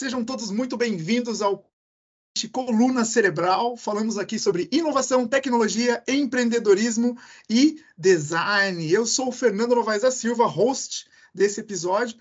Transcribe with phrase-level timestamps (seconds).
[0.00, 1.62] Sejam todos muito bem-vindos ao
[2.50, 3.76] Coluna Cerebral.
[3.76, 7.18] Falamos aqui sobre inovação, tecnologia, empreendedorismo
[7.50, 8.90] e design.
[8.90, 12.16] Eu sou o Fernando Novaes da Silva, host desse episódio,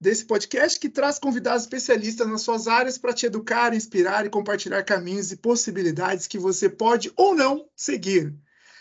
[0.00, 4.82] desse podcast que traz convidados especialistas nas suas áreas para te educar, inspirar e compartilhar
[4.82, 8.34] caminhos e possibilidades que você pode ou não seguir.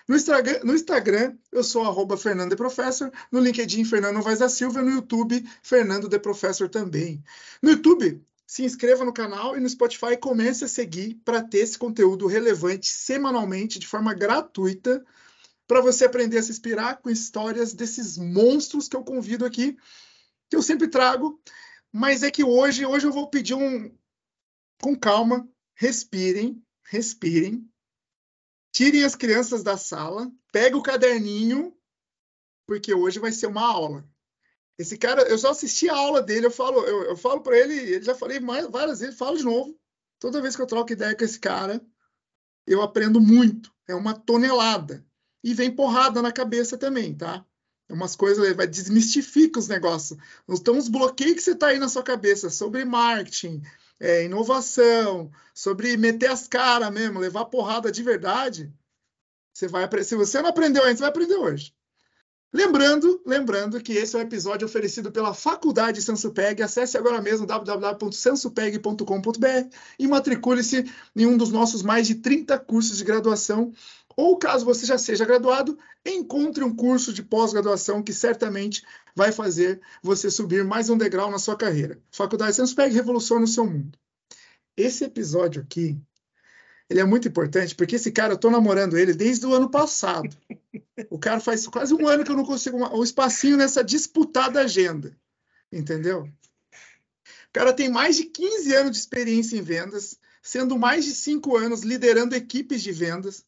[0.07, 4.81] No Instagram, no Instagram eu sou arroba Fernando Professor, no LinkedIn Fernando Novaes da Silva,
[4.81, 7.23] no YouTube Fernando de Professor também.
[7.61, 11.77] No YouTube se inscreva no canal e no Spotify comece a seguir para ter esse
[11.77, 15.05] conteúdo relevante semanalmente, de forma gratuita,
[15.67, 19.77] para você aprender a se inspirar com histórias desses monstros que eu convido aqui,
[20.49, 21.39] que eu sempre trago.
[21.91, 23.95] Mas é que hoje, hoje eu vou pedir um.
[24.81, 27.69] Com calma, respirem, respirem.
[28.73, 31.71] Tirem as crianças da sala, pega o caderninho,
[32.65, 34.09] porque hoje vai ser uma aula.
[34.79, 37.73] Esse cara, eu só assisti a aula dele, eu falo, eu, eu falo para ele,
[37.73, 39.77] ele já falei mais, várias vezes, falo de novo.
[40.17, 41.81] Toda vez que eu troco ideia com esse cara,
[42.65, 43.73] eu aprendo muito.
[43.89, 45.05] É uma tonelada.
[45.43, 47.45] E vem porrada na cabeça também, tá?
[47.89, 50.17] É umas coisas, vai desmistifica os negócios.
[50.47, 53.61] Então, os bloqueios que você tá aí na sua cabeça sobre marketing,
[53.99, 58.73] é, inovação, sobre meter as caras mesmo, levar porrada de verdade,
[59.53, 61.73] você vai se você não aprendeu ainda, você vai aprender hoje.
[62.51, 66.63] Lembrando, lembrando que esse é um episódio oferecido pela Faculdade Sansupeg.
[66.63, 73.03] Acesse agora mesmo www.sansupeg.com.br e matricule-se em um dos nossos mais de 30 cursos de
[73.03, 73.71] graduação.
[74.17, 78.83] Ou caso você já seja graduado, encontre um curso de pós-graduação que certamente
[79.15, 82.01] vai fazer você subir mais um degrau na sua carreira.
[82.11, 83.95] Faculdade Sansupeg revoluciona o seu mundo.
[84.75, 86.01] Esse episódio aqui
[86.89, 90.35] ele é muito importante, porque esse cara, eu tô namorando ele desde o ano passado.
[91.09, 94.61] O cara faz quase um ano que eu não consigo uma, um espacinho nessa disputada
[94.61, 95.15] agenda.
[95.71, 96.23] Entendeu?
[96.23, 101.55] O cara tem mais de 15 anos de experiência em vendas, sendo mais de 5
[101.55, 103.45] anos liderando equipes de vendas.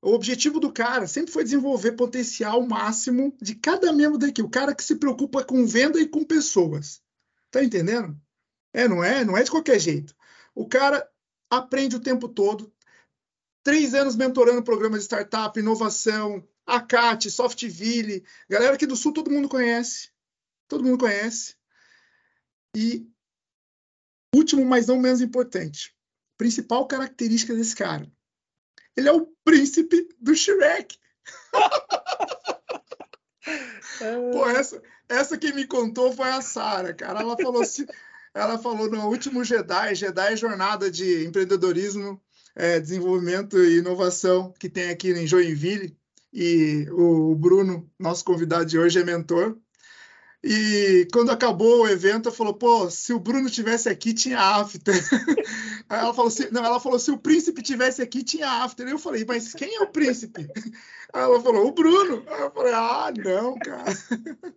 [0.00, 4.46] O objetivo do cara sempre foi desenvolver potencial máximo de cada membro da equipe.
[4.46, 7.02] O cara que se preocupa com venda e com pessoas.
[7.50, 8.18] Tá entendendo?
[8.72, 9.22] É, não é?
[9.22, 10.14] Não é de qualquer jeito.
[10.54, 11.06] O cara
[11.50, 12.72] aprende o tempo todo.
[13.62, 19.48] Três anos mentorando programas de startup, inovação, Acate, Softville, galera aqui do Sul todo mundo
[19.48, 20.10] conhece.
[20.68, 21.56] Todo mundo conhece.
[22.76, 23.06] E
[24.34, 25.94] último, mas não menos importante,
[26.38, 28.10] principal característica desse cara.
[28.96, 30.96] Ele é o príncipe do Shrek.
[34.32, 37.20] Pô, essa, essa que me contou foi a Sara, cara.
[37.20, 37.84] Ela falou assim,
[38.34, 42.20] ela falou no último Jedi, Jedi é Jornada de Empreendedorismo,
[42.54, 45.96] é, Desenvolvimento e Inovação, que tem aqui em Joinville,
[46.32, 49.56] e o Bruno, nosso convidado de hoje, é mentor.
[50.42, 54.94] E quando acabou o evento, ela falou: pô, se o Bruno tivesse aqui, tinha after.
[55.90, 58.88] Ela falou não, ela falou: se o príncipe tivesse aqui, tinha after.
[58.88, 60.48] Eu falei: mas quem é o príncipe?
[61.12, 62.24] Ela falou: o Bruno.
[62.26, 63.84] Eu falei: ah, não, cara.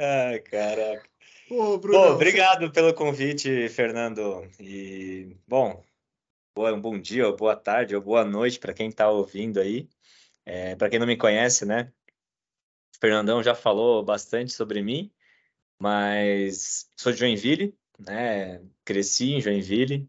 [0.00, 1.17] Ah, caraca.
[1.50, 4.46] Ô, Bruno, bom, obrigado pelo convite, Fernando.
[4.60, 5.82] E, bom,
[6.54, 9.88] um bom dia, ou boa tarde, ou boa noite para quem está ouvindo aí.
[10.44, 11.90] É, para quem não me conhece, né?
[12.94, 15.10] O Fernandão já falou bastante sobre mim,
[15.78, 18.60] mas sou de Joinville, né?
[18.84, 20.06] Cresci em Joinville.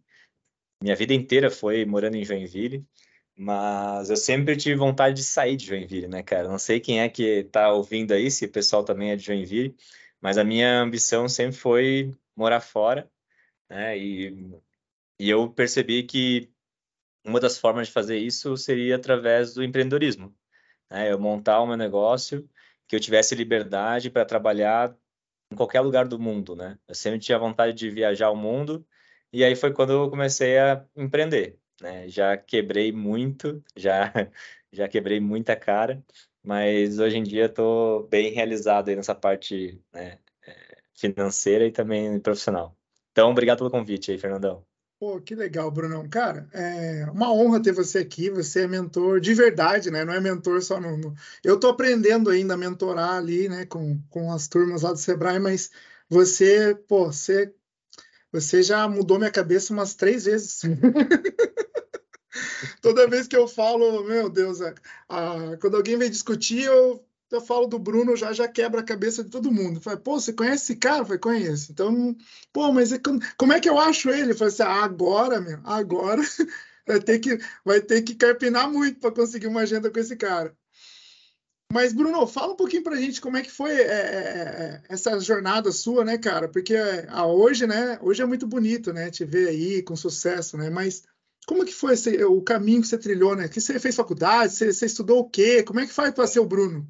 [0.83, 2.85] Minha vida inteira foi morando em Joinville,
[3.37, 6.49] mas eu sempre tive vontade de sair de Joinville, né, cara?
[6.49, 9.75] Não sei quem é que está ouvindo aí, se o pessoal também é de Joinville,
[10.21, 13.09] mas a minha ambição sempre foi morar fora,
[13.69, 13.97] né?
[13.97, 14.61] E,
[15.19, 16.51] e eu percebi que
[17.25, 20.35] uma das formas de fazer isso seria através do empreendedorismo.
[20.89, 21.11] Né?
[21.11, 22.49] Eu montar o meu negócio,
[22.87, 24.95] que eu tivesse liberdade para trabalhar
[25.51, 26.77] em qualquer lugar do mundo, né?
[26.87, 28.85] Eu sempre tinha vontade de viajar o mundo,
[29.33, 32.07] e aí foi quando eu comecei a empreender, né?
[32.09, 34.11] Já quebrei muito, já
[34.71, 36.03] já quebrei muita cara,
[36.43, 42.19] mas hoje em dia estou bem realizado aí nessa parte né, é, financeira e também
[42.19, 42.75] profissional.
[43.11, 44.63] Então, obrigado pelo convite aí, Fernandão.
[44.99, 46.09] Pô, que legal, Brunão.
[46.09, 48.29] Cara, é uma honra ter você aqui.
[48.29, 50.03] Você é mentor de verdade, né?
[50.03, 50.97] Não é mentor só no.
[50.97, 51.13] no...
[51.41, 55.39] Eu estou aprendendo ainda a mentorar ali, né, com, com as turmas lá do Sebrae,
[55.39, 55.71] mas
[56.09, 57.53] você, pô, você,
[58.29, 60.63] você já mudou minha cabeça umas três vezes.
[62.81, 64.73] Toda vez que eu falo, meu Deus, a,
[65.09, 69.23] a, quando alguém vem discutir, eu, eu falo do Bruno, já já quebra a cabeça
[69.23, 69.81] de todo mundo.
[69.81, 71.03] Fala, pô, você conhece esse cara?
[71.03, 71.71] Falei, conheço.
[71.71, 72.15] Então,
[72.53, 72.99] pô, mas é,
[73.37, 74.33] como é que eu acho ele?
[74.33, 76.21] Falei assim, ah, agora, meu, agora
[76.87, 80.55] vai ter que, vai ter que carpinar muito para conseguir uma agenda com esse cara.
[81.71, 85.19] Mas, Bruno, fala um pouquinho pra gente como é que foi é, é, é essa
[85.19, 86.47] jornada sua, né, cara?
[86.49, 86.75] Porque
[87.07, 90.71] a, hoje, né, hoje é muito bonito, né, te ver aí com sucesso, né?
[90.71, 91.03] Mas
[91.47, 93.47] como que foi esse, o caminho que você trilhou, né?
[93.47, 95.63] Que você fez faculdade, você, você estudou o quê?
[95.63, 96.87] Como é que faz para ser o Bruno?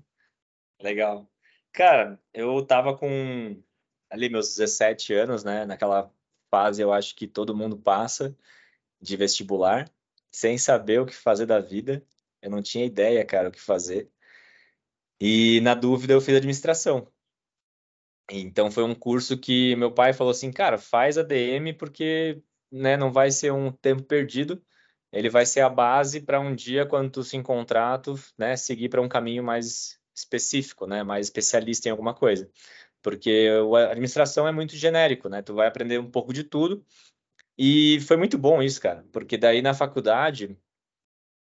[0.82, 1.30] Legal.
[1.72, 3.62] Cara, eu tava com
[4.10, 6.12] ali meus 17 anos, né, naquela
[6.50, 8.36] fase eu acho que todo mundo passa
[9.00, 9.90] de vestibular,
[10.32, 12.04] sem saber o que fazer da vida.
[12.42, 14.10] Eu não tinha ideia, cara, o que fazer.
[15.20, 17.12] E na dúvida eu fiz administração.
[18.32, 23.12] Então foi um curso que meu pai falou assim, cara, faz ADM porque né, não
[23.12, 24.62] vai ser um tempo perdido.
[25.12, 28.90] Ele vai ser a base para um dia quando tu se encontrar, tu, né, seguir
[28.90, 32.50] para um caminho mais específico, né, mais especialista em alguma coisa.
[33.02, 35.42] Porque a administração é muito genérico, né?
[35.42, 36.86] Tu vai aprender um pouco de tudo.
[37.58, 40.58] E foi muito bom isso, cara, porque daí na faculdade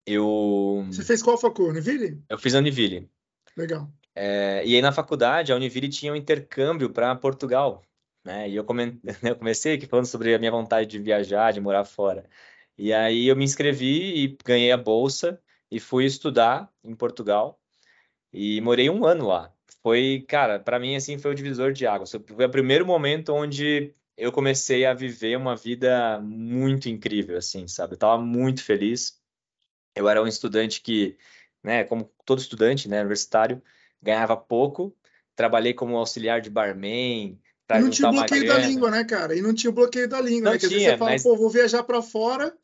[0.06, 1.78] eu Você fez qual faculdade?
[1.78, 2.22] Univille?
[2.28, 3.10] Eu fiz a Univille.
[3.56, 3.90] Legal.
[4.14, 7.82] É, e aí na faculdade, a Univille tinha um intercâmbio para Portugal,
[8.24, 8.48] né?
[8.48, 9.00] E eu, come...
[9.22, 12.28] eu comecei aqui falando sobre a minha vontade de viajar, de morar fora.
[12.76, 17.60] E aí eu me inscrevi e ganhei a bolsa e fui estudar em Portugal
[18.32, 19.52] e morei um ano lá.
[19.82, 22.10] Foi, cara, para mim assim foi o divisor de águas.
[22.10, 27.94] Foi o primeiro momento onde eu comecei a viver uma vida muito incrível, assim, sabe?
[27.94, 29.20] Eu tava muito feliz.
[29.94, 31.18] Eu era um estudante que
[31.62, 33.62] né, como todo estudante, né, universitário,
[34.02, 34.96] ganhava pouco,
[35.34, 37.38] trabalhei como auxiliar de barman,
[37.76, 39.36] e não tinha bloqueio da língua, né, cara?
[39.36, 40.58] E não tinha bloqueio da língua, não né?
[40.58, 41.22] Quer tinha, dizer, você fala, mas...
[41.22, 42.54] pô, vou viajar para fora,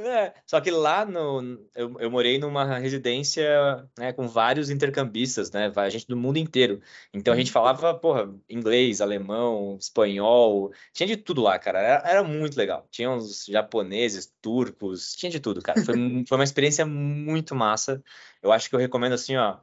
[0.00, 5.70] é, só que lá no, eu, eu morei numa residência né, com vários intercambistas, né,
[5.76, 6.80] a gente do mundo inteiro.
[7.12, 7.52] Então a gente uhum.
[7.52, 11.80] falava, porra, inglês, alemão, espanhol, tinha de tudo lá, cara.
[11.80, 12.86] Era, era muito legal.
[12.90, 15.84] Tinha uns japoneses, turcos, tinha de tudo, cara.
[15.84, 15.94] Foi,
[16.26, 18.02] foi uma experiência muito massa.
[18.42, 19.58] Eu acho que eu recomendo assim, ó,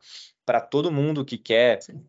[0.45, 2.05] para todo mundo que quer Sim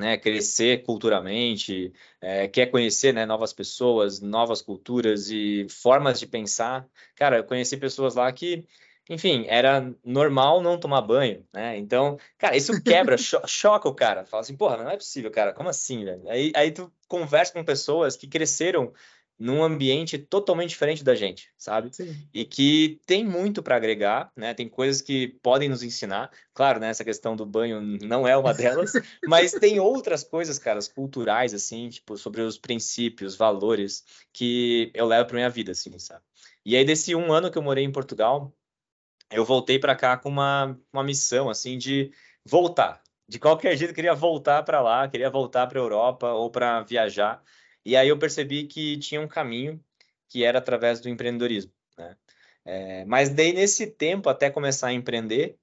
[0.00, 6.88] né, crescer culturalmente, é, quer conhecer né, novas pessoas, novas culturas e formas de pensar.
[7.14, 8.66] Cara, eu conheci pessoas lá que,
[9.08, 11.76] enfim, era normal não tomar banho, né?
[11.76, 14.24] Então, cara, isso quebra, cho choca o cara.
[14.24, 16.28] Fala assim, porra, não é possível, cara, como assim, velho?
[16.28, 18.92] Aí, aí tu conversa com pessoas que cresceram
[19.40, 21.88] num ambiente totalmente diferente da gente, sabe?
[21.96, 22.14] Sim.
[22.32, 24.52] E que tem muito para agregar, né?
[24.52, 26.30] Tem coisas que podem nos ensinar.
[26.52, 26.90] Claro, né?
[26.90, 28.92] Essa questão do banho não é uma delas,
[29.26, 35.26] mas tem outras coisas, caras, culturais, assim, tipo, sobre os princípios, valores, que eu levo
[35.26, 36.22] para minha vida, assim, sabe?
[36.62, 38.54] E aí, desse um ano que eu morei em Portugal,
[39.32, 42.12] eu voltei para cá com uma, uma missão, assim, de
[42.44, 43.02] voltar.
[43.26, 46.82] De qualquer jeito, eu queria voltar para lá, queria voltar para a Europa ou para
[46.82, 47.42] viajar
[47.84, 49.82] e aí eu percebi que tinha um caminho
[50.28, 51.72] que era através do empreendedorismo.
[51.98, 52.16] Né?
[52.64, 55.56] É, mas daí, nesse tempo, até começar a empreender,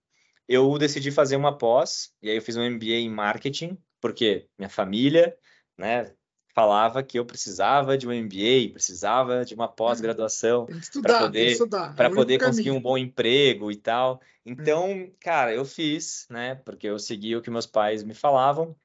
[0.48, 4.70] eu decidi fazer uma pós, e aí eu fiz um MBA em marketing, porque minha
[4.70, 5.38] família,
[5.78, 6.14] né,
[6.54, 10.68] falava que eu precisava de um MBA, precisava de uma pós-graduação
[11.02, 11.58] para poder,
[11.96, 14.20] para poder conseguir um bom emprego e tal.
[14.46, 18.76] Então, cara, eu fiz, né, porque eu segui o que meus pais me falavam,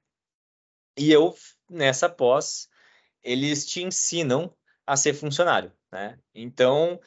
[0.98, 1.34] e eu,
[1.70, 2.68] nessa pós,
[3.22, 4.52] eles te ensinam
[4.86, 6.18] a ser funcionário, né?
[6.34, 7.00] Então,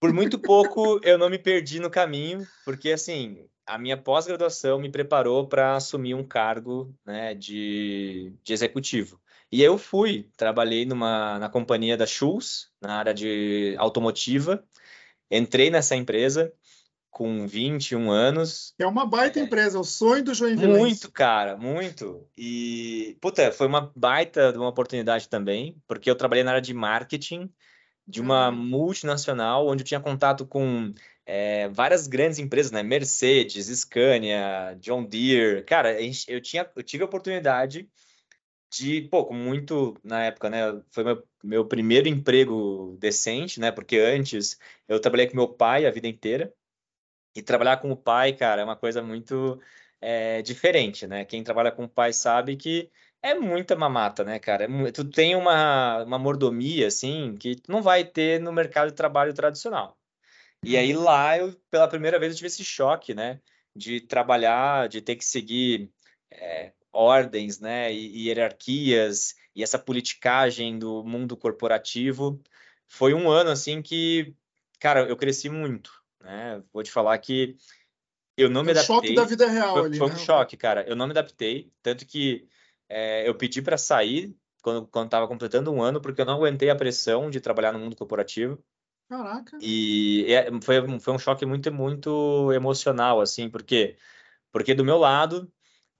[0.00, 4.90] por muito pouco eu não me perdi no caminho, porque assim, a minha pós-graduação me
[4.90, 9.20] preparou para assumir um cargo né, de, de executivo.
[9.50, 14.62] E eu fui, trabalhei numa, na companhia da Schultz, na área de automotiva,
[15.30, 16.52] entrei nessa empresa,
[17.10, 18.74] com 21 anos.
[18.78, 20.78] É uma baita é, empresa, o sonho do Joinville.
[20.78, 22.26] Muito, cara, muito.
[22.36, 26.74] E, puta, foi uma baita de uma oportunidade também, porque eu trabalhei na área de
[26.74, 27.50] marketing
[28.06, 30.94] de uma multinacional, onde eu tinha contato com
[31.26, 32.82] é, várias grandes empresas, né?
[32.82, 35.62] Mercedes, Scania, John Deere.
[35.62, 37.86] Cara, eu, tinha, eu tive a oportunidade
[38.70, 40.80] de, pô, com muito, na época, né?
[40.90, 43.70] Foi meu, meu primeiro emprego decente, né?
[43.70, 46.52] Porque antes eu trabalhei com meu pai a vida inteira.
[47.34, 49.60] E trabalhar com o pai, cara, é uma coisa muito
[50.00, 51.24] é, diferente, né?
[51.24, 52.90] Quem trabalha com o pai sabe que
[53.22, 54.64] é muita mamata, né, cara?
[54.64, 58.96] É, tu tem uma, uma mordomia, assim, que tu não vai ter no mercado de
[58.96, 59.98] trabalho tradicional.
[60.64, 61.02] E aí uhum.
[61.02, 63.40] lá, eu, pela primeira vez, eu tive esse choque, né?
[63.74, 65.90] De trabalhar, de ter que seguir
[66.30, 67.92] é, ordens, né?
[67.92, 72.40] E, e hierarquias, e essa politicagem do mundo corporativo.
[72.88, 74.34] Foi um ano, assim, que,
[74.80, 76.62] cara, eu cresci muito, né?
[76.72, 77.56] Vou te falar que
[78.36, 78.96] eu não me adaptei.
[78.96, 80.14] choque da vida real foi, ali, foi né?
[80.14, 80.88] um choque, cara.
[80.88, 82.48] Eu não me adaptei, tanto que
[82.88, 86.70] é, eu pedi para sair quando quando estava completando um ano, porque eu não aguentei
[86.70, 88.62] a pressão de trabalhar no mundo corporativo.
[89.08, 89.58] Caraca.
[89.60, 93.96] E é, foi, foi um choque muito, muito emocional, assim, porque
[94.52, 95.52] Porque do meu lado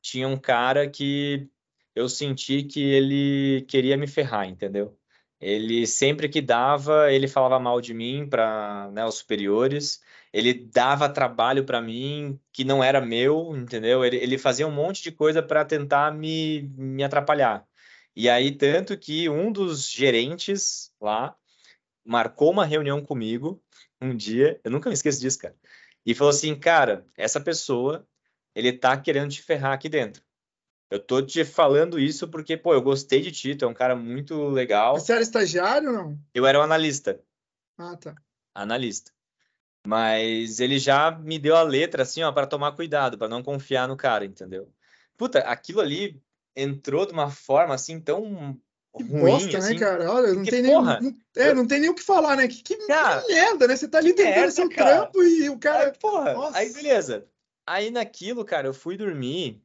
[0.02, 1.48] tinha um cara que
[1.94, 4.98] eu senti que ele queria me ferrar, entendeu?
[5.40, 10.00] Ele sempre que dava, ele falava mal de mim para né, os superiores.
[10.32, 14.04] Ele dava trabalho para mim que não era meu, entendeu?
[14.04, 17.66] Ele, ele fazia um monte de coisa para tentar me, me atrapalhar.
[18.14, 21.36] E aí, tanto que um dos gerentes lá
[22.04, 23.62] marcou uma reunião comigo
[24.00, 25.56] um dia, eu nunca me esqueço disso, cara,
[26.04, 28.06] e falou assim: cara, essa pessoa,
[28.54, 30.22] ele tá querendo te ferrar aqui dentro.
[30.90, 33.94] Eu tô te falando isso porque, pô, eu gostei de ti, tu é um cara
[33.94, 34.98] muito legal.
[34.98, 36.18] Você era estagiário ou não?
[36.32, 37.20] Eu era um analista.
[37.76, 38.14] Ah, tá.
[38.54, 39.12] Analista.
[39.88, 43.88] Mas ele já me deu a letra, assim, ó, para tomar cuidado, para não confiar
[43.88, 44.70] no cara, entendeu?
[45.16, 46.20] Puta, aquilo ali
[46.54, 48.60] entrou de uma forma, assim, tão
[48.94, 50.12] que ruim, bosta, né, assim, né, cara?
[50.12, 50.90] Olha, não tem, nem, não,
[51.36, 52.46] é, não tem nem o que falar, né?
[52.46, 53.76] Que, que, cara, que merda, né?
[53.76, 55.00] Você tá ali tentando merda, seu cara.
[55.00, 55.86] trampo e o cara.
[55.86, 56.58] Aí, porra, Nossa.
[56.58, 57.26] aí beleza.
[57.66, 59.62] Aí naquilo, cara, eu fui dormir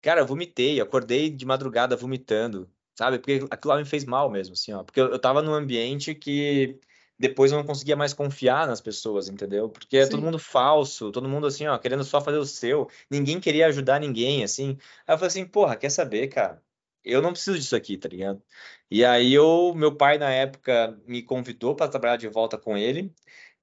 [0.00, 3.18] Cara, eu vomitei, acordei de madrugada vomitando, sabe?
[3.18, 4.84] Porque aquilo lá me fez mal mesmo, assim, ó.
[4.84, 6.78] Porque eu, eu tava num ambiente que
[7.18, 9.68] depois eu não conseguia mais confiar nas pessoas, entendeu?
[9.68, 13.40] Porque é todo mundo falso, todo mundo assim, ó, querendo só fazer o seu, ninguém
[13.40, 14.76] queria ajudar ninguém, assim.
[15.06, 16.62] Aí eu falei assim, porra, quer saber, cara?
[17.04, 18.42] Eu não preciso disso aqui, tá ligado?
[18.90, 23.14] E aí eu, meu pai na época me convidou para trabalhar de volta com ele.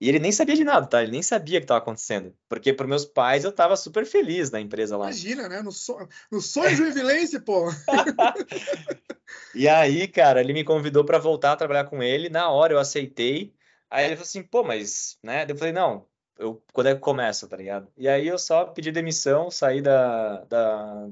[0.02, 1.04] E ele nem sabia de nada, tá?
[1.04, 2.36] Ele nem sabia o que estava acontecendo.
[2.50, 5.06] Porque para meus pais eu estava super feliz na empresa lá.
[5.06, 5.62] Imagina, né?
[5.62, 5.96] No, so...
[6.32, 7.68] no sonho Joinvilense, pô.
[9.54, 12.30] e aí, cara, ele me convidou para voltar a trabalhar com ele.
[12.30, 13.54] Na hora eu aceitei.
[13.92, 15.46] Aí ele falou assim, pô, mas, né?
[15.48, 17.88] Eu falei, não, eu, quando é que começa, tá ligado?
[17.96, 21.10] E aí eu só pedi demissão, saí da, da,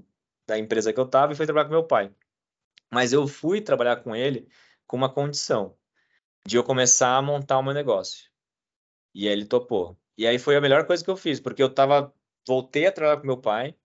[0.47, 2.11] da empresa que eu tava e fui trabalhar com meu pai.
[2.91, 4.47] Mas eu fui trabalhar com ele
[4.87, 5.75] com uma condição
[6.43, 8.29] de eu começar a montar o meu negócio.
[9.19, 9.97] E aí ele topou.
[10.17, 12.13] E aí foi a melhor coisa que eu fiz, porque eu tava,
[12.47, 13.75] voltei a trabalhar com meu pai,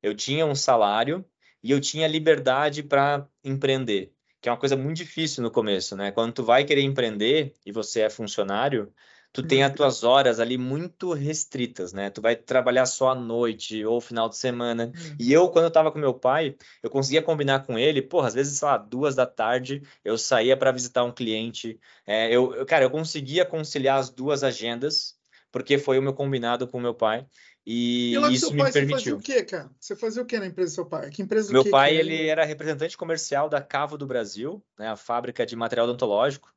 [0.00, 1.24] eu tinha um salário
[1.60, 6.12] e eu tinha liberdade para empreender, que é uma coisa muito difícil no começo, né?
[6.12, 8.94] Quando tu vai querer empreender e você é funcionário,
[9.32, 9.76] tu tem as uhum.
[9.76, 12.10] tuas horas ali muito restritas, né?
[12.10, 14.86] Tu vai trabalhar só à noite ou final de semana.
[14.86, 15.16] Uhum.
[15.18, 18.34] E eu, quando eu tava com meu pai, eu conseguia combinar com ele, porra, às
[18.34, 21.78] vezes, sei lá, duas da tarde, eu saía para visitar um cliente.
[22.06, 25.16] É, eu, eu, cara, eu conseguia conciliar as duas agendas,
[25.52, 27.26] porque foi o meu combinado com meu pai.
[27.66, 28.96] E, e isso me pai, permitiu.
[28.98, 29.70] Você fazia o quê, cara?
[29.80, 31.10] Você fazia o quê na empresa do seu pai?
[31.10, 34.96] Que empresa Meu quê pai, ele era representante comercial da Cavo do Brasil, né, a
[34.96, 36.54] fábrica de material odontológico.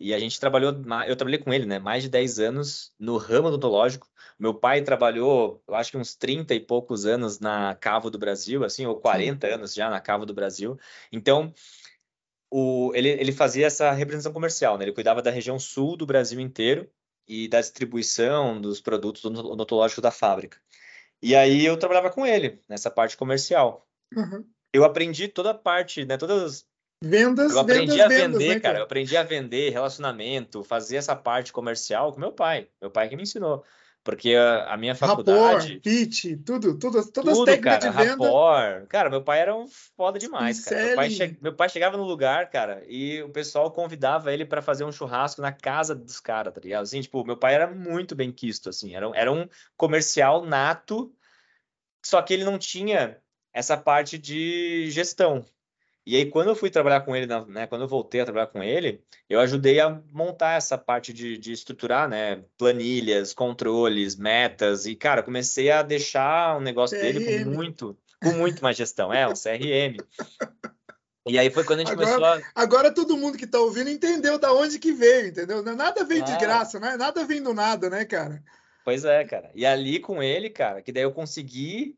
[0.00, 0.72] E a gente trabalhou,
[1.06, 1.78] eu trabalhei com ele, né?
[1.78, 4.08] Mais de 10 anos no ramo odontológico.
[4.38, 8.64] Meu pai trabalhou, eu acho que uns 30 e poucos anos na Cavo do Brasil,
[8.64, 9.52] assim, ou 40 Sim.
[9.52, 10.78] anos já na Cavo do Brasil.
[11.12, 11.52] Então,
[12.50, 14.84] o, ele, ele fazia essa representação comercial, né?
[14.84, 16.90] Ele cuidava da região sul do Brasil inteiro
[17.28, 20.58] e da distribuição dos produtos odontológicos da fábrica.
[21.22, 23.86] E aí eu trabalhava com ele nessa parte comercial.
[24.16, 24.46] Uhum.
[24.72, 26.16] Eu aprendi toda a parte, né?
[26.16, 26.66] Todas
[27.02, 28.78] Vendas, eu aprendi vendas, a vender, vendas, né, cara.
[28.78, 32.68] Eu aprendi a vender relacionamento, fazer essa parte comercial com meu pai.
[32.80, 33.64] Meu pai que me ensinou.
[34.02, 35.74] Porque a, a minha faculdade.
[35.74, 38.86] Rapport, pitch, tudo, tudo, todas tudo, as técnicas cara, de venda.
[38.88, 39.66] Cara, meu pai era um
[39.96, 40.82] foda demais, cara.
[40.86, 41.38] Meu pai, che...
[41.40, 45.42] meu pai, chegava no lugar, cara, e o pessoal convidava ele para fazer um churrasco
[45.42, 46.82] na casa dos caras, tá ligado?
[46.82, 48.94] Assim, tipo, meu pai era muito bem quisto, assim.
[48.94, 51.14] Era, era um comercial nato,
[52.02, 53.18] só que ele não tinha
[53.52, 55.44] essa parte de gestão.
[56.10, 58.60] E aí, quando eu fui trabalhar com ele, né, quando eu voltei a trabalhar com
[58.60, 64.96] ele, eu ajudei a montar essa parte de, de estruturar, né, planilhas, controles, metas, e,
[64.96, 67.12] cara, comecei a deixar o negócio CRM.
[67.12, 69.98] dele com muito, com muito mais gestão, é, o CRM.
[71.28, 72.40] E aí foi quando a gente agora, começou a...
[72.60, 75.62] Agora todo mundo que está ouvindo entendeu da onde que veio, entendeu?
[75.62, 76.26] Nada veio ah.
[76.26, 76.96] de graça, né?
[76.96, 78.42] Nada vem do nada, né, cara?
[78.84, 79.48] Pois é, cara.
[79.54, 81.96] E ali com ele, cara, que daí eu consegui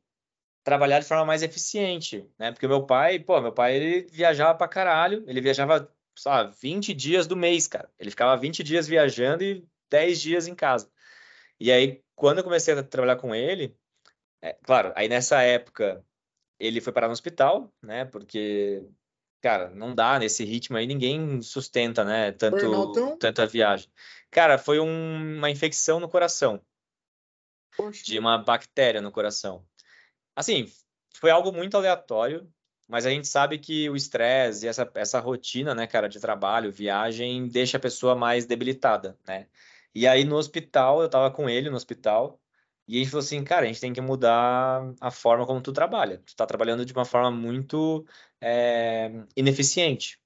[0.65, 2.53] trabalhar de forma mais eficiente, né?
[2.53, 7.27] Porque meu pai, pô, meu pai ele viajava pra caralho, ele viajava, sei 20 dias
[7.27, 7.91] do mês, cara.
[7.99, 10.91] Ele ficava 20 dias viajando e 10 dias em casa.
[11.59, 13.77] E aí, quando eu comecei a trabalhar com ele,
[14.41, 16.05] é, claro, aí nessa época
[16.59, 18.05] ele foi parar no hospital, né?
[18.05, 18.85] Porque,
[19.41, 22.33] cara, não dá nesse ritmo aí, ninguém sustenta, né?
[22.33, 23.91] Tanto, tanto a viagem.
[24.31, 26.61] Cara, foi um, uma infecção no coração.
[27.77, 28.05] Poxa.
[28.05, 29.65] De uma bactéria no coração.
[30.37, 30.67] Assim,
[31.15, 32.51] foi algo muito aleatório,
[32.89, 36.73] mas a gente sabe que o estresse e essa, essa rotina, né, cara, de trabalho,
[36.73, 39.49] viagem, deixa a pessoa mais debilitada, né?
[39.95, 42.41] E aí no hospital, eu tava com ele no hospital,
[42.87, 45.73] e a gente falou assim, cara, a gente tem que mudar a forma como tu
[45.73, 46.19] trabalha.
[46.27, 48.05] Tu tá trabalhando de uma forma muito
[48.41, 50.21] é, ineficiente.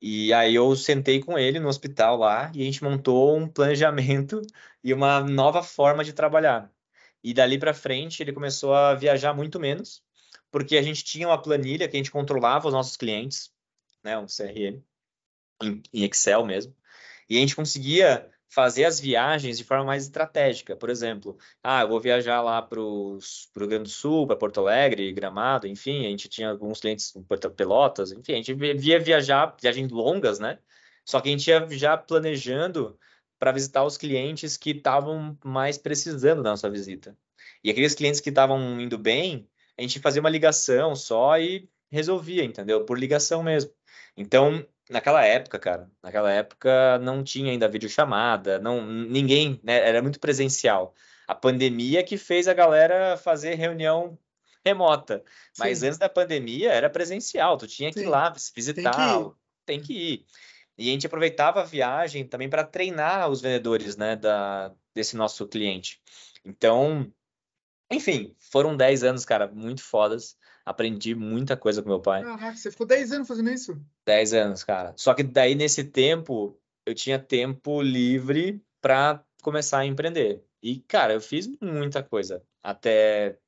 [0.00, 4.42] E aí eu sentei com ele no hospital lá e a gente montou um planejamento
[4.84, 6.70] e uma nova forma de trabalhar.
[7.24, 10.02] E dali para frente ele começou a viajar muito menos,
[10.50, 13.50] porque a gente tinha uma planilha que a gente controlava os nossos clientes,
[14.02, 14.84] né, um CRM,
[15.62, 16.76] em, Excel mesmo,
[17.28, 20.76] e a gente conseguia fazer as viagens de forma mais estratégica.
[20.76, 23.18] Por exemplo, ah, eu vou viajar lá para o
[23.56, 27.22] Rio Grande do Sul, para Porto Alegre, Gramado, enfim, a gente tinha alguns clientes em
[27.22, 30.58] Pelotas, enfim, a gente via viajar, viagens longas, né?
[31.04, 32.98] Só que a gente ia já planejando
[33.44, 37.14] para visitar os clientes que estavam mais precisando da nossa visita.
[37.62, 39.46] E aqueles clientes que estavam indo bem,
[39.76, 42.86] a gente fazia uma ligação só e resolvia, entendeu?
[42.86, 43.70] Por ligação mesmo.
[44.16, 50.18] Então, naquela época, cara, naquela época não tinha ainda videochamada, não, ninguém, né, era muito
[50.18, 50.94] presencial.
[51.28, 54.18] A pandemia que fez a galera fazer reunião
[54.64, 55.22] remota.
[55.58, 55.88] Mas Sim.
[55.88, 58.06] antes da pandemia era presencial, tu tinha que Sim.
[58.06, 59.32] ir lá visitar, tem que ir.
[59.66, 60.26] Tem que ir.
[60.76, 65.46] E a gente aproveitava a viagem também para treinar os vendedores, né, da, desse nosso
[65.46, 66.00] cliente.
[66.44, 67.10] Então,
[67.90, 70.36] enfim, foram 10 anos, cara, muito fodas.
[70.64, 72.22] Aprendi muita coisa com meu pai.
[72.22, 73.78] Caraca, você ficou 10 anos fazendo isso?
[74.06, 74.94] 10 anos, cara.
[74.96, 80.42] Só que daí, nesse tempo, eu tinha tempo livre para começar a empreender.
[80.62, 83.38] E, cara, eu fiz muita coisa até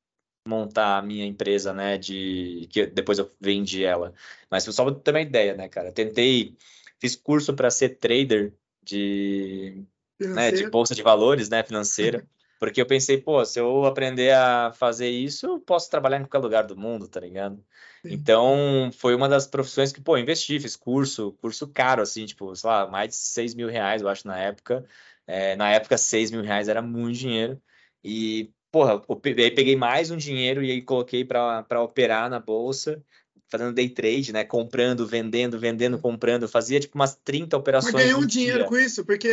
[0.47, 4.15] montar a minha empresa, né, de que depois eu vendi ela.
[4.51, 5.91] Mas só para ter uma ideia, né, cara?
[5.91, 6.57] tentei
[7.01, 9.85] Fiz curso para ser trader de,
[10.19, 12.27] né, de bolsa de valores, né, financeira.
[12.59, 16.39] Porque eu pensei, pô, se eu aprender a fazer isso, eu posso trabalhar em qualquer
[16.39, 17.63] lugar do mundo, tá ligado?
[18.03, 18.15] Sim.
[18.15, 22.71] Então, foi uma das profissões que, pô, investi, fiz curso, curso caro, assim, tipo, sei
[22.71, 24.87] lá, mais de 6 mil reais, eu acho, na época.
[25.27, 27.61] É, na época, 6 mil reais era muito dinheiro.
[28.03, 33.05] E, porra, aí peguei mais um dinheiro e aí coloquei para operar na bolsa
[33.49, 34.45] fazendo day trade, né?
[34.45, 36.49] Comprando, vendendo, vendendo, comprando.
[36.49, 37.95] Fazia tipo umas 30 operações.
[37.95, 39.31] Mas ganhou um dinheiro com isso, porque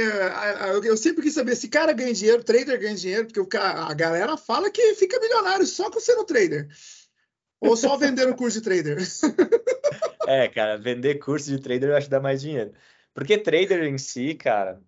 [0.84, 4.70] eu sempre quis saber se cara ganha dinheiro, trader ganha dinheiro, porque a galera fala
[4.70, 6.68] que fica milionário só com sendo trader.
[7.60, 8.98] Ou só vendendo curso de trader.
[10.28, 12.74] é, cara, vender curso de trader eu acho que dá mais dinheiro.
[13.14, 14.82] Porque trader em si, cara,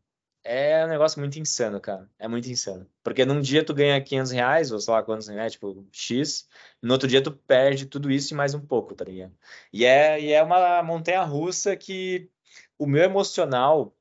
[0.45, 2.09] é um negócio muito insano, cara.
[2.19, 2.87] É muito insano.
[3.03, 5.49] Porque num dia tu ganha 500 reais, ou sei lá quantos, né?
[5.49, 6.47] Tipo, X.
[6.81, 9.35] No outro dia tu perde tudo isso e mais um pouco, tá ligado?
[9.73, 12.29] E é, e é uma montanha russa que
[12.77, 13.95] o meu emocional,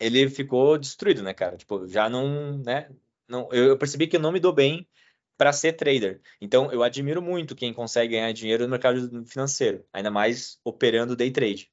[0.00, 1.56] ele ficou destruído, né, cara?
[1.56, 2.90] Tipo, já não, né?
[3.28, 4.88] Não, eu, percebi que eu não me dou bem
[5.36, 6.20] para ser trader.
[6.40, 11.30] Então, eu admiro muito quem consegue ganhar dinheiro no mercado financeiro, ainda mais operando day
[11.30, 11.70] trade.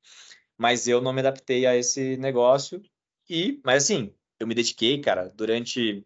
[0.57, 2.81] Mas eu não me adaptei a esse negócio
[3.29, 6.05] e, mas assim, eu me dediquei, cara, durante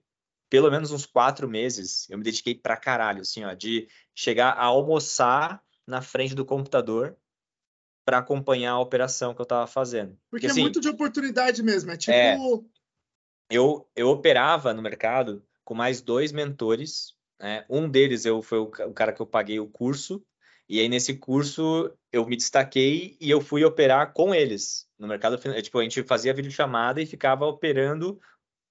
[0.49, 4.63] pelo menos uns quatro meses, eu me dediquei pra caralho, assim, ó, de chegar a
[4.63, 7.17] almoçar na frente do computador
[8.05, 10.11] para acompanhar a operação que eu tava fazendo.
[10.29, 12.11] Porque, Porque é assim, muito de oportunidade mesmo, é tipo.
[12.11, 12.37] É,
[13.49, 17.65] eu, eu operava no mercado com mais dois mentores, né?
[17.69, 20.23] Um deles eu foi o, o cara que eu paguei o curso,
[20.67, 25.37] e aí nesse curso eu me destaquei e eu fui operar com eles no mercado
[25.37, 25.65] financeiro.
[25.65, 28.19] Tipo, a gente fazia videochamada e ficava operando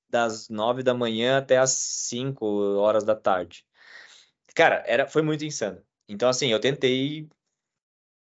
[0.09, 2.47] das nove da manhã até as cinco
[2.79, 3.65] horas da tarde.
[4.55, 5.83] Cara, era, foi muito insano.
[6.09, 7.29] Então, assim, eu tentei,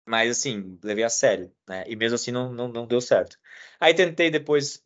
[0.05, 1.83] mas assim, levei a sério, né?
[1.87, 3.37] E mesmo assim não, não, não deu certo.
[3.79, 4.83] Aí tentei depois,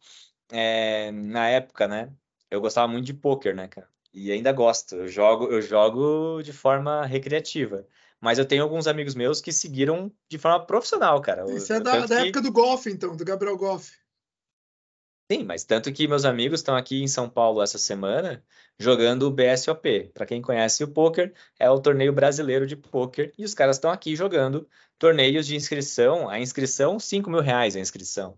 [0.51, 2.11] é, na época, né?
[2.49, 3.89] Eu gostava muito de poker, né, cara?
[4.13, 4.95] E ainda gosto.
[4.95, 7.87] Eu jogo, eu jogo de forma recreativa.
[8.21, 11.45] Mas eu tenho alguns amigos meus que seguiram de forma profissional, cara.
[11.53, 12.27] Isso é da, da que...
[12.27, 13.91] época do golfe, então, do Gabriel Goff.
[15.31, 18.43] Sim, mas tanto que meus amigos estão aqui em São Paulo essa semana
[18.79, 20.11] jogando o BSOP.
[20.13, 23.89] Para quem conhece o poker, é o torneio brasileiro de poker e os caras estão
[23.89, 26.29] aqui jogando torneios de inscrição.
[26.29, 28.37] A inscrição, 5 mil reais a inscrição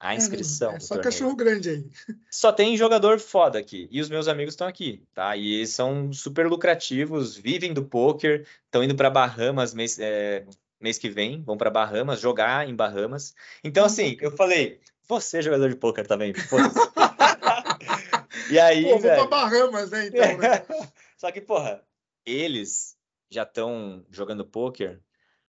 [0.00, 0.72] a inscrição.
[0.72, 1.04] É, é só torneio.
[1.04, 1.90] cachorro grande aí.
[2.30, 3.88] Só tem jogador foda aqui.
[3.90, 5.36] E os meus amigos estão aqui, tá?
[5.36, 10.44] E são super lucrativos, vivem do poker, estão indo para Bahamas mês, é,
[10.80, 13.34] mês que vem, vão para Bahamas jogar em Bahamas.
[13.64, 16.32] Então, assim, eu falei, você é jogador de poker também.
[18.50, 18.84] e aí.
[18.84, 20.06] Pô, vou para Bahamas, né?
[20.06, 20.64] Então, né?
[21.16, 21.82] Só que, porra,
[22.24, 22.96] eles
[23.30, 25.00] já estão jogando poker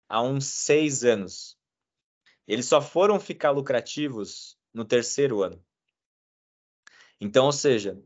[0.08, 1.59] há uns seis anos.
[2.50, 5.64] Eles só foram ficar lucrativos no terceiro ano.
[7.22, 8.02] Então, ou seja,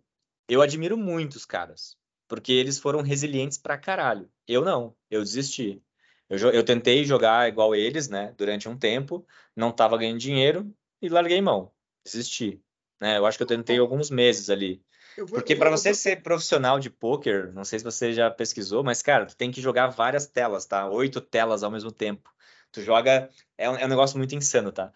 [0.50, 4.30] eu admiro muito os caras, porque eles foram resilientes pra caralho.
[4.46, 5.82] Eu não, eu desisti.
[6.30, 9.26] Eu, eu tentei jogar igual eles, né, durante um tempo,
[9.56, 11.72] não tava ganhando dinheiro e larguei mão,
[12.04, 12.62] desisti.
[13.00, 13.18] Né?
[13.18, 14.84] Eu acho que eu tentei alguns meses ali.
[15.16, 15.96] Vou, Porque para você vou...
[15.96, 19.62] ser profissional de poker, não sei se você já pesquisou, mas cara, tu tem que
[19.62, 20.90] jogar várias telas, tá?
[20.90, 22.30] Oito telas ao mesmo tempo.
[22.74, 23.30] Tu joga.
[23.58, 24.92] É um, é um negócio muito insano, tá?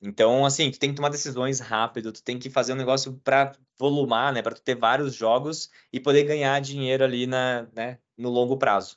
[0.00, 3.52] Então, assim, tu tem que tomar decisões rápido, tu tem que fazer um negócio para
[3.78, 4.42] volumar, né?
[4.42, 8.96] Para tu ter vários jogos e poder ganhar dinheiro ali na, né, no longo prazo.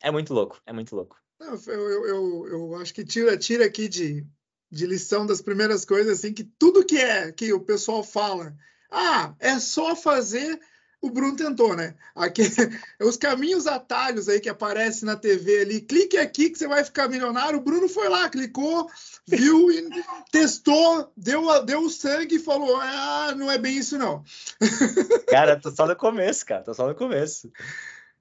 [0.00, 1.16] É muito louco, é muito louco.
[1.40, 4.26] Não, eu, eu, eu, acho que tira, tira aqui de,
[4.70, 8.56] de lição das primeiras coisas, assim, que tudo que é que o pessoal fala,
[8.90, 10.60] ah, é só fazer
[11.00, 11.94] o Bruno tentou, né?
[12.14, 12.42] Aqui,
[13.00, 17.08] os caminhos atalhos aí que aparecem na TV ali, clique aqui que você vai ficar
[17.08, 17.58] milionário.
[17.58, 18.90] O Bruno foi lá, clicou,
[19.26, 19.88] viu e
[20.32, 24.24] testou, deu, deu o sangue e falou: Ah, não é bem isso, não.
[25.30, 27.52] Cara, tô só no começo, cara, tô só no começo.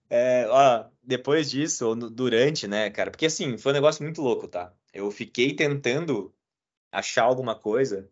[0.09, 3.11] É, ó, depois disso, ou durante, né, cara?
[3.11, 4.71] Porque assim, foi um negócio muito louco, tá?
[4.93, 6.33] Eu fiquei tentando
[6.91, 8.09] achar alguma coisa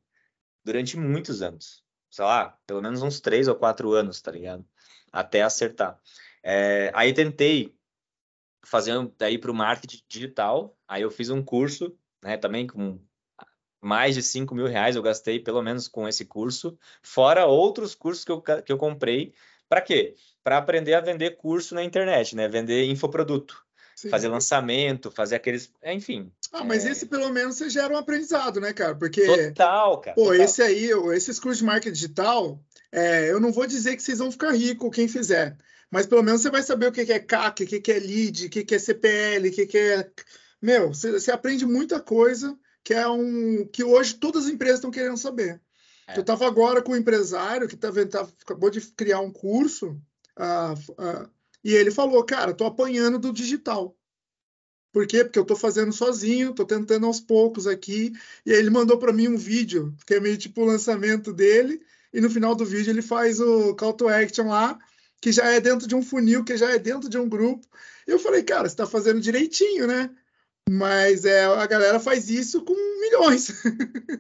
[0.63, 4.65] durante muitos anos sei lá, pelo menos uns três ou quatro anos, tá ligado?
[5.11, 5.99] Até acertar.
[6.43, 7.75] É, aí tentei
[8.65, 12.99] fazer daí para o marketing digital, aí eu fiz um curso, né, também com
[13.81, 18.25] mais de 5 mil reais eu gastei pelo menos com esse curso, fora outros cursos
[18.25, 19.33] que eu, que eu comprei,
[19.69, 20.15] para quê?
[20.43, 23.64] Para aprender a vender curso na internet, né, vender infoproduto.
[23.95, 24.09] Sim.
[24.09, 25.71] fazer lançamento, fazer aqueles.
[25.83, 26.29] Enfim.
[26.51, 26.91] Ah, mas é...
[26.91, 28.93] esse pelo menos você gera um aprendizado, né, cara?
[28.93, 29.25] Porque.
[29.25, 30.15] Total, cara.
[30.15, 30.41] Pô, total.
[30.41, 32.59] esse aí, esses cursos de marketing digital,
[32.91, 35.57] é, eu não vou dizer que vocês vão ficar ricos quem fizer.
[35.89, 38.49] Mas pelo menos você vai saber o que é CAC, o que é lead, o
[38.49, 40.09] que é CPL, o que é.
[40.61, 43.65] Meu, você, você aprende muita coisa que é um.
[43.71, 45.61] que hoje todas as empresas estão querendo saber.
[46.07, 46.17] É.
[46.17, 49.97] Eu estava agora com um empresário que tá, tá, acabou de criar um curso.
[50.37, 51.29] Uh, uh,
[51.65, 53.97] e ele falou, cara, tô apanhando do digital.
[54.93, 55.23] Por quê?
[55.23, 58.13] Porque eu tô fazendo sozinho, tô tentando aos poucos aqui.
[58.45, 61.81] E aí ele mandou para mim um vídeo, que é meio tipo o lançamento dele,
[62.13, 64.77] e no final do vídeo ele faz o call to action lá,
[65.19, 67.67] que já é dentro de um funil, que já é dentro de um grupo.
[68.07, 70.11] E eu falei, cara, você tá fazendo direitinho, né?
[70.69, 73.49] Mas é, a galera faz isso com milhões.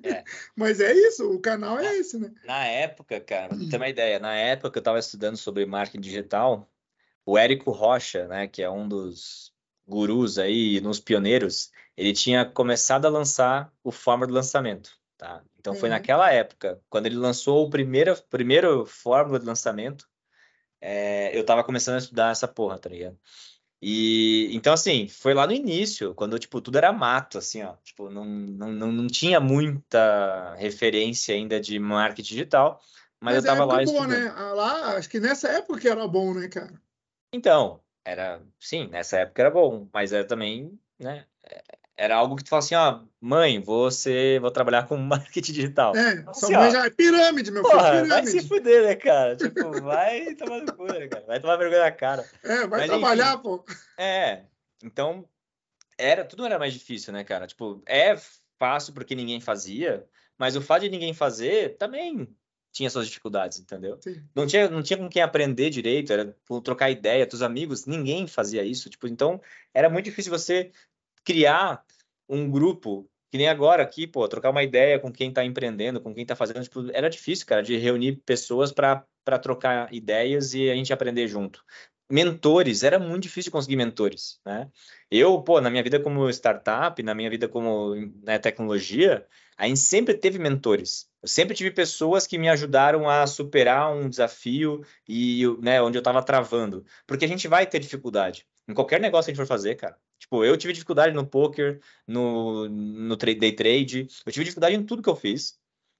[0.03, 0.23] É.
[0.57, 2.31] Mas é isso, o canal é esse, né?
[2.43, 6.01] Na época, cara, pra ter uma ideia, na época que eu estava estudando sobre marketing
[6.01, 6.67] digital,
[7.25, 9.51] o Érico Rocha, né, que é um dos
[9.87, 15.43] gurus aí, nos pioneiros, ele tinha começado a lançar o Fórmula do lançamento, tá?
[15.59, 15.79] Então uhum.
[15.79, 20.07] foi naquela época, quando ele lançou o primeiro, primeiro Fórmula de lançamento,
[20.81, 23.17] é, eu tava começando a estudar essa porra, tá ligado?
[23.81, 27.75] E então, assim, foi lá no início, quando tipo, tudo era mato, assim, ó.
[27.83, 32.81] Tipo, não, não, não tinha muita referência ainda de marketing digital,
[33.19, 33.83] mas, mas eu tava lá.
[33.83, 34.33] Boa, né?
[34.35, 36.73] Ah, lá, acho que nessa época era bom, né, cara?
[37.35, 41.25] Então, era, sim, nessa época era bom, mas era também, né?
[41.97, 45.93] Era algo que tu fala assim, ó, mãe, você vou trabalhar com marketing digital.
[45.97, 48.31] É, assim, sua mãe já é pirâmide, meu porra, filho, pirâmide.
[48.31, 49.35] Vai se fuder, né, cara?
[49.35, 51.25] Tipo, vai tomar no cu, né, cara?
[51.25, 52.25] Vai tomar vergonha na cara.
[52.41, 53.65] É, vai mas, trabalhar, enfim, pô.
[53.97, 54.43] É,
[54.81, 55.27] então,
[55.97, 57.47] era, tudo era mais difícil, né, cara?
[57.47, 58.15] Tipo, é
[58.57, 62.33] fácil porque ninguém fazia, mas o fato de ninguém fazer também
[62.75, 63.97] tinha suas dificuldades, entendeu?
[64.01, 64.21] Sim.
[64.35, 68.63] Não tinha, não tinha com quem aprender direito, era trocar ideia, teus amigos, ninguém fazia
[68.63, 69.41] isso, tipo, então
[69.73, 70.71] era muito difícil você
[71.23, 71.85] criar
[72.27, 76.13] um grupo que nem agora aqui, pô, trocar uma ideia com quem está empreendendo, com
[76.13, 79.05] quem está fazendo, tipo, era difícil, cara, de reunir pessoas para
[79.41, 81.63] trocar ideias e a gente aprender junto.
[82.09, 84.69] Mentores, era muito difícil conseguir mentores, né?
[85.09, 89.25] Eu, pô, na minha vida como startup, na minha vida como né, tecnologia,
[89.57, 91.09] a gente sempre teve mentores.
[91.21, 96.01] Eu sempre tive pessoas que me ajudaram a superar um desafio e né, onde eu
[96.01, 96.85] estava travando.
[97.07, 98.45] Porque a gente vai ter dificuldade.
[98.67, 99.97] Em qualquer negócio que a gente for fazer, cara.
[100.19, 105.01] Tipo, eu tive dificuldade no poker, no, no day trade, eu tive dificuldade em tudo
[105.01, 105.57] que eu fiz.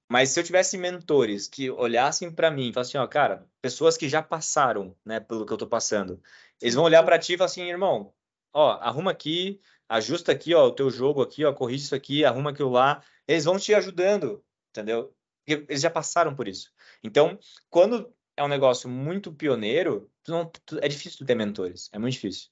[0.08, 4.08] Mas se eu tivesse mentores que olhassem para mim e falassem, ó, cara, pessoas que
[4.08, 6.22] já passaram, né, pelo que eu tô passando,
[6.60, 8.14] eles vão olhar para ti e falar assim, irmão,
[8.52, 12.50] ó, arruma aqui, ajusta aqui, ó, o teu jogo aqui, ó, corrige isso aqui, arruma
[12.50, 13.02] aquilo lá.
[13.26, 15.14] Eles vão te ajudando, entendeu?
[15.44, 16.72] Porque eles já passaram por isso.
[17.02, 17.38] Então,
[17.68, 22.50] quando é um negócio muito pioneiro, não, é difícil ter mentores, é muito difícil.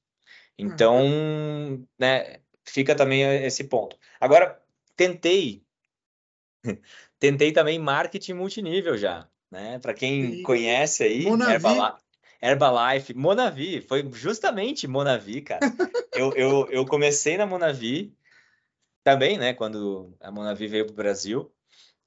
[0.58, 1.86] Então, uhum.
[1.98, 3.98] né, fica também esse ponto.
[4.20, 4.60] Agora,
[4.96, 5.64] tentei,
[7.24, 9.78] tentei também marketing multinível já, né?
[9.78, 10.42] Para quem e...
[10.42, 12.04] conhece aí, Herbalife,
[12.42, 15.60] Herbalife, Monavi, foi justamente Monavi, cara.
[16.14, 18.14] eu, eu, eu comecei na Monavi
[19.02, 19.54] também, né?
[19.54, 21.50] Quando a Monavi veio para o Brasil.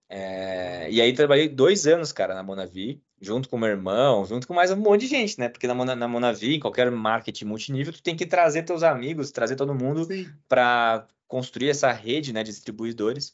[0.08, 4.54] É, e aí trabalhei dois anos, cara, na Monavi, junto com meu irmão, junto com
[4.54, 5.50] mais um monte de gente, né?
[5.50, 9.32] Porque na, Mona, na Monavi, em qualquer marketing multinível, tu tem que trazer teus amigos,
[9.32, 10.08] trazer todo mundo
[10.48, 13.34] para construir essa rede, né, de distribuidores.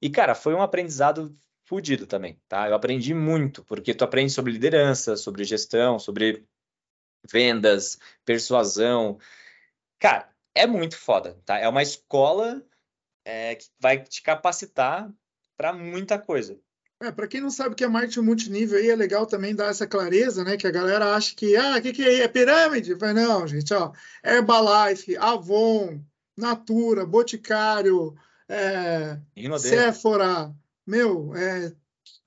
[0.00, 2.68] E, cara, foi um aprendizado fudido também, tá?
[2.68, 6.44] Eu aprendi muito, porque tu aprende sobre liderança, sobre gestão, sobre
[7.30, 9.18] vendas, persuasão.
[9.98, 11.58] Cara, é muito foda, tá?
[11.58, 12.64] É uma escola
[13.24, 15.12] é, que vai te capacitar
[15.56, 16.58] para muita coisa.
[17.02, 19.70] É, para quem não sabe o que é marketing multinível aí, é legal também dar
[19.70, 20.56] essa clareza, né?
[20.56, 22.22] Que a galera acha que, ah, o que, que é?
[22.22, 22.94] É pirâmide?
[23.00, 23.92] Mas não, gente, ó.
[24.24, 26.02] Herbalife, Avon,
[26.36, 28.14] Natura, Boticário,
[28.50, 30.52] é, Sephora,
[30.86, 31.72] meu, é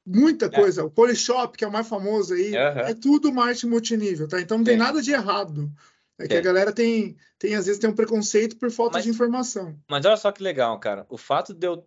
[0.06, 0.50] muita é.
[0.50, 0.82] coisa.
[0.82, 0.84] É.
[0.84, 2.80] O Polishop, que é o mais famoso aí, uhum.
[2.80, 4.40] é tudo marketing multinível, tá?
[4.40, 5.72] Então não tem nada de errado.
[6.18, 9.10] É que a galera tem, tem, às vezes, tem um preconceito por falta mas, de
[9.10, 9.78] informação.
[9.90, 11.06] Mas olha só que legal, cara.
[11.10, 11.86] O fato de eu estar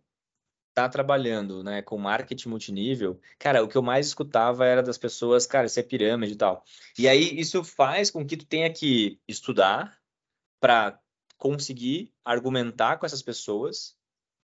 [0.74, 5.46] tá trabalhando né, com marketing multinível, cara, o que eu mais escutava era das pessoas,
[5.46, 6.64] cara, isso é pirâmide e tal.
[6.98, 9.96] E aí isso faz com que tu tenha que estudar
[10.60, 10.98] para
[11.38, 13.96] conseguir argumentar com essas pessoas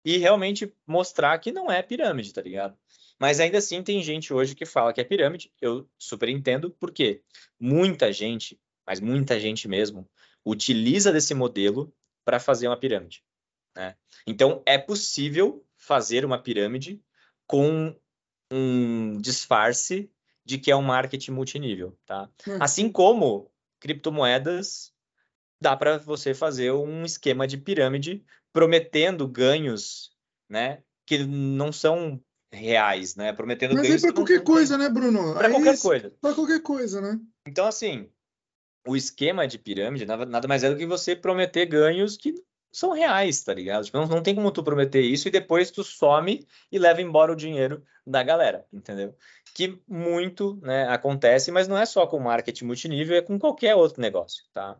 [0.06, 2.78] e realmente mostrar que não é pirâmide, tá ligado?
[3.20, 5.52] Mas ainda assim tem gente hoje que fala que é pirâmide.
[5.60, 7.22] Eu super entendo, porque
[7.60, 10.08] muita gente mas muita gente mesmo
[10.46, 13.24] utiliza desse modelo para fazer uma pirâmide.
[13.76, 13.96] Né?
[14.28, 17.02] Então, é possível fazer uma pirâmide
[17.48, 17.96] com
[18.52, 20.10] um disfarce
[20.46, 21.98] de que é um marketing multinível.
[22.06, 22.30] Tá?
[22.48, 22.58] Hum.
[22.60, 24.94] Assim como criptomoedas,
[25.62, 30.12] dá para você fazer um esquema de pirâmide prometendo ganhos
[30.50, 33.34] né, que não são reais, né?
[33.34, 34.02] Prometendo Mas ganhos.
[34.02, 35.34] Mas é para qualquer coisa, né, Bruno?
[35.34, 36.14] Para qualquer coisa.
[36.22, 37.20] Para qualquer coisa, né?
[37.48, 38.10] Então, assim,
[38.88, 42.34] o esquema de pirâmide nada, nada mais é do que você prometer ganhos que
[42.72, 43.86] são reais, tá ligado?
[43.86, 47.32] Tipo, não, não tem como tu prometer isso e depois tu some e leva embora
[47.32, 49.16] o dinheiro da galera, entendeu?
[49.54, 54.02] Que muito né, acontece, mas não é só com marketing multinível, é com qualquer outro
[54.02, 54.78] negócio, tá?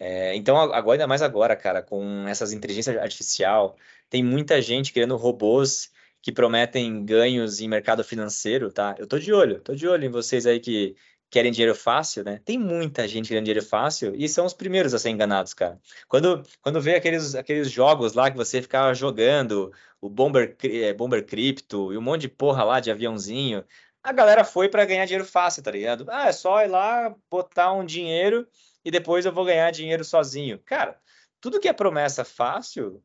[0.00, 3.76] É, então, agora, ainda mais agora, cara, com essas inteligências artificial,
[4.08, 8.94] tem muita gente criando robôs que prometem ganhos em mercado financeiro, tá?
[8.98, 10.96] Eu tô de olho, tô de olho em vocês aí que
[11.30, 12.40] querem dinheiro fácil, né?
[12.44, 15.78] Tem muita gente querendo dinheiro fácil e são os primeiros a ser enganados, cara.
[16.08, 21.24] Quando, quando vê aqueles, aqueles jogos lá que você ficava jogando, o Bomber, é, Bomber
[21.24, 23.64] Crypto e um monte de porra lá de aviãozinho,
[24.02, 26.06] a galera foi para ganhar dinheiro fácil, tá ligado?
[26.08, 28.46] Ah, é só ir lá, botar um dinheiro
[28.84, 30.58] e depois eu vou ganhar dinheiro sozinho.
[30.60, 31.00] Cara,
[31.40, 33.02] tudo que é promessa fácil,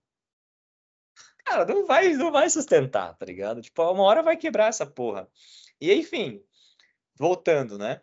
[1.44, 3.62] cara, não vai, não vai sustentar, tá ligado?
[3.62, 5.30] Tipo, uma hora vai quebrar essa porra.
[5.80, 6.44] E enfim,
[7.18, 8.02] voltando, né?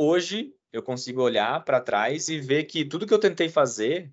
[0.00, 4.10] hoje eu consigo olhar para trás e ver que tudo que eu tentei fazer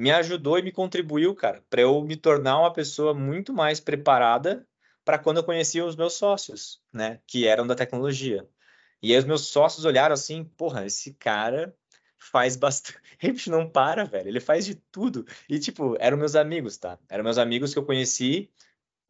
[0.00, 4.66] me ajudou e me contribuiu, cara, para eu me tornar uma pessoa muito mais preparada
[5.04, 8.48] para quando eu conhecia os meus sócios, né, que eram da tecnologia.
[9.02, 11.74] E aí os meus sócios olharam assim, porra, esse cara
[12.18, 15.24] faz bastante, ele não para, velho, ele faz de tudo.
[15.48, 16.98] E tipo, eram meus amigos, tá?
[17.08, 18.50] Eram meus amigos que eu conheci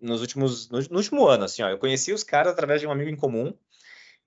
[0.00, 3.10] nos últimos no, último ano, assim, ó, eu conheci os caras através de um amigo
[3.10, 3.52] em comum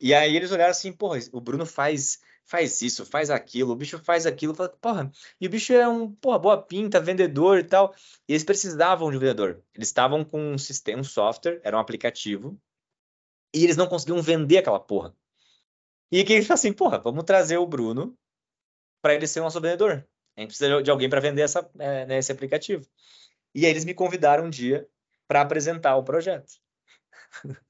[0.01, 3.99] e aí eles olharam assim, porra, o Bruno faz faz isso, faz aquilo, o bicho
[3.99, 7.95] faz aquilo, porra, e o bicho é um, porra, boa pinta, vendedor e tal.
[8.27, 9.63] E eles precisavam de um vendedor.
[9.73, 12.59] Eles estavam com um sistema, um software, era um aplicativo,
[13.53, 15.15] e eles não conseguiam vender aquela porra.
[16.11, 18.17] E que eles falaram assim, porra, vamos trazer o Bruno
[19.01, 20.05] para ele ser nosso vendedor.
[20.35, 22.85] A gente precisa de alguém para vender essa, é, né, esse aplicativo.
[23.53, 24.87] E aí eles me convidaram um dia
[25.27, 26.53] para apresentar o projeto.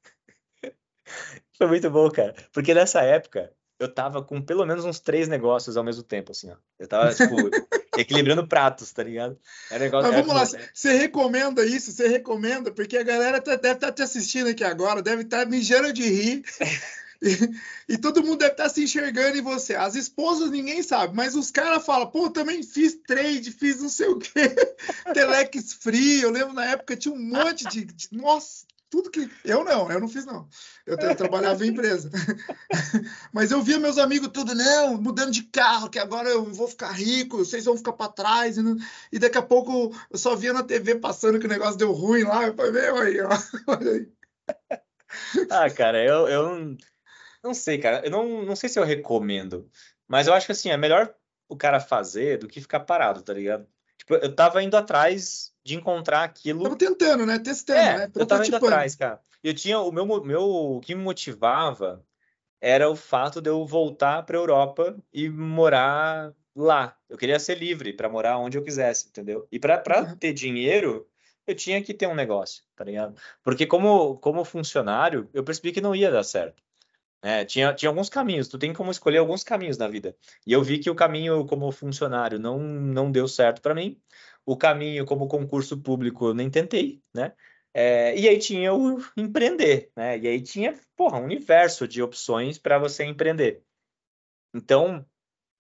[1.58, 2.36] Foi muito bom, cara.
[2.52, 6.52] Porque nessa época, eu tava com pelo menos uns três negócios ao mesmo tempo, assim,
[6.52, 6.56] ó.
[6.80, 7.36] Eu tava, tipo,
[7.98, 9.38] equilibrando pratos, tá ligado?
[9.70, 11.92] É negócio, Mas vamos lá, você recomenda isso?
[11.92, 12.72] Você recomenda?
[12.72, 15.92] Porque a galera tá, deve estar tá te assistindo aqui agora, deve estar tá mijando
[15.92, 16.44] de rir.
[17.88, 19.76] E, todo mundo deve estar tá se enxergando em você.
[19.76, 24.08] As esposas ninguém sabe, mas os caras falam, pô, também fiz trade, fiz não sei
[24.08, 24.56] o quê,
[25.14, 26.22] Telex Free.
[26.22, 27.86] Eu lembro na época tinha um monte de.
[27.86, 29.30] de nossa, tudo que.
[29.46, 30.48] Eu não, eu não fiz, não.
[30.86, 32.10] Eu, eu trabalhava em empresa.
[33.32, 36.92] Mas eu via meus amigos tudo, não, mudando de carro, que agora eu vou ficar
[36.92, 38.58] rico, vocês vão ficar para trás.
[38.58, 38.78] E, não...
[39.12, 42.24] e, daqui a pouco eu só via na TV passando que o negócio deu ruim
[42.24, 42.48] lá.
[42.48, 43.30] Eu falei, meu aí, ó.
[43.68, 44.08] Olha aí.
[45.50, 46.78] Ah, cara, eu, eu
[47.44, 48.06] não sei, cara.
[48.06, 49.70] Eu não, não sei se eu recomendo.
[50.08, 51.14] Mas eu acho que assim, é melhor
[51.48, 53.68] o cara fazer do que ficar parado, tá ligado?
[53.98, 56.64] Tipo, eu tava indo atrás de encontrar aquilo.
[56.64, 57.40] Tava tentando, né?
[57.40, 58.12] Testando, é, né?
[58.16, 59.20] Eu tava indo atrás, cara.
[59.44, 62.04] Eu tinha o meu, meu o que me motivava
[62.60, 66.96] era o fato de eu voltar para Europa e morar lá.
[67.10, 69.48] Eu queria ser livre para morar onde eu quisesse, entendeu?
[69.52, 70.16] E para uhum.
[70.16, 71.08] ter dinheiro,
[71.48, 73.16] eu tinha que ter um negócio, tá ligado?
[73.44, 76.62] Porque como como funcionário, eu percebi que não ia dar certo.
[77.24, 80.16] É, tinha, tinha alguns caminhos, tu tem como escolher alguns caminhos na vida.
[80.46, 84.02] E eu vi que o caminho como funcionário não, não deu certo para mim
[84.46, 87.34] o caminho como concurso público eu nem tentei, né?
[87.74, 90.18] É, e aí tinha o empreender, né?
[90.20, 93.64] E aí tinha, porra, um universo de opções para você empreender.
[94.54, 95.06] Então,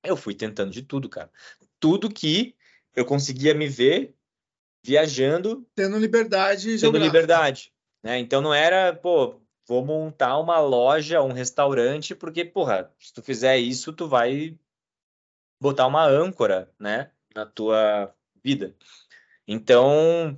[0.03, 1.31] eu fui tentando de tudo, cara.
[1.79, 2.55] Tudo que
[2.93, 4.13] eu conseguia me ver
[4.83, 5.65] viajando.
[5.73, 7.71] Tendo liberdade Tendo liberdade.
[8.03, 8.19] Né?
[8.19, 9.40] Então não era, pô,
[9.71, 14.59] vou montar uma loja, um restaurante, porque, porra, se tu fizer isso, tu vai
[15.61, 18.75] botar uma âncora, né, na tua vida.
[19.47, 20.35] Então,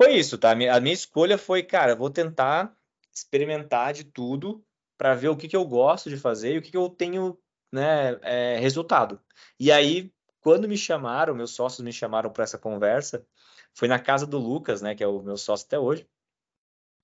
[0.00, 0.52] foi isso, tá?
[0.52, 2.76] A minha, escolha foi, cara, vou tentar
[3.12, 4.64] experimentar de tudo
[4.96, 7.36] para ver o que, que eu gosto de fazer e o que, que eu tenho,
[7.72, 9.20] né, é, resultado.
[9.58, 13.26] E aí, quando me chamaram, meus sócios me chamaram para essa conversa,
[13.74, 16.08] foi na casa do Lucas, né, que é o meu sócio até hoje.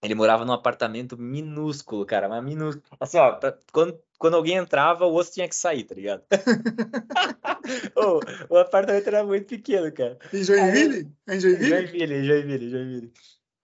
[0.05, 2.85] Ele morava num apartamento minúsculo, cara, mas minúsculo.
[3.01, 6.23] Assim, ó, pra, quando, quando alguém entrava, o osso tinha que sair, tá ligado?
[7.97, 10.19] o, o, apartamento era muito pequeno, cara.
[10.31, 11.11] Em Joinville?
[11.27, 11.71] Aí, em Joinville?
[11.71, 13.13] Joinville, Joinville, Joinville.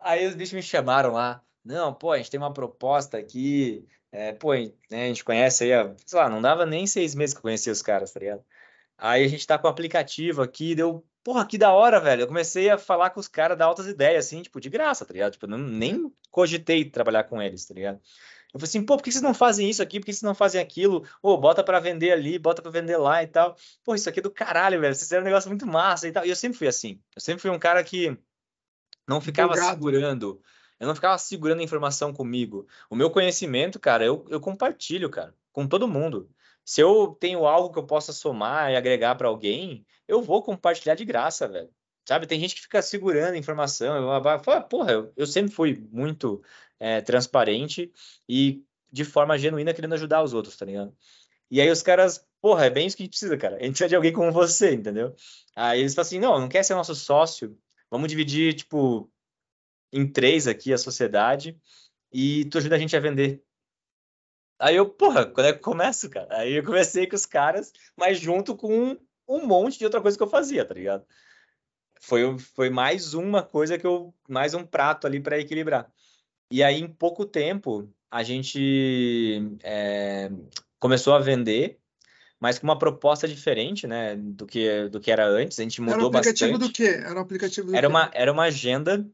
[0.00, 1.44] Aí os bichos me chamaram lá.
[1.62, 3.86] Não, pô, a gente tem uma proposta aqui.
[4.10, 7.38] É, pô, né, a gente conhece aí, sei lá, não dava nem seis meses que
[7.38, 8.42] eu conhecia os caras, tá ligado?
[8.96, 12.22] Aí a gente tá com o aplicativo aqui, deu porra, que da hora, velho.
[12.22, 15.12] Eu comecei a falar com os caras da altas ideias, assim, tipo, de graça, tá
[15.12, 15.32] ligado?
[15.32, 18.00] Tipo, não, nem cogitei trabalhar com eles, tá ligado?
[18.52, 20.00] Eu falei assim, pô, por que vocês não fazem isso aqui?
[20.00, 21.06] Por que vocês não fazem aquilo?
[21.22, 23.56] Ô, bota para vender ali, bota para vender lá e tal.
[23.84, 24.92] Pô, isso aqui é do caralho, velho.
[24.92, 26.26] Vocês fizeram um negócio muito massa e tal.
[26.26, 27.00] E eu sempre fui assim.
[27.14, 28.16] Eu sempre fui um cara que
[29.06, 30.42] não ficava segurando.
[30.80, 32.66] Eu não ficava segurando a informação comigo.
[32.88, 36.28] O meu conhecimento, cara, eu, eu compartilho, cara, com todo mundo.
[36.64, 40.94] Se eu tenho algo que eu possa somar e agregar para alguém, eu vou compartilhar
[40.94, 41.70] de graça, velho.
[42.06, 43.96] Sabe, tem gente que fica segurando informação.
[43.96, 46.42] Eu porra, eu, eu sempre fui muito
[46.78, 47.92] é, transparente
[48.28, 50.94] e de forma genuína querendo ajudar os outros, tá ligado?
[51.50, 53.56] E aí os caras, porra, é bem isso que a gente precisa, cara.
[53.56, 55.14] A gente precisa de alguém como você, entendeu?
[55.54, 57.58] Aí eles falam assim, não, não quer ser nosso sócio,
[57.90, 59.10] vamos dividir, tipo,
[59.92, 61.58] em três aqui a sociedade
[62.12, 63.42] e tu ajuda a gente a vender.
[64.60, 66.28] Aí eu, porra, quando é que eu começo, cara?
[66.38, 68.94] Aí eu comecei com os caras, mas junto com
[69.26, 71.04] um monte de outra coisa que eu fazia, tá ligado?
[71.98, 74.14] Foi, foi mais uma coisa que eu.
[74.28, 75.90] Mais um prato ali para equilibrar.
[76.50, 80.30] E aí, em pouco tempo, a gente é,
[80.78, 81.78] começou a vender,
[82.38, 85.58] mas com uma proposta diferente, né, do que, do que era antes.
[85.58, 86.68] A gente mudou era um aplicativo bastante.
[86.68, 87.02] do quê?
[87.02, 87.92] Era um aplicativo do era quê?
[87.92, 89.08] Uma, era uma agenda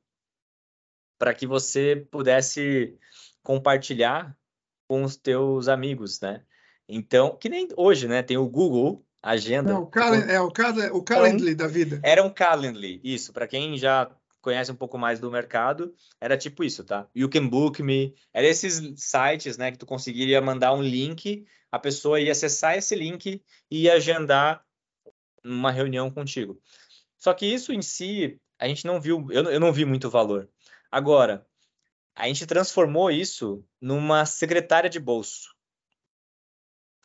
[1.18, 2.98] para que você pudesse
[3.42, 4.36] compartilhar
[4.88, 6.42] com os teus amigos, né?
[6.88, 8.22] Então, que nem hoje, né?
[8.22, 9.72] Tem o Google Agenda.
[9.72, 12.00] Não, o, cal é o, cal o Calendly da vida.
[12.02, 13.32] Era um Calendly, isso.
[13.32, 17.08] Para quem já conhece um pouco mais do mercado, era tipo isso, tá?
[17.12, 18.14] You can book me.
[18.32, 22.94] Era esses sites, né, que tu conseguiria mandar um link, a pessoa ia acessar esse
[22.94, 24.64] link e ia agendar
[25.44, 26.60] uma reunião contigo.
[27.18, 30.48] Só que isso em si, a gente não viu, eu, eu não vi muito valor.
[30.92, 31.44] Agora,
[32.16, 35.54] a gente transformou isso numa secretária de bolso.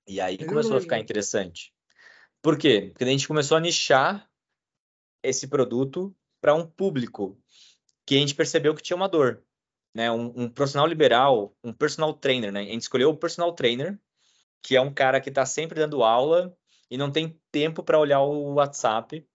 [0.08, 1.74] E aí começou a ficar interessante.
[2.41, 2.89] Por quê?
[2.91, 4.28] Porque a gente começou a nichar
[5.21, 7.38] esse produto para um público
[8.06, 9.43] que a gente percebeu que tinha uma dor.
[9.93, 10.10] Né?
[10.10, 12.52] Um, um, profissional liberal, um personal trainer.
[12.52, 12.62] Né?
[12.62, 14.00] A gente escolheu o personal trainer,
[14.63, 16.58] que é um cara que está sempre dando aula
[16.89, 19.28] e não tem tempo para olhar o WhatsApp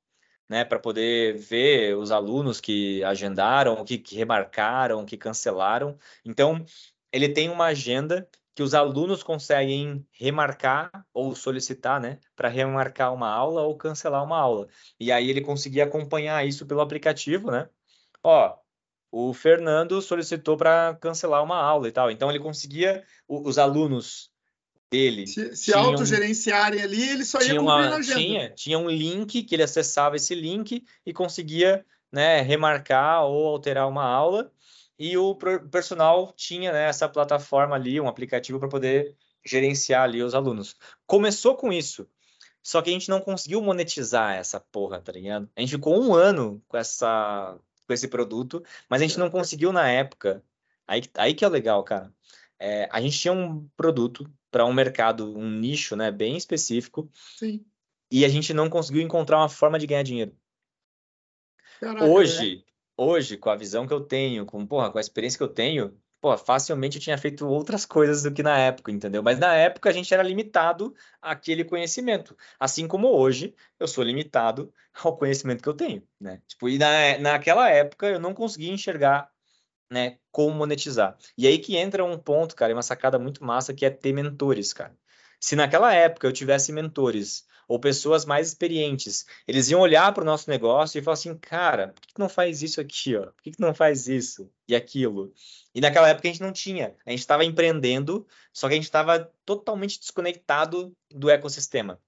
[0.49, 5.99] né, para poder ver os alunos que agendaram, que, que remarcaram, que cancelaram.
[6.25, 6.65] Então,
[7.13, 13.29] ele tem uma agenda que os alunos conseguem remarcar ou solicitar, né, para remarcar uma
[13.29, 14.69] aula ou cancelar uma aula.
[14.99, 17.69] E aí ele conseguia acompanhar isso pelo aplicativo, né?
[18.23, 18.57] Ó,
[19.11, 22.11] o Fernando solicitou para cancelar uma aula e tal.
[22.11, 24.31] Então ele conseguia os alunos
[24.90, 25.27] dele.
[25.27, 28.20] Se, se autogerenciarem ali, ele só ia uma, na agenda.
[28.20, 33.88] Tinha, tinha um link que ele acessava esse link e conseguia né, remarcar ou alterar
[33.88, 34.51] uma aula.
[34.99, 35.35] E o
[35.70, 40.77] personal tinha né, essa plataforma ali, um aplicativo para poder gerenciar ali os alunos.
[41.07, 42.09] Começou com isso.
[42.62, 45.49] Só que a gente não conseguiu monetizar essa porra, tá ligado?
[45.55, 49.70] A gente ficou um ano com, essa, com esse produto, mas a gente não conseguiu
[49.72, 50.42] na época.
[50.85, 52.12] Aí, aí que é legal, cara.
[52.59, 57.11] É, a gente tinha um produto para um mercado, um nicho, né, bem específico.
[57.12, 57.62] Sim.
[58.11, 60.35] E a gente não conseguiu encontrar uma forma de ganhar dinheiro.
[61.79, 63.03] Caraca, hoje, é.
[63.03, 65.95] hoje, com a visão que eu tenho, com, porra, com a experiência que eu tenho,
[66.23, 69.23] porra, facilmente eu tinha feito outras coisas do que na época, entendeu?
[69.23, 72.35] Mas na época a gente era limitado àquele conhecimento.
[72.59, 74.73] Assim como hoje eu sou limitado
[75.04, 76.40] ao conhecimento que eu tenho, né?
[76.46, 79.31] Tipo, e na, naquela época eu não conseguia enxergar
[79.91, 81.17] né, como monetizar.
[81.37, 84.73] E aí que entra um ponto, cara, uma sacada muito massa que é ter mentores,
[84.73, 84.97] cara.
[85.41, 90.27] Se naquela época eu tivesse mentores ou pessoas mais experientes, eles iam olhar para o
[90.27, 93.27] nosso negócio e falar assim, cara, por que, que não faz isso aqui, ó?
[93.27, 95.33] Por que, que não faz isso e aquilo?
[95.75, 96.95] E naquela época a gente não tinha.
[97.05, 102.01] A gente estava empreendendo, só que a gente estava totalmente desconectado do ecossistema.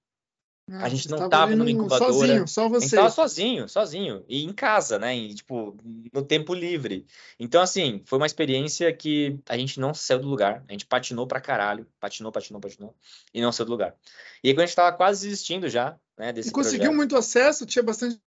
[0.71, 2.13] Ah, a gente não estava numa incubadora.
[2.13, 2.77] Sozinho, só você.
[2.77, 4.23] A gente estava sozinho, sozinho.
[4.27, 5.15] E em casa, né?
[5.15, 5.75] E, tipo,
[6.13, 7.05] no tempo livre.
[7.39, 10.63] Então, assim, foi uma experiência que a gente não saiu do lugar.
[10.67, 11.87] A gente patinou pra caralho.
[11.99, 12.95] Patinou, patinou, patinou.
[13.33, 13.95] E não saiu do lugar.
[14.43, 16.31] E aí, quando a gente estava quase desistindo já, né?
[16.33, 17.65] Desse e conseguiu projeto, muito acesso?
[17.65, 18.19] Tinha bastante.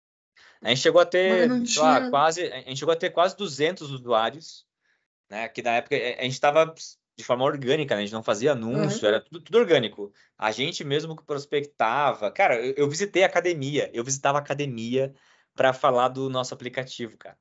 [0.62, 1.84] A gente chegou a ter, tinha...
[1.84, 4.64] lá, quase, a gente chegou a ter quase 200 usuários,
[5.28, 5.48] né?
[5.48, 6.72] Que na época a gente estava
[7.16, 8.02] de forma orgânica, né?
[8.02, 9.08] A gente não fazia anúncio, uhum.
[9.08, 10.12] era tudo, tudo, orgânico.
[10.38, 12.30] A gente mesmo que prospectava.
[12.30, 15.14] Cara, eu, eu visitei a academia, eu visitava a academia
[15.54, 17.36] para falar do nosso aplicativo, cara.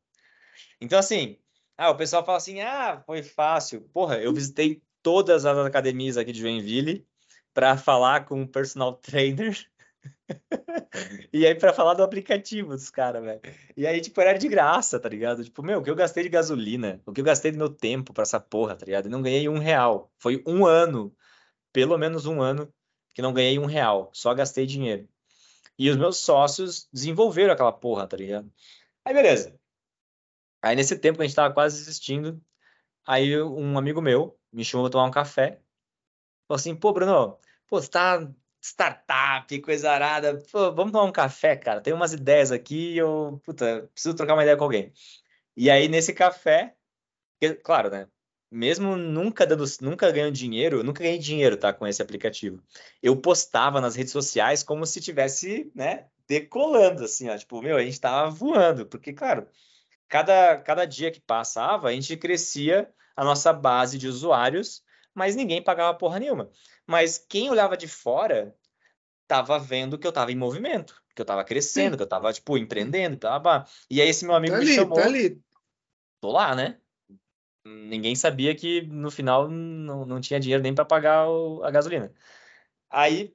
[0.80, 1.38] Então, assim,
[1.78, 3.82] ah, o pessoal fala assim: ah, foi fácil.
[3.94, 7.08] Porra, eu visitei todas as academias aqui de Joinville
[7.54, 9.58] para falar com o personal trainer
[11.34, 13.42] e aí, para falar do aplicativo dos caras, velho.
[13.76, 15.44] E aí, tipo, era de graça, tá ligado?
[15.44, 18.14] Tipo, meu, o que eu gastei de gasolina, o que eu gastei do meu tempo
[18.14, 19.06] pra essa porra, tá ligado?
[19.06, 20.12] Eu não ganhei um real.
[20.18, 21.16] Foi um ano,
[21.72, 22.72] pelo menos um ano,
[23.14, 24.10] que não ganhei um real.
[24.14, 25.08] Só gastei dinheiro.
[25.78, 28.52] E os meus sócios desenvolveram aquela porra, tá ligado?
[29.06, 29.60] Aí, beleza.
[30.62, 32.40] Aí, nesse tempo que a gente tava quase desistindo,
[33.06, 35.60] aí um amigo meu me chamou pra tomar um café.
[36.48, 37.38] Falou assim, pô, Bruno,
[37.68, 38.32] pô, você tá
[38.62, 40.42] startup, coisa arada.
[40.52, 41.82] Pô, vamos tomar um café, cara.
[41.82, 44.94] Tem umas ideias aqui, eu, puta, preciso trocar uma ideia com alguém.
[45.58, 46.76] E aí, nesse café,
[47.64, 48.08] claro, né?
[48.52, 52.62] Mesmo nunca dando, nunca ganhando dinheiro, nunca ganhei dinheiro, tá, com esse aplicativo.
[53.02, 57.84] Eu postava nas redes sociais como se tivesse, né, decolando, assim, ó, tipo, meu, a
[57.84, 59.48] gente tava voando, porque, claro,
[60.10, 64.84] cada, cada dia que passava, a gente crescia a nossa base de usuários,
[65.14, 66.50] mas ninguém pagava porra nenhuma.
[66.88, 68.56] Mas quem olhava de fora
[69.28, 71.98] tava vendo que eu tava em movimento, que eu tava crescendo, Sim.
[71.98, 73.18] que eu tava, tipo, empreendendo.
[73.18, 73.66] Tava...
[73.90, 74.98] E aí esse meu amigo tá me ali, chamou.
[74.98, 75.42] Tá ali.
[76.20, 76.78] Tô lá, né?
[77.66, 82.12] Ninguém sabia que no final não, não tinha dinheiro nem para pagar o, a gasolina.
[82.90, 83.34] Aí.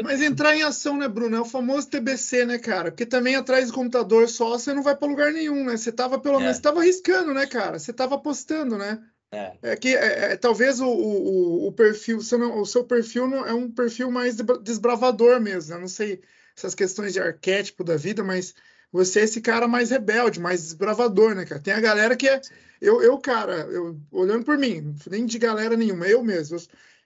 [0.00, 1.36] Mas entrar em ação, né, Bruno?
[1.36, 2.92] É o famoso TBC, né, cara?
[2.92, 5.76] Porque também atrás do computador só você não vai para lugar nenhum, né?
[5.76, 6.40] Você tava pelo é.
[6.40, 7.78] menos, tava arriscando, né, cara?
[7.78, 9.02] Você tava apostando, né?
[9.30, 9.58] É.
[9.62, 13.70] é que é, é, talvez o, o, o perfil, o seu perfil não, é um
[13.70, 15.74] perfil mais desbravador mesmo.
[15.74, 15.80] Né?
[15.80, 16.22] Não sei
[16.56, 18.54] essas questões de arquétipo da vida, mas
[18.90, 21.60] você é esse cara mais rebelde, mais desbravador, né, cara?
[21.60, 22.40] Tem a galera que é.
[22.80, 26.56] Eu, eu cara, eu, olhando por mim, nem de galera nenhuma, eu mesmo.
[26.56, 26.62] Eu,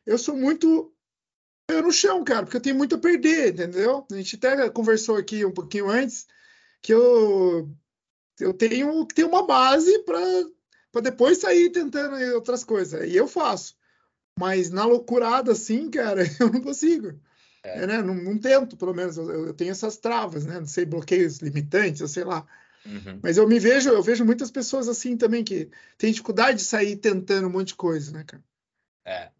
[0.06, 0.92] eu sou muito
[1.68, 4.06] eu no chão, cara, porque eu tenho muito a perder, entendeu?
[4.10, 6.26] A gente até conversou aqui um pouquinho antes
[6.80, 7.70] que eu,
[8.38, 10.20] eu tenho, tenho uma base para
[10.92, 13.10] para depois sair tentando outras coisas.
[13.10, 13.74] E eu faço.
[14.38, 17.18] Mas na loucurada, assim, cara, eu não consigo.
[17.64, 17.82] É.
[17.82, 18.02] É, né?
[18.02, 19.16] não, não, tento, pelo menos.
[19.16, 20.60] Eu, eu, tenho essas travas, né?
[20.60, 22.46] Não sei, bloqueios limitantes, eu sei lá.
[22.84, 23.20] Uhum.
[23.22, 26.96] Mas eu me vejo, eu vejo muitas pessoas assim também que têm dificuldade de sair
[26.96, 28.42] tentando um monte de coisa, né, cara?
[29.04, 29.30] É.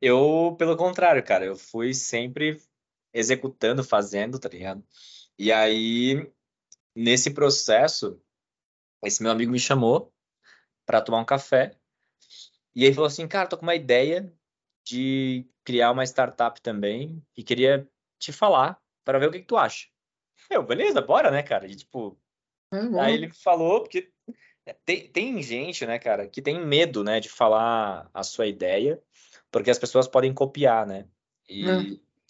[0.00, 2.60] Eu, pelo contrário, cara, eu fui sempre
[3.12, 4.82] executando, fazendo, tá ligado?
[5.38, 6.30] E aí,
[6.94, 8.18] nesse processo,
[9.04, 10.12] esse meu amigo me chamou
[10.88, 11.76] para tomar um café.
[12.74, 14.32] E ele falou assim, cara, tô com uma ideia
[14.82, 17.86] de criar uma startup também e queria
[18.18, 19.86] te falar para ver o que, que tu acha.
[20.48, 21.66] Eu, beleza, bora, né, cara?
[21.66, 22.18] E tipo,
[22.72, 24.10] é aí ele falou porque
[24.86, 28.98] tem, tem gente, né, cara, que tem medo, né, de falar a sua ideia,
[29.50, 31.04] porque as pessoas podem copiar, né?
[31.46, 31.82] E, é.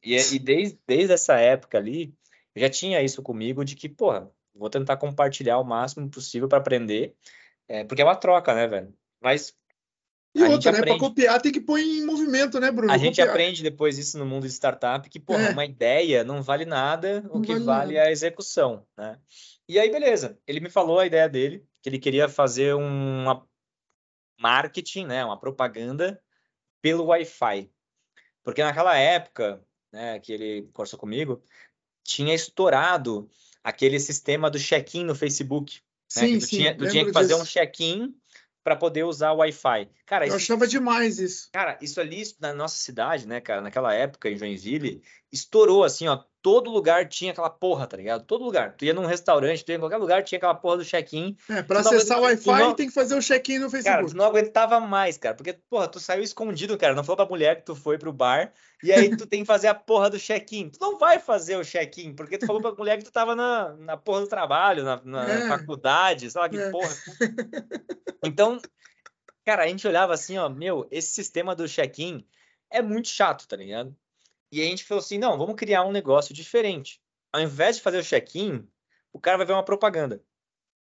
[0.02, 2.12] e, e, desde, desde essa época ali,
[2.56, 6.58] eu já tinha isso comigo de que, porra, vou tentar compartilhar o máximo possível para
[6.58, 7.14] aprender
[7.68, 8.94] é, porque é uma troca, né, velho?
[9.20, 9.54] Mas.
[10.34, 10.80] E outra, né?
[10.80, 12.92] Para copiar tem que pôr em movimento, né, Bruno?
[12.92, 13.28] A gente copiar.
[13.28, 15.50] aprende depois isso no mundo de startup, que, porra, é.
[15.50, 19.18] uma ideia não vale nada, não o que vale, vale é a execução, né?
[19.68, 20.38] E aí, beleza.
[20.46, 23.46] Ele me falou a ideia dele, que ele queria fazer uma
[24.38, 26.20] marketing, né, uma propaganda
[26.80, 27.70] pelo Wi-Fi.
[28.42, 29.62] Porque naquela época,
[29.92, 31.42] né, que ele conversou comigo,
[32.04, 33.28] tinha estourado
[33.62, 35.82] aquele sistema do check-in no Facebook.
[36.16, 36.22] Né?
[36.26, 36.56] Sim, tu sim.
[36.58, 37.42] Tinha, tu tinha que fazer disso.
[37.42, 38.14] um check-in
[38.64, 39.88] para poder usar o Wi-Fi.
[40.08, 41.50] Cara, eu achava demais isso.
[41.52, 46.24] Cara, isso ali na nossa cidade, né, cara, naquela época em Joinville, estourou assim, ó,
[46.40, 48.24] todo lugar tinha aquela porra, tá ligado?
[48.24, 48.74] Todo lugar.
[48.74, 51.36] Tu ia num restaurante, tu ia em qualquer lugar, tinha aquela porra do check-in.
[51.50, 52.74] É, pra acessar o Wi-Fi não...
[52.74, 53.96] tem que fazer o check-in no Facebook.
[53.96, 57.26] Cara, tu não aguentava mais, cara, porque, porra, tu saiu escondido, cara, não falou pra
[57.26, 58.50] mulher que tu foi pro bar,
[58.82, 60.70] e aí tu tem que fazer a porra do check-in.
[60.70, 63.74] Tu não vai fazer o check-in, porque tu falou pra mulher que tu tava na,
[63.74, 65.48] na porra do trabalho, na, na é.
[65.48, 66.70] faculdade, sei lá que é.
[66.70, 66.96] porra.
[68.24, 68.58] Então,
[69.48, 72.22] cara, a gente olhava assim, ó, meu, esse sistema do check-in
[72.68, 73.96] é muito chato, tá ligado?
[74.52, 77.00] E a gente falou assim, não, vamos criar um negócio diferente.
[77.32, 78.68] Ao invés de fazer o check-in,
[79.10, 80.22] o cara vai ver uma propaganda.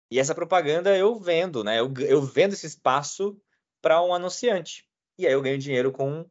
[0.10, 1.78] E essa propaganda eu vendo, né?
[1.78, 3.38] Eu, eu vendo esse espaço
[3.82, 4.88] para um anunciante.
[5.18, 6.26] E aí eu ganho dinheiro com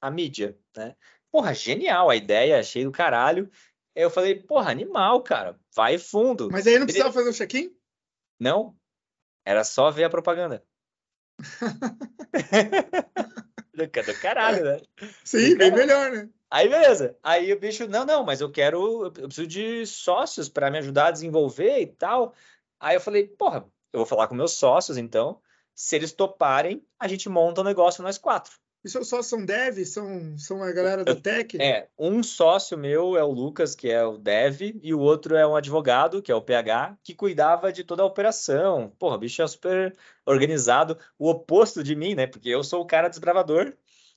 [0.00, 0.96] a mídia, né?
[1.30, 3.48] Porra, genial a ideia, achei do caralho.
[3.94, 6.48] Eu falei, porra, animal, cara, vai fundo.
[6.50, 7.72] Mas aí não precisava fazer o check-in?
[8.40, 8.76] Não,
[9.44, 10.66] era só ver a propaganda.
[13.74, 14.80] do, do caralho, né?
[15.24, 16.28] Sim, bem melhor, né?
[16.50, 17.16] Aí, beleza.
[17.22, 21.08] Aí o bicho, não, não, mas eu quero, eu preciso de sócios para me ajudar
[21.08, 22.34] a desenvolver e tal.
[22.80, 25.40] Aí eu falei, porra, eu vou falar com meus sócios, então.
[25.74, 28.54] Se eles toparem, a gente monta o um negócio nós quatro.
[28.86, 29.84] E seus sócios são dev?
[29.84, 31.60] São, são a galera do tech?
[31.60, 35.44] É, um sócio meu é o Lucas, que é o dev, e o outro é
[35.44, 38.92] um advogado, que é o PH, que cuidava de toda a operação.
[38.96, 39.92] Porra, o bicho é super
[40.24, 42.28] organizado, o oposto de mim, né?
[42.28, 43.74] Porque eu sou o cara desbravador,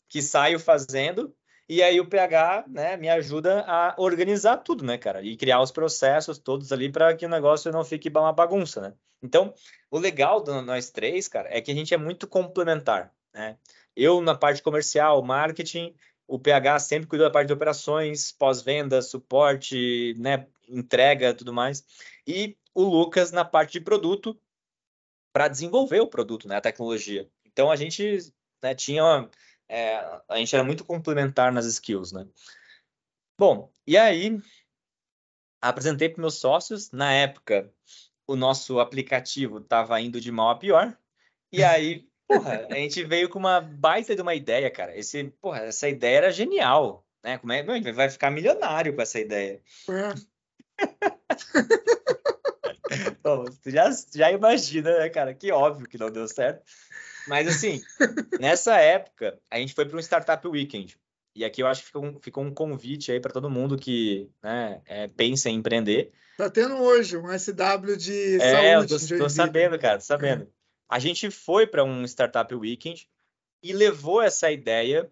[0.07, 1.34] que saio fazendo,
[1.67, 5.24] e aí o PH, né, me ajuda a organizar tudo, né, cara?
[5.24, 8.93] E criar os processos todos ali para que o negócio não fique uma bagunça, né?
[9.20, 9.51] Então,
[9.89, 13.57] o legal de nós três, cara, é que a gente é muito complementar, né?
[14.00, 15.93] Eu na parte comercial, marketing,
[16.26, 21.84] o PH sempre cuidou da parte de operações, pós-venda, suporte, né, entrega, tudo mais.
[22.26, 24.39] E o Lucas na parte de produto
[25.34, 27.30] para desenvolver o produto, né, a tecnologia.
[27.45, 28.32] Então a gente
[28.64, 29.30] né, tinha,
[29.68, 29.97] é,
[30.30, 32.26] a gente era muito complementar nas skills, né.
[33.38, 34.39] Bom, e aí
[35.62, 36.91] apresentei para meus sócios.
[36.91, 37.70] Na época,
[38.26, 40.97] o nosso aplicativo estava indo de mal a pior.
[41.52, 44.95] E aí Porra, a gente veio com uma baita de uma ideia, cara.
[44.95, 47.39] Esse, porra, essa ideia era genial, né?
[47.39, 49.59] Como é, a gente vai ficar milionário com essa ideia.
[49.89, 50.13] É.
[53.23, 55.34] Bom, tu já, já imagina, né, cara?
[55.34, 56.61] Que óbvio que não deu certo.
[57.27, 57.82] Mas assim,
[58.39, 60.99] nessa época, a gente foi para um Startup Weekend.
[61.36, 64.30] E aqui eu acho que ficou um, ficou um convite aí para todo mundo que
[64.43, 66.11] né, é, pensa em empreender.
[66.38, 68.93] Tá tendo hoje um SW de é, saúde.
[68.93, 70.47] É, tô, tô sabendo, cara, tô sabendo.
[70.90, 73.08] A gente foi para um Startup Weekend
[73.62, 75.12] e levou essa ideia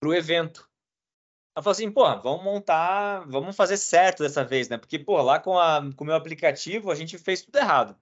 [0.00, 0.68] para o evento.
[1.54, 4.76] Ela falou assim, pô, vamos montar, vamos fazer certo dessa vez, né?
[4.76, 7.96] Porque, pô, lá com, a, com o meu aplicativo a gente fez tudo errado.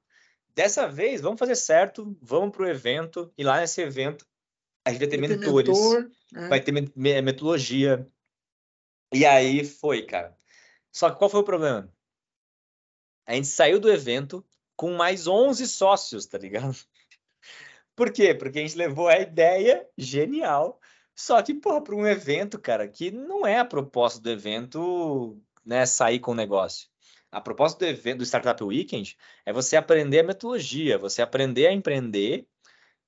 [0.55, 4.27] Dessa vez, vamos fazer certo, vamos para o evento, e lá nesse evento
[4.85, 6.49] a gente vai ter vai mentores, ter mentor, é.
[6.49, 6.73] vai ter
[7.23, 8.09] metodologia.
[9.13, 10.37] E aí foi, cara.
[10.91, 11.93] Só que qual foi o problema?
[13.27, 14.45] A gente saiu do evento,
[14.83, 16.77] com mais 11 sócios, tá ligado?
[17.95, 18.35] Por quê?
[18.35, 20.81] Porque a gente levou a ideia genial,
[21.15, 25.87] só que, porra, para um evento, cara, que não é a proposta do evento, né,
[25.87, 26.89] sair com o negócio.
[27.31, 29.17] A proposta do evento do Startup Weekend
[29.47, 32.49] é você aprender a metodologia, você aprender a empreender,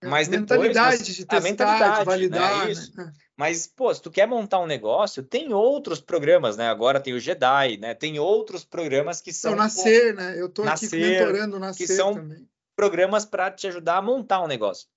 [0.08, 2.72] mas a mentalidade depois, de testar, a mentalidade, de validar, né?
[2.72, 2.96] Isso.
[2.96, 3.12] Né?
[3.36, 6.68] Mas, pô, se tu quer montar um negócio, tem outros programas, né?
[6.68, 7.94] Agora tem o Jedi, né?
[7.94, 9.52] Tem outros programas que são.
[9.52, 10.40] É o Nascer, né?
[10.40, 12.48] Eu tô nascer, aqui mentorando Nascer que são também.
[12.76, 14.88] programas para te ajudar a montar um negócio.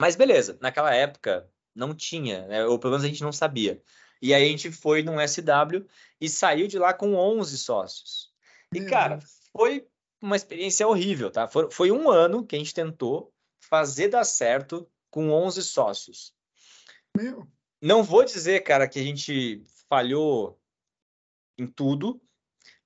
[0.00, 2.64] Mas beleza, naquela época não tinha, né?
[2.64, 3.82] ou pelo menos a gente não sabia.
[4.20, 5.86] E aí a gente foi num SW
[6.20, 8.32] e saiu de lá com 11 sócios.
[8.74, 9.30] E, Meu cara, Deus.
[9.56, 9.86] foi
[10.20, 11.46] uma experiência horrível, tá?
[11.46, 16.32] Foi, foi um ano que a gente tentou fazer dar certo com 11 sócios.
[17.16, 17.46] Meu.
[17.80, 20.58] Não vou dizer, cara, que a gente falhou
[21.56, 22.20] em tudo,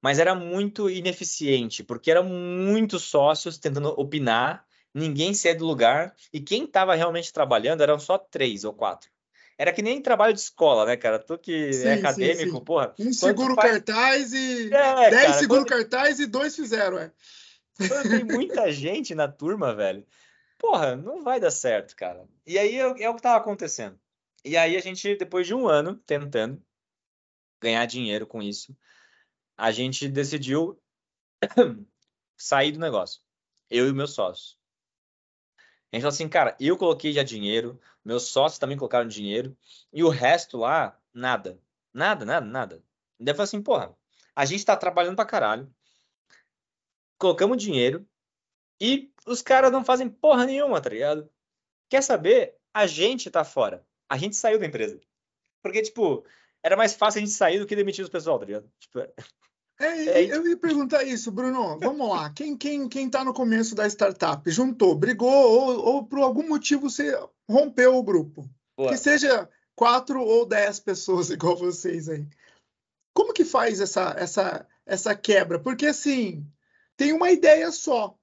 [0.00, 6.40] mas era muito ineficiente, porque eram muitos sócios tentando opinar, ninguém saía do lugar, e
[6.40, 9.10] quem estava realmente trabalhando eram só três ou quatro.
[9.56, 11.18] Era que nem trabalho de escola, né, cara?
[11.18, 12.64] Tu que é sim, é acadêmico, sim, sim.
[12.64, 12.94] porra.
[12.98, 13.70] Um seguro faz...
[13.70, 14.72] cartaz e.
[14.72, 15.68] É, dez cara, seguro quando...
[15.68, 17.12] cartaz e dois fizeram, é.
[17.76, 20.04] Quando tem muita gente na turma, velho.
[20.62, 22.24] Porra, não vai dar certo, cara.
[22.46, 23.98] E aí é, é o que estava acontecendo.
[24.44, 26.64] E aí a gente, depois de um ano tentando
[27.60, 28.74] ganhar dinheiro com isso,
[29.56, 30.80] a gente decidiu
[32.38, 33.20] sair do negócio.
[33.68, 34.56] Eu e meus sócios.
[35.90, 39.56] A gente falou assim, cara, eu coloquei já dinheiro, meus sócios também colocaram dinheiro,
[39.92, 41.60] e o resto lá, nada.
[41.92, 42.84] Nada, nada, nada.
[43.18, 43.94] E daí assim, porra,
[44.34, 45.72] a gente tá trabalhando pra caralho,
[47.18, 48.08] colocamos dinheiro,
[48.80, 51.28] e os caras não fazem porra nenhuma, tá ligado?
[51.88, 52.56] Quer saber?
[52.74, 55.00] A gente tá fora a gente saiu da empresa.
[55.62, 56.22] Porque, tipo,
[56.62, 58.70] era mais fácil a gente sair do que demitir os pessoal, tá ligado?
[58.78, 59.08] Tipo, é,
[59.80, 61.78] é, eu ia perguntar isso, Bruno.
[61.78, 62.30] Vamos lá.
[62.30, 66.90] Quem, quem, quem tá no começo da startup juntou, brigou, ou, ou por algum motivo
[66.90, 67.18] você
[67.48, 68.46] rompeu o grupo.
[68.76, 68.90] Boa.
[68.90, 72.26] Que seja quatro ou dez pessoas igual vocês aí.
[73.14, 75.58] Como que faz essa, essa, essa quebra?
[75.58, 76.46] Porque assim,
[76.98, 78.14] tem uma ideia só.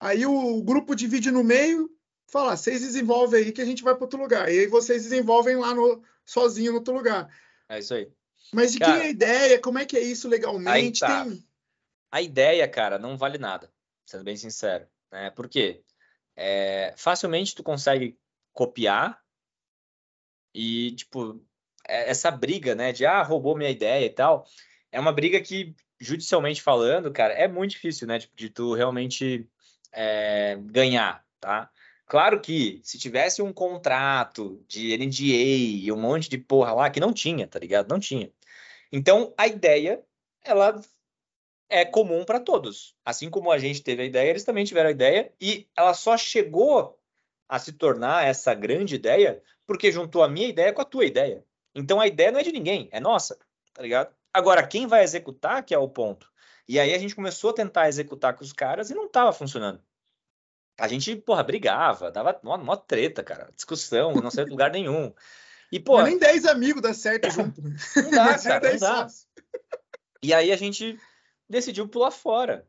[0.00, 1.90] Aí o grupo divide no meio,
[2.26, 4.52] falar, vocês desenvolvem aí que a gente vai para outro lugar.
[4.52, 7.28] E aí vocês desenvolvem lá no, sozinho no outro lugar.
[7.68, 8.10] É isso aí.
[8.52, 9.60] Mas de cara, quem é a ideia?
[9.60, 11.00] Como é que é isso legalmente?
[11.00, 11.24] Tá.
[11.24, 11.44] Tem...
[12.10, 13.72] A ideia, cara, não vale nada,
[14.04, 14.86] sendo bem sincero.
[15.10, 15.30] Né?
[15.30, 15.82] Por quê?
[16.36, 18.18] É, facilmente tu consegue
[18.52, 19.20] copiar
[20.54, 21.42] e, tipo,
[21.86, 24.46] é, essa briga, né, de, ah, roubou minha ideia e tal,
[24.90, 28.18] é uma briga que, judicialmente falando, cara, é muito difícil, né?
[28.18, 29.48] Tipo, de tu realmente
[29.92, 31.70] é, ganhar, tá?
[32.06, 37.00] Claro que se tivesse um contrato de NDA e um monte de porra lá, que
[37.00, 37.90] não tinha, tá ligado?
[37.90, 38.30] Não tinha.
[38.92, 40.02] Então, a ideia,
[40.44, 40.80] ela
[41.68, 42.94] é comum para todos.
[43.04, 46.16] Assim como a gente teve a ideia, eles também tiveram a ideia e ela só
[46.16, 46.98] chegou
[47.48, 51.44] a se tornar essa grande ideia porque juntou a minha ideia com a tua ideia.
[51.74, 53.38] Então a ideia não é de ninguém, é nossa,
[53.74, 54.14] tá ligado?
[54.32, 56.30] Agora, quem vai executar que é o ponto.
[56.68, 59.80] E aí a gente começou a tentar executar com os caras e não estava funcionando.
[60.78, 65.12] A gente, porra, brigava, dava uma, uma treta, cara, discussão, não saiu de lugar nenhum.
[65.72, 67.60] E, pô, nem 10 amigos dá certo junto.
[67.62, 67.74] Né?
[67.96, 69.06] Não dá, cara, não dá.
[70.22, 70.98] E aí a gente
[71.48, 72.68] decidiu pular fora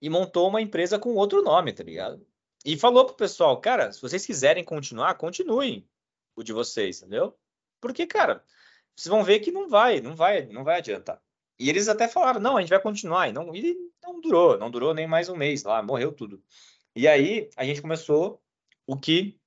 [0.00, 2.26] e montou uma empresa com outro nome, tá ligado?
[2.64, 5.86] E falou pro pessoal, cara, se vocês quiserem continuar, continuem
[6.34, 7.36] o de vocês, entendeu?
[7.80, 8.42] Porque, cara,
[8.96, 11.20] vocês vão ver que não vai, não vai, não vai adiantar.
[11.58, 13.28] E eles até falaram, não, a gente vai continuar.
[13.28, 16.42] E não, e não durou, não durou nem mais um mês lá, morreu tudo.
[16.94, 18.40] E aí a gente começou
[18.86, 19.38] o que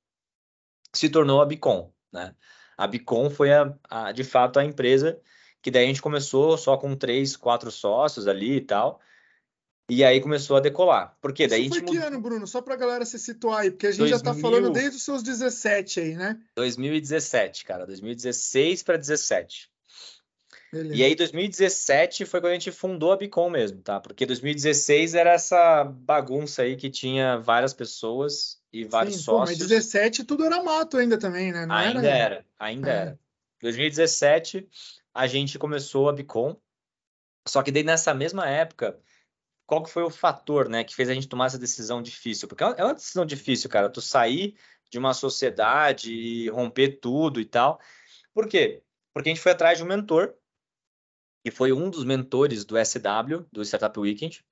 [0.94, 2.36] se tornou a Bicom, né?
[2.78, 5.22] A Bicom foi a, a, de fato a empresa
[5.62, 9.00] que daí a gente começou só com três, quatro sócios ali e tal.
[9.90, 11.18] E aí começou a decolar.
[11.22, 12.48] Porque daí Isso foi que ano, Bruno?
[12.48, 14.18] Só para a galera se situar aí, porque a gente 2000...
[14.18, 16.40] já está falando desde os seus 17 aí, né?
[16.56, 17.86] 2017, cara.
[17.86, 19.71] 2016 para 17.
[20.72, 20.96] Beleza.
[20.96, 24.00] E aí, 2017 foi quando a gente fundou a Bicom mesmo, tá?
[24.00, 29.58] Porque 2016 era essa bagunça aí que tinha várias pessoas e vários Sim, sócios.
[29.58, 31.66] Pô, mas 17 tudo era mato ainda também, né?
[31.66, 32.96] Não ainda era, era ainda é.
[32.96, 33.20] era.
[33.62, 34.68] 2017
[35.14, 36.56] a gente começou a Bicom.
[37.48, 38.98] Só que daí nessa mesma época,
[39.66, 42.48] qual que foi o fator, né, que fez a gente tomar essa decisão difícil?
[42.48, 44.56] Porque é uma decisão difícil, cara, tu sair
[44.90, 47.80] de uma sociedade e romper tudo e tal.
[48.34, 48.84] Por quê?
[49.14, 50.34] Porque a gente foi atrás de um mentor,
[51.44, 54.44] que foi um dos mentores do SW, do Startup Weekend,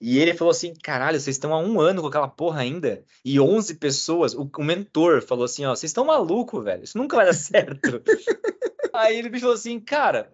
[0.00, 3.04] e ele falou assim: caralho, vocês estão há um ano com aquela porra ainda?
[3.24, 7.16] E 11 pessoas, o, o mentor falou assim: ó, vocês estão maluco, velho, isso nunca
[7.16, 8.02] vai dar certo.
[8.92, 10.32] Aí ele falou assim, cara,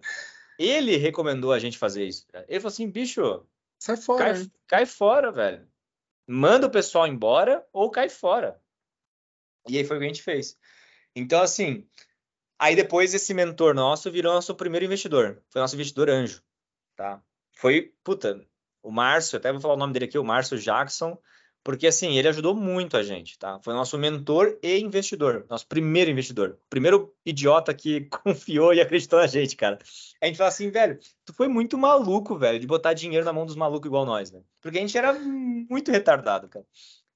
[0.59, 2.27] ele recomendou a gente fazer isso.
[2.47, 3.43] Ele falou assim, bicho,
[3.79, 4.35] sai fora.
[4.35, 5.67] Cai, cai fora, velho.
[6.27, 8.61] Manda o pessoal embora ou cai fora.
[9.67, 10.55] E aí foi o que a gente fez.
[11.15, 11.87] Então, assim,
[12.61, 15.41] aí depois esse mentor nosso virou nosso primeiro investidor.
[15.49, 16.43] Foi nosso investidor anjo,
[16.95, 17.19] tá?
[17.53, 18.39] Foi, puta,
[18.83, 21.17] o Márcio, até vou falar o nome dele aqui, o Márcio Jackson,
[21.63, 23.59] porque assim, ele ajudou muito a gente, tá?
[23.63, 29.25] Foi nosso mentor e investidor, nosso primeiro investidor, primeiro idiota que confiou e acreditou na
[29.25, 29.79] gente, cara.
[30.21, 33.45] A gente fala assim, velho, tu foi muito maluco, velho, de botar dinheiro na mão
[33.45, 34.43] dos malucos igual nós, né?
[34.61, 36.65] Porque a gente era muito retardado, cara.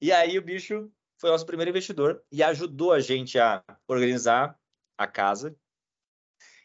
[0.00, 4.56] E aí o bicho foi nosso primeiro investidor e ajudou a gente a organizar
[4.96, 5.56] a casa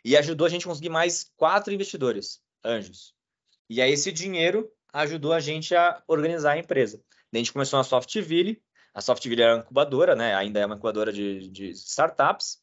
[0.03, 3.13] e ajudou a gente a conseguir mais quatro investidores, anjos.
[3.69, 7.01] E aí esse dinheiro ajudou a gente a organizar a empresa.
[7.34, 8.61] A gente começou na Softville,
[8.93, 10.36] a Softville era uma incubadora, né?
[10.36, 12.59] Ainda é uma incubadora de, de startups.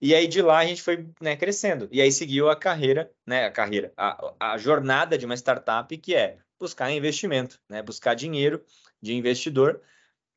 [0.00, 1.88] E aí de lá a gente foi né, crescendo.
[1.90, 3.46] E aí seguiu a carreira, né?
[3.46, 7.82] A carreira, a, a jornada de uma startup que é buscar investimento, né?
[7.82, 8.62] Buscar dinheiro
[9.00, 9.80] de investidor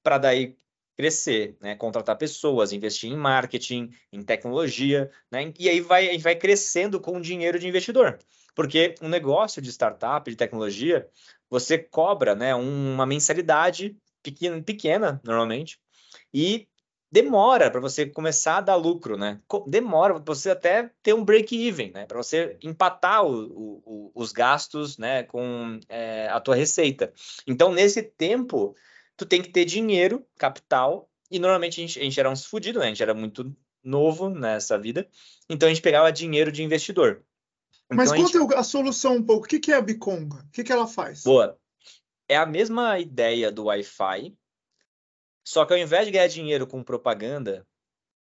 [0.01, 0.57] para daí
[0.95, 1.75] crescer, né?
[1.75, 5.53] Contratar pessoas, investir em marketing, em tecnologia, né?
[5.59, 8.19] E aí vai, vai crescendo com o dinheiro de investidor.
[8.55, 11.07] Porque um negócio de startup, de tecnologia,
[11.49, 15.79] você cobra né, uma mensalidade pequena, pequena normalmente,
[16.33, 16.67] e
[17.11, 19.39] demora para você começar a dar lucro, né?
[19.67, 22.05] Demora para você até ter um break-even, né?
[22.07, 25.21] Para você empatar o, o, os gastos, né?
[25.23, 27.13] Com é, a tua receita.
[27.45, 28.75] Então, nesse tempo,
[29.23, 32.79] tu tem que ter dinheiro, capital, e normalmente a gente, a gente era uns fudido,
[32.79, 32.85] né?
[32.85, 35.07] A gente era muito novo nessa vida,
[35.49, 37.23] então a gente pegava dinheiro de investidor.
[37.89, 38.55] Mas então, conta a, gente...
[38.55, 39.45] a, solução um pouco.
[39.45, 40.37] O que é a Biconga?
[40.37, 41.23] O que, que ela faz?
[41.23, 41.57] Boa.
[42.27, 44.35] É a mesma ideia do Wi-Fi,
[45.45, 47.65] só que ao invés de ganhar dinheiro com propaganda,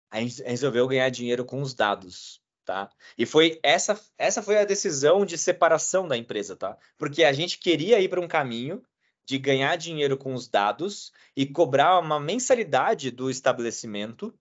[0.10, 2.90] a gente resolveu ganhar dinheiro com os dados, tá?
[3.18, 6.78] E foi essa essa foi a decisão de separação da empresa, tá?
[6.98, 8.84] Porque a gente queria ir para um caminho
[9.30, 14.34] de ganhar dinheiro com os dados e cobrar uma mensalidade do estabelecimento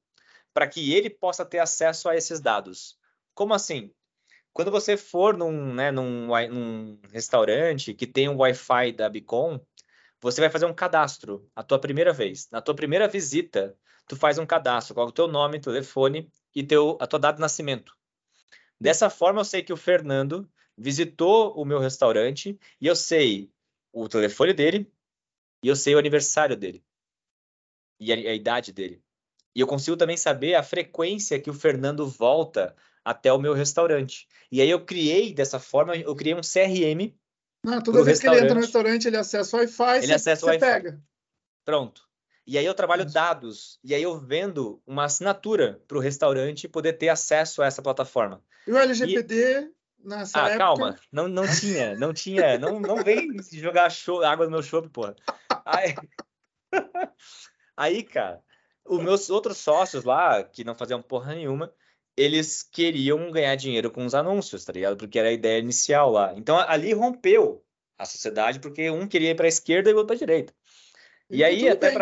[0.55, 2.99] para que ele possa ter acesso a esses dados.
[3.35, 3.93] Como assim?
[4.51, 9.61] Quando você for num, né, num, num restaurante que tem um Wi-Fi da Bicom,
[10.23, 12.49] você vai fazer um cadastro a tua primeira vez.
[12.51, 13.77] Na tua primeira visita,
[14.09, 17.43] tu faz um cadastro, coloca o teu nome, telefone e teu, a tua data de
[17.43, 17.95] nascimento.
[18.81, 23.51] Dessa forma, eu sei que o Fernando visitou o meu restaurante e eu sei
[24.03, 24.93] o telefone dele
[25.63, 26.85] e eu sei o aniversário dele
[28.01, 29.03] e a, a idade dele.
[29.55, 34.29] E eu consigo também saber a frequência que o Fernando volta até o meu restaurante.
[34.53, 37.15] E aí eu criei dessa forma, eu criei um CRM.
[37.67, 40.49] Ah, toda vez que ele entra no restaurante, ele acessa o Wi-Fi, ele acessa o
[40.49, 40.61] Wi-Fi.
[40.61, 41.03] pega.
[41.65, 42.09] Pronto.
[42.47, 46.95] E aí eu trabalho dados, e aí eu vendo uma assinatura para o restaurante poder
[46.95, 48.43] ter acesso a essa plataforma.
[48.67, 49.71] E o LGPD.
[50.05, 50.59] Nessa ah, época...
[50.59, 54.89] calma, não, não tinha, não tinha, não, não vem jogar show, água no meu chope,
[54.89, 55.17] porra.
[55.65, 55.95] Aí...
[57.77, 58.43] aí, cara,
[58.85, 61.73] os meus outros sócios lá, que não faziam porra nenhuma,
[62.17, 64.97] eles queriam ganhar dinheiro com os anúncios, tá ligado?
[64.97, 66.35] Porque era a ideia inicial lá.
[66.35, 67.65] Então ali rompeu
[67.97, 70.55] a sociedade, porque um queria ir para a esquerda e o outro para a direita.
[71.29, 71.93] E, e aí, até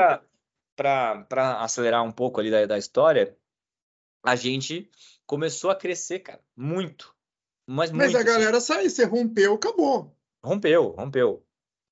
[0.77, 3.37] para acelerar um pouco ali da, da história,
[4.23, 4.91] a gente
[5.27, 7.16] começou a crescer, cara, muito.
[7.67, 8.73] Mas, mas muito, a galera assim.
[8.73, 10.17] saiu, você rompeu, acabou.
[10.43, 11.45] Rompeu, rompeu.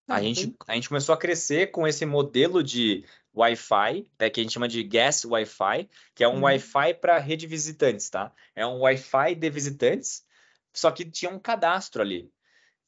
[0.06, 3.04] Ah, a, gente, a gente começou a crescer com esse modelo de
[3.34, 6.42] Wi-Fi, é, que a gente chama de Gas Wi-Fi, que é um uhum.
[6.42, 8.32] Wi-Fi para rede visitantes, tá?
[8.54, 10.24] É um Wi-Fi de visitantes,
[10.72, 12.30] só que tinha um cadastro ali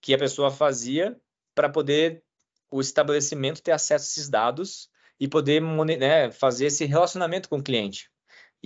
[0.00, 1.18] que a pessoa fazia
[1.54, 2.22] para poder
[2.70, 7.62] o estabelecimento ter acesso a esses dados e poder né, fazer esse relacionamento com o
[7.62, 8.10] cliente.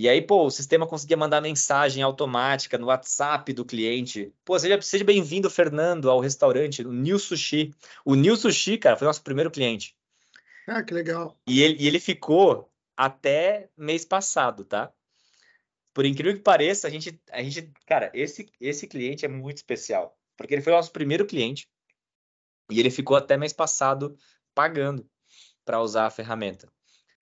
[0.01, 4.33] E aí, pô, o sistema conseguia mandar mensagem automática no WhatsApp do cliente.
[4.43, 7.71] Pô, seja, seja bem-vindo, Fernando, ao restaurante, o New Sushi.
[8.03, 9.95] O New Sushi, cara, foi nosso primeiro cliente.
[10.67, 11.37] Ah, que legal.
[11.45, 14.91] E ele, e ele ficou até mês passado, tá?
[15.93, 20.17] Por incrível que pareça, a gente, a gente, cara, esse, esse cliente é muito especial,
[20.35, 21.69] porque ele foi o nosso primeiro cliente
[22.71, 24.17] e ele ficou até mês passado
[24.55, 25.07] pagando
[25.63, 26.67] para usar a ferramenta.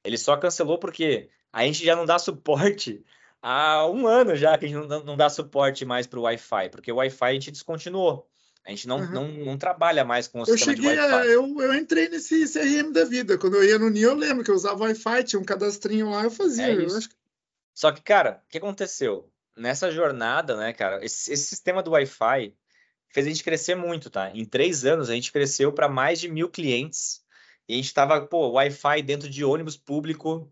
[0.02, 3.04] Ele só cancelou porque a gente já não dá suporte
[3.41, 6.70] há um ano já que a gente não, não dá suporte mais para o Wi-Fi,
[6.70, 8.28] porque o Wi-Fi a gente descontinuou.
[8.66, 9.12] A gente não, uhum.
[9.12, 11.16] não, não trabalha mais com o eu sistema cheguei de Wi-Fi.
[11.16, 13.38] A, eu, eu entrei nesse CRM da vida.
[13.38, 16.24] Quando eu ia no NIO, eu lembro que eu usava Wi-Fi, tinha um cadastrinho lá,
[16.24, 16.68] eu fazia.
[16.68, 17.10] É eu acho...
[17.74, 19.32] Só que, cara, o que aconteceu?
[19.58, 22.54] Nessa jornada, né, cara, esse, esse sistema do Wi-Fi
[23.10, 24.30] fez a gente crescer muito, tá?
[24.36, 27.24] Em três anos, a gente cresceu para mais de mil clientes.
[27.68, 30.52] E a gente tava, pô, Wi-Fi dentro de ônibus público.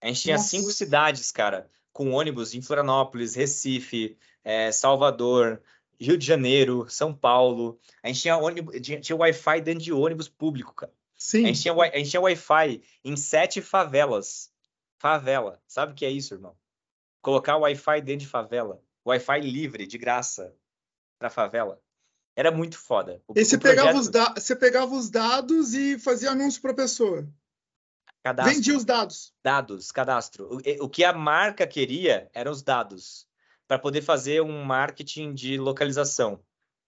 [0.00, 0.48] A gente tinha Nossa.
[0.48, 5.62] cinco cidades, cara, com ônibus em Florianópolis, Recife, é, Salvador,
[5.98, 7.78] Rio de Janeiro, São Paulo.
[8.02, 10.92] A gente tinha, ônibus, tinha, tinha Wi-Fi dentro de ônibus público, cara.
[11.16, 11.44] Sim.
[11.44, 14.50] A gente tinha, a gente tinha Wi-Fi em sete favelas.
[14.98, 15.60] Favela.
[15.66, 16.56] Sabe o que é isso, irmão?
[17.22, 18.80] Colocar Wi-Fi dentro de favela.
[19.06, 20.54] Wi-Fi livre, de graça,
[21.18, 21.80] para favela.
[22.34, 23.22] Era muito foda.
[23.26, 23.78] O, e você, projeto...
[23.78, 24.34] pegava os da...
[24.34, 27.26] você pegava os dados e fazia anúncio para a pessoa.
[28.26, 28.54] Cadastro.
[28.56, 29.32] Vendia os dados.
[29.40, 30.48] Dados, cadastro.
[30.50, 33.24] O, o que a marca queria eram os dados
[33.68, 36.40] para poder fazer um marketing de localização.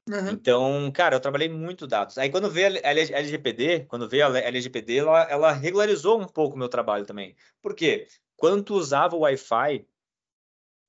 [0.09, 0.31] Uhum.
[0.31, 2.19] Então, cara, eu trabalhei muito dados.
[2.19, 6.59] Aí quando veio a LGPD, quando veio a LGPD, ela, ela regularizou um pouco o
[6.59, 7.37] meu trabalho também.
[7.63, 8.09] Por quê?
[8.37, 9.87] Quando tu usava o Wi-Fi,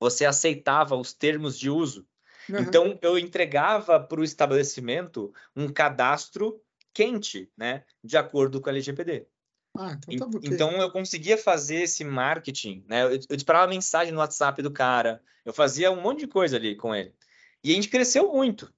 [0.00, 2.04] você aceitava os termos de uso.
[2.48, 2.58] Uhum.
[2.58, 6.60] Então, eu entregava para o estabelecimento um cadastro
[6.92, 7.84] quente, né?
[8.02, 9.28] De acordo com a LGPD.
[9.76, 13.04] Ah, então, tá então eu conseguia fazer esse marketing, né?
[13.04, 16.76] Eu, eu disparava mensagem no WhatsApp do cara, eu fazia um monte de coisa ali
[16.76, 17.14] com ele.
[17.62, 18.72] E a gente cresceu muito.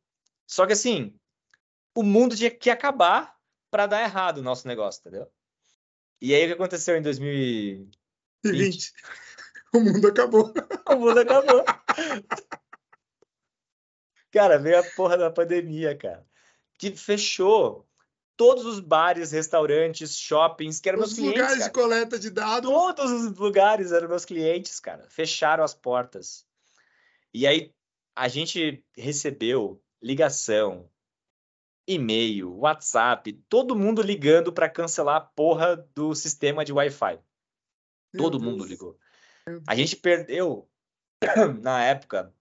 [0.46, 1.14] Só que assim,
[1.94, 3.34] o mundo tinha que acabar
[3.70, 5.30] para dar errado o nosso negócio, entendeu?
[6.20, 8.92] E aí o que aconteceu em 2020?
[9.74, 10.52] O mundo acabou.
[10.88, 11.64] o mundo acabou.
[14.30, 16.26] cara, veio a porra da pandemia, cara.
[16.78, 17.88] Que fechou
[18.42, 21.34] todos os bares, restaurantes, shoppings, que eram os meus clientes.
[21.34, 21.70] Os lugares cara.
[21.70, 22.68] de coleta de dados.
[22.68, 25.08] Todos os lugares eram meus clientes, cara.
[25.08, 26.44] Fecharam as portas.
[27.32, 27.72] E aí
[28.16, 30.90] a gente recebeu ligação,
[31.86, 37.20] e-mail, WhatsApp, todo mundo ligando para cancelar a porra do sistema de Wi-Fi.
[38.16, 38.42] Todo Deus.
[38.42, 38.98] mundo ligou.
[39.68, 40.68] A gente perdeu,
[41.62, 42.34] na época,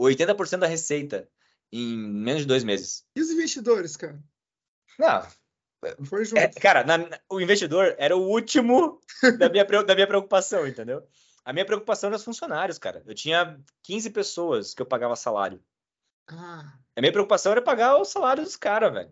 [0.00, 1.28] 80% da receita
[1.70, 3.06] em menos de dois meses.
[3.14, 4.18] E os investidores, cara?
[4.98, 5.26] Não.
[6.04, 6.40] Foi junto.
[6.40, 9.00] É, cara, na, o investidor era o último
[9.38, 11.06] da minha, da minha preocupação, entendeu?
[11.44, 13.02] A minha preocupação era os funcionários, cara.
[13.06, 15.62] Eu tinha 15 pessoas que eu pagava salário.
[16.26, 16.74] Ah.
[16.96, 19.10] A minha preocupação era pagar o salário dos caras, velho.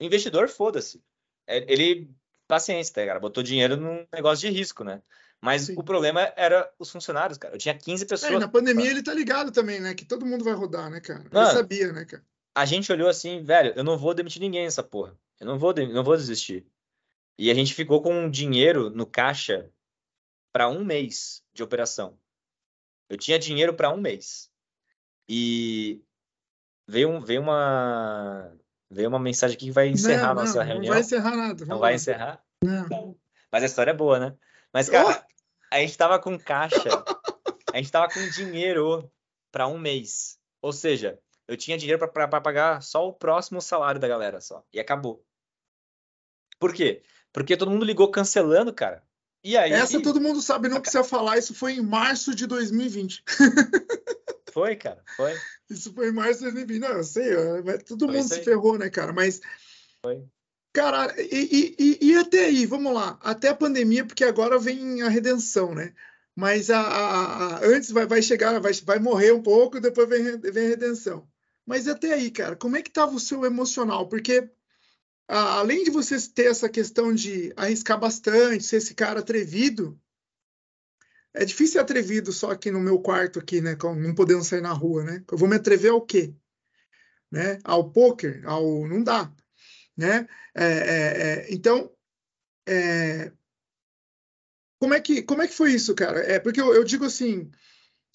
[0.00, 1.02] Investidor, foda-se.
[1.46, 2.10] É, ele,
[2.48, 3.20] paciência, tá, cara?
[3.20, 5.00] Botou dinheiro num negócio de risco, né?
[5.40, 5.74] Mas Sim.
[5.76, 7.54] o problema era os funcionários, cara.
[7.54, 8.32] Eu tinha 15 pessoas.
[8.32, 9.94] É, na pandemia ele tá ligado também, né?
[9.94, 11.24] Que todo mundo vai rodar, né, cara?
[11.30, 12.24] Mano, eu sabia, né, cara?
[12.54, 15.18] A gente olhou assim, velho, eu não vou demitir ninguém nessa porra.
[15.40, 16.66] Eu não vou, não vou desistir.
[17.36, 19.68] E a gente ficou com dinheiro no caixa
[20.52, 22.16] para um mês de operação.
[23.08, 24.48] Eu tinha dinheiro para um mês.
[25.28, 26.00] E
[26.86, 28.52] veio, veio uma
[28.90, 30.84] veio uma mensagem aqui que vai encerrar não, a nossa não, reunião.
[30.84, 31.66] Não vai encerrar nada.
[31.66, 31.96] Não vai lá.
[31.96, 32.44] encerrar?
[32.62, 33.16] Não.
[33.50, 34.36] Mas a história é boa, né?
[34.72, 35.74] Mas, cara, oh!
[35.74, 37.04] a gente tava com caixa.
[37.72, 39.10] A gente tava com dinheiro
[39.50, 40.38] para um mês.
[40.62, 44.64] Ou seja, eu tinha dinheiro para pagar só o próximo salário da galera só.
[44.72, 45.24] E acabou.
[46.58, 47.02] Por quê?
[47.32, 49.02] Porque todo mundo ligou cancelando, cara.
[49.42, 49.72] E aí.
[49.72, 51.36] Essa todo mundo sabe, não precisa falar.
[51.36, 53.22] Isso foi em março de 2020.
[54.54, 55.36] Foi, cara, foi.
[55.68, 56.80] Isso foi em março de 2020.
[56.80, 57.34] Não, eu sei,
[57.88, 59.12] todo foi mundo se ferrou, né, cara?
[59.12, 59.40] Mas.
[60.00, 60.24] Foi.
[60.72, 65.08] Cara, e, e, e, até aí, vamos lá, até a pandemia, porque agora vem a
[65.08, 65.92] redenção, né?
[66.36, 70.38] Mas a, a, a antes vai, vai chegar, vai, vai morrer um pouco, depois vem,
[70.38, 71.28] vem a redenção.
[71.66, 74.08] Mas até aí, cara, como é que estava o seu emocional?
[74.08, 74.50] Porque
[75.26, 79.98] além de você ter essa questão de arriscar bastante, ser esse cara atrevido,
[81.32, 83.76] é difícil ser atrevido só aqui no meu quarto aqui, né?
[83.96, 85.24] Não podendo sair na rua, né?
[85.30, 86.34] Eu vou me atrever ao quê?
[87.30, 87.58] Né?
[87.64, 88.42] Ao poker?
[88.46, 89.32] Ao não dá
[89.96, 90.26] né?
[90.54, 91.90] É, é, é, então,
[92.66, 93.32] é,
[94.78, 96.20] como é que como é que foi isso, cara?
[96.20, 97.50] É porque eu, eu digo assim,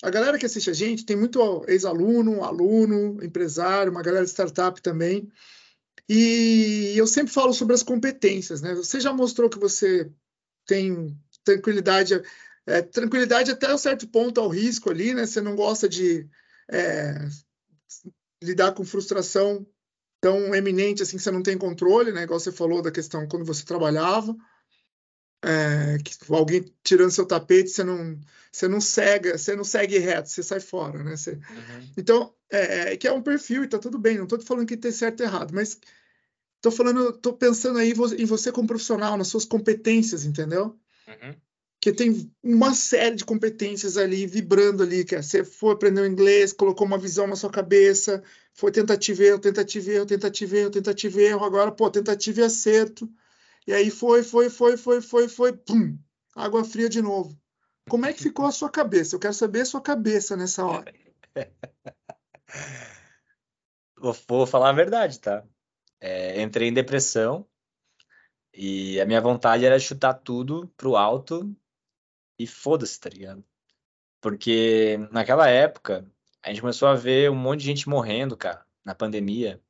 [0.01, 4.81] a galera que assiste a gente tem muito ex-aluno, aluno, empresário, uma galera de startup
[4.81, 5.29] também.
[6.07, 8.73] E eu sempre falo sobre as competências, né?
[8.73, 10.11] Você já mostrou que você
[10.65, 12.21] tem tranquilidade,
[12.65, 15.25] é, tranquilidade até um certo ponto ao risco ali, né?
[15.25, 16.27] Você não gosta de
[16.71, 17.27] é,
[18.41, 19.67] lidar com frustração
[20.21, 22.23] tão eminente assim que você não tem controle, né?
[22.23, 24.35] Igual você falou da questão quando você trabalhava,
[25.43, 28.19] é, que alguém tirando seu tapete, você não,
[28.51, 31.15] você não cega, você não segue reto, você sai fora, né?
[31.15, 31.31] Você...
[31.31, 31.93] Uhum.
[31.97, 34.77] Então, é, é, que é um perfil e tá tudo bem, não estou falando que
[34.77, 35.79] tem certo e errado, mas
[36.57, 40.77] estou falando, tô pensando aí em você como profissional, nas suas competências, entendeu?
[41.07, 41.35] Uhum
[41.81, 46.51] que tem uma série de competências ali vibrando ali, que é, você foi aprender inglês,
[46.51, 48.21] colocou uma visão na sua cabeça,
[48.53, 51.89] foi tentativa e erro, tentativa e erro, tentativa e erro, tentativa e erro, agora, pô,
[51.89, 53.09] tentativa e acerto.
[53.69, 55.95] E aí foi, foi, foi, foi, foi, foi, pum,
[56.35, 57.39] água fria de novo.
[57.87, 59.15] Como é que ficou a sua cabeça?
[59.15, 60.91] Eu quero saber a sua cabeça nessa hora.
[64.27, 65.45] Vou, falar a verdade, tá?
[66.01, 67.47] É, entrei em depressão
[68.51, 71.55] e a minha vontade era chutar tudo pro alto
[72.39, 73.45] e foda-se, tá ligado?
[74.19, 76.11] Porque naquela época
[76.41, 79.61] a gente começou a ver um monte de gente morrendo, cara, na pandemia.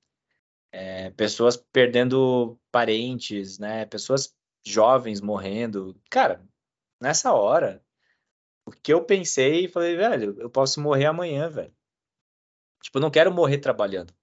[0.72, 3.86] É, pessoas perdendo parentes, né?
[3.86, 5.99] Pessoas jovens morrendo.
[6.09, 6.45] Cara,
[7.01, 7.84] nessa hora,
[8.65, 11.74] o que eu pensei, falei, velho, eu posso morrer amanhã, velho.
[12.82, 14.13] Tipo, eu não quero morrer trabalhando.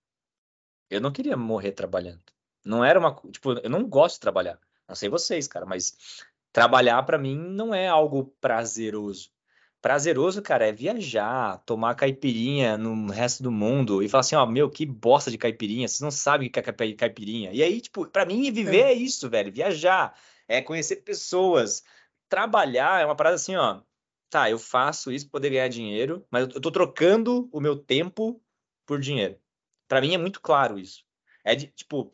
[0.89, 2.23] Eu não queria morrer trabalhando.
[2.65, 3.15] Não era uma.
[3.31, 4.61] Tipo, eu não gosto de trabalhar.
[4.89, 5.97] Não sei vocês, cara, mas
[6.53, 9.31] trabalhar para mim não é algo prazeroso.
[9.87, 14.69] Prazeroso, cara, é viajar, tomar caipirinha no resto do mundo e falar assim, ó, meu,
[14.69, 16.63] que bosta de caipirinha, vocês não sabem o que é
[16.97, 17.53] caipirinha.
[17.53, 18.91] E aí, tipo, para mim viver é.
[18.91, 20.19] é isso, velho, viajar,
[20.49, 21.85] é conhecer pessoas,
[22.29, 23.81] trabalhar é uma parada assim, ó,
[24.29, 28.43] tá, eu faço isso para poder ganhar dinheiro, mas eu tô trocando o meu tempo
[28.85, 29.39] por dinheiro.
[29.87, 31.05] Para mim é muito claro isso.
[31.45, 32.11] É de, tipo,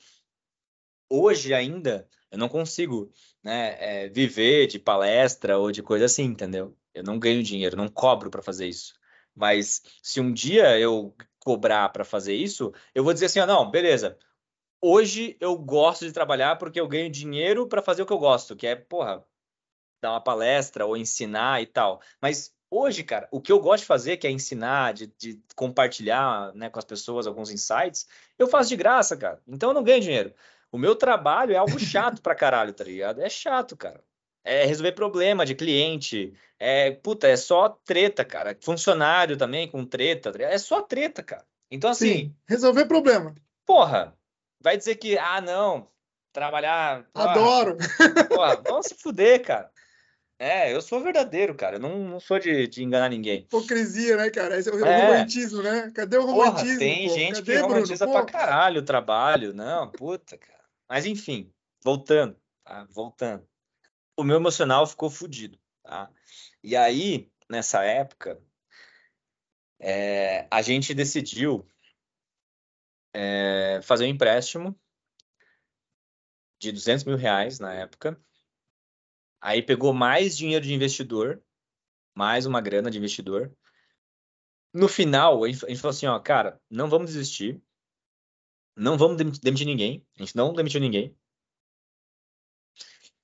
[1.08, 3.10] hoje ainda eu não consigo
[3.42, 6.76] né, é, viver de palestra ou de coisa assim, entendeu?
[6.94, 8.94] Eu não ganho dinheiro, não cobro para fazer isso.
[9.34, 13.70] Mas se um dia eu cobrar para fazer isso, eu vou dizer assim: ah, não,
[13.70, 14.18] beleza.
[14.80, 18.56] Hoje eu gosto de trabalhar porque eu ganho dinheiro para fazer o que eu gosto,
[18.56, 19.24] que é, porra,
[20.02, 22.02] dar uma palestra ou ensinar e tal.
[22.20, 26.52] Mas hoje, cara, o que eu gosto de fazer, que é ensinar, de, de compartilhar
[26.54, 29.40] né, com as pessoas alguns insights, eu faço de graça, cara.
[29.46, 30.34] Então eu não ganho dinheiro.
[30.72, 33.20] O meu trabalho é algo chato pra caralho, tá ligado?
[33.20, 34.02] É chato, cara.
[34.44, 36.32] É resolver problema de cliente.
[36.58, 38.56] É, puta, é só treta, cara.
[38.60, 40.32] Funcionário também com treta.
[40.32, 41.44] Tá é só treta, cara.
[41.70, 42.06] Então, assim.
[42.06, 43.34] Sim, resolver problema.
[43.64, 44.16] Porra,
[44.60, 45.88] vai dizer que, ah, não,
[46.32, 47.06] trabalhar.
[47.14, 47.76] Adoro!
[48.28, 49.70] Porra, vamos se fuder, cara.
[50.38, 51.76] É, eu sou verdadeiro, cara.
[51.76, 53.42] Eu não, não sou de, de enganar ninguém.
[53.42, 54.58] Hipocrisia, né, cara?
[54.58, 55.06] Esse é o é.
[55.06, 55.92] romantismo, né?
[55.94, 56.66] Cadê o romantismo?
[56.66, 57.14] Porra, tem pô?
[57.14, 58.24] gente Cadê, que romantiza Bruno?
[58.24, 59.54] pra caralho o trabalho.
[59.54, 60.64] Não, puta, cara.
[60.88, 61.48] Mas enfim,
[61.84, 62.84] voltando, tá?
[62.90, 63.46] Voltando.
[64.16, 66.10] O meu emocional ficou fodido, tá?
[66.62, 68.42] E aí, nessa época,
[69.80, 71.66] é, a gente decidiu
[73.14, 74.78] é, fazer um empréstimo
[76.60, 78.20] de 200 mil reais na época.
[79.40, 81.42] Aí pegou mais dinheiro de investidor,
[82.14, 83.54] mais uma grana de investidor.
[84.72, 87.60] No final, a gente, falou assim, ó, cara, não vamos desistir
[88.76, 91.16] não vamos demitir ninguém, a gente não demitiu ninguém.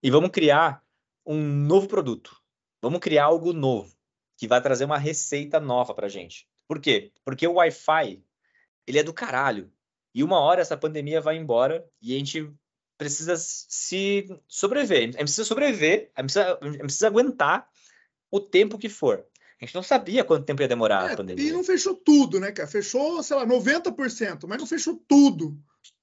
[0.03, 0.83] E vamos criar
[1.27, 2.37] um novo produto.
[2.81, 3.93] Vamos criar algo novo
[4.37, 6.49] que vai trazer uma receita nova para gente.
[6.67, 7.13] Por quê?
[7.25, 8.23] Porque o Wi-Fi
[8.87, 9.71] ele é do caralho.
[10.15, 12.51] E uma hora essa pandemia vai embora e a gente
[12.97, 14.99] precisa se sobreviver.
[14.99, 17.69] A gente precisa sobreviver, a gente precisa, a gente precisa aguentar
[18.31, 19.25] o tempo que for.
[19.61, 21.49] A gente não sabia quanto tempo ia demorar é, a pandemia.
[21.49, 22.69] E não fechou tudo, né, cara?
[22.69, 25.59] Fechou, sei lá, 90%, mas não fechou tudo.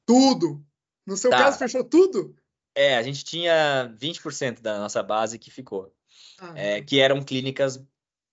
[0.05, 0.63] Tudo.
[1.05, 1.37] No seu tá.
[1.37, 2.35] caso, fechou tudo?
[2.75, 5.91] É, a gente tinha 20% da nossa base que ficou.
[6.39, 7.81] Ah, é, que eram clínicas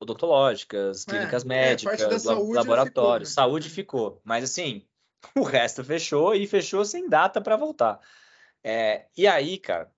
[0.01, 2.87] odontológicas, é, clínicas é, médicas, laboratórios.
[2.87, 3.25] Ficou, né?
[3.25, 4.21] Saúde ficou.
[4.25, 4.85] Mas assim,
[5.37, 8.01] o resto fechou e fechou sem data para voltar.
[8.65, 9.93] É, e aí, cara,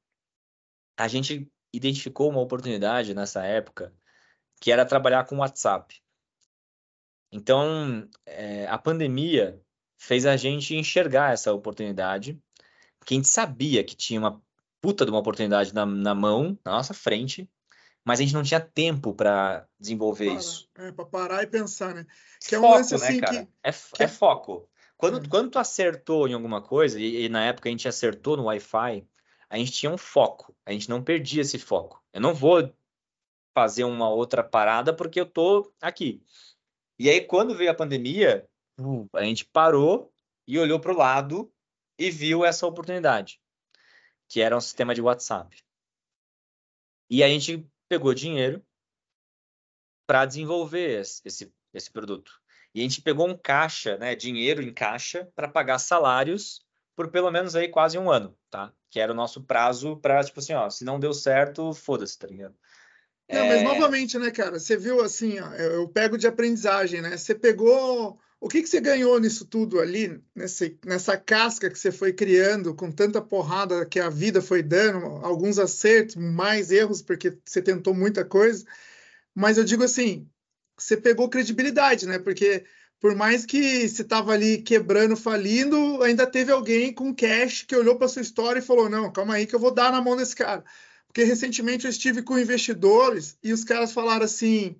[0.97, 3.93] a gente identificou uma oportunidade nessa época
[4.61, 6.01] que era trabalhar com WhatsApp.
[7.33, 9.61] Então, é, a pandemia
[9.99, 12.41] fez a gente enxergar essa oportunidade,
[13.05, 14.43] que a gente sabia que tinha uma
[14.81, 17.49] puta de uma oportunidade na, na mão, na nossa frente,
[18.05, 20.69] mas a gente não tinha tempo para desenvolver para, isso.
[20.77, 22.07] É, para parar e pensar, né?
[22.41, 24.03] Que é foco, um lance né, assim né, que, é, que...
[24.03, 24.69] é foco.
[24.97, 25.29] Quando, é.
[25.29, 29.07] quando tu acertou em alguma coisa, e, e, na época a gente acertou no Wi-Fi,
[29.49, 32.03] a gente tinha um foco, a gente não perdia esse foco.
[32.13, 32.71] Eu não vou
[33.55, 36.23] fazer uma outra parada porque eu tô aqui.
[36.99, 38.47] E aí, quando veio a pandemia,
[39.15, 40.13] a gente parou
[40.47, 41.53] e olhou para o lado
[41.99, 43.41] e viu essa oportunidade,
[44.29, 45.65] que era um sistema de WhatsApp.
[47.09, 48.65] E a gente pegou dinheiro
[50.07, 52.41] para desenvolver esse, esse produto.
[52.75, 56.65] E a gente pegou um caixa, né, dinheiro em caixa, para pagar salários
[56.97, 58.73] por pelo menos aí quase um ano, tá?
[58.91, 62.27] Que era o nosso prazo para, tipo assim, ó, se não deu certo, foda-se, tá
[62.27, 62.55] ligado?
[63.31, 63.49] Não, é...
[63.49, 64.59] mas novamente, né, cara?
[64.59, 67.17] Você viu assim, ó, eu pego de aprendizagem, né?
[67.17, 68.19] Você pegou.
[68.45, 72.75] O que, que você ganhou nisso tudo ali, nesse, nessa casca que você foi criando,
[72.75, 77.95] com tanta porrada que a vida foi dando, alguns acertos, mais erros, porque você tentou
[77.95, 78.63] muita coisa.
[79.35, 80.29] Mas eu digo assim,
[80.77, 82.19] você pegou credibilidade, né?
[82.19, 82.67] Porque
[83.01, 87.97] por mais que você estava ali quebrando, falindo, ainda teve alguém com cash que olhou
[87.97, 90.37] para sua história e falou: não, calma aí que eu vou dar na mão desse
[90.37, 90.63] cara.
[91.07, 94.77] Porque recentemente eu estive com investidores e os caras falaram assim: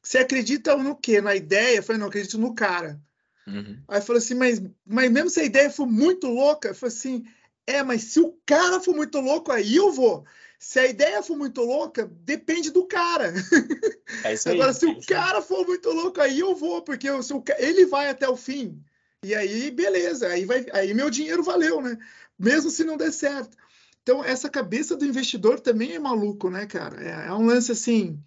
[0.00, 1.20] você acredita no quê?
[1.20, 1.78] Na ideia?
[1.78, 3.00] Eu falei, não, acredito no cara.
[3.48, 3.78] Uhum.
[3.88, 7.24] Aí falou assim, mas, mas mesmo se a ideia for muito louca, eu falei assim,
[7.66, 10.24] é, mas se o cara for muito louco, aí eu vou.
[10.58, 13.32] Se a ideia for muito louca, depende do cara.
[14.24, 17.08] É isso aí, Agora, se é o cara for muito louco, aí eu vou, porque
[17.22, 18.82] se o, ele vai até o fim.
[19.22, 21.98] E aí, beleza, aí, vai, aí meu dinheiro valeu, né?
[22.38, 23.54] Mesmo se não der certo.
[24.02, 27.04] Então, essa cabeça do investidor também é maluco, né, cara?
[27.04, 28.18] É, é um lance assim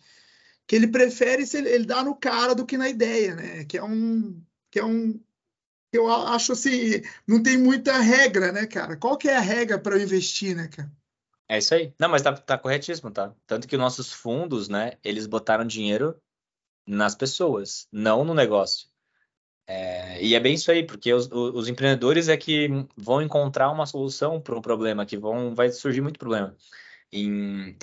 [0.67, 3.65] que ele prefere se ele, ele dá no cara do que na ideia, né?
[3.65, 4.39] Que é um
[4.71, 5.19] que é um
[5.93, 8.95] eu acho assim, não tem muita regra, né, cara?
[8.95, 10.89] Qual que é a regra para eu investir, né, cara?
[11.49, 11.93] É isso aí.
[11.99, 13.35] Não, mas tá, tá corretíssimo, tá?
[13.45, 16.17] Tanto que nossos fundos, né, eles botaram dinheiro
[16.87, 18.87] nas pessoas, não no negócio.
[19.67, 23.85] É, e é bem isso aí, porque os, os, empreendedores é que vão encontrar uma
[23.85, 26.55] solução para um problema, que vão, vai surgir muito problema.
[27.11, 27.25] E,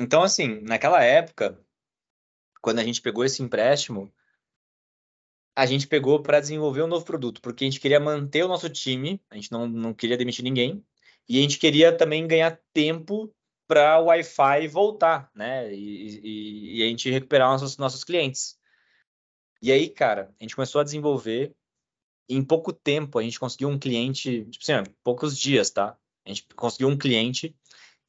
[0.01, 1.59] então, assim, naquela época,
[2.61, 4.13] quando a gente pegou esse empréstimo,
[5.59, 8.71] a gente pegou para desenvolver um novo produto, porque a gente queria manter o nosso
[8.71, 10.85] time, a gente não, não queria demitir ninguém,
[11.29, 13.35] e a gente queria também ganhar tempo
[13.67, 15.75] para o Wi-Fi voltar, né?
[15.75, 18.57] E, e, e, a gente recuperar nossos, nossos clientes.
[19.61, 21.53] E aí, cara, a gente começou a desenvolver
[22.29, 25.99] em pouco tempo a gente conseguiu um cliente, tipo assim, poucos dias, tá?
[26.25, 27.57] A gente conseguiu um cliente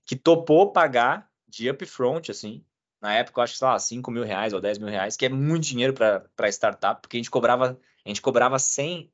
[0.05, 2.63] que topou pagar de upfront, assim,
[3.01, 5.25] na época eu acho que, sei lá, 5 mil reais ou 10 mil reais, que
[5.25, 9.11] é muito dinheiro para startup, porque a gente cobrava, a gente cobrava 100,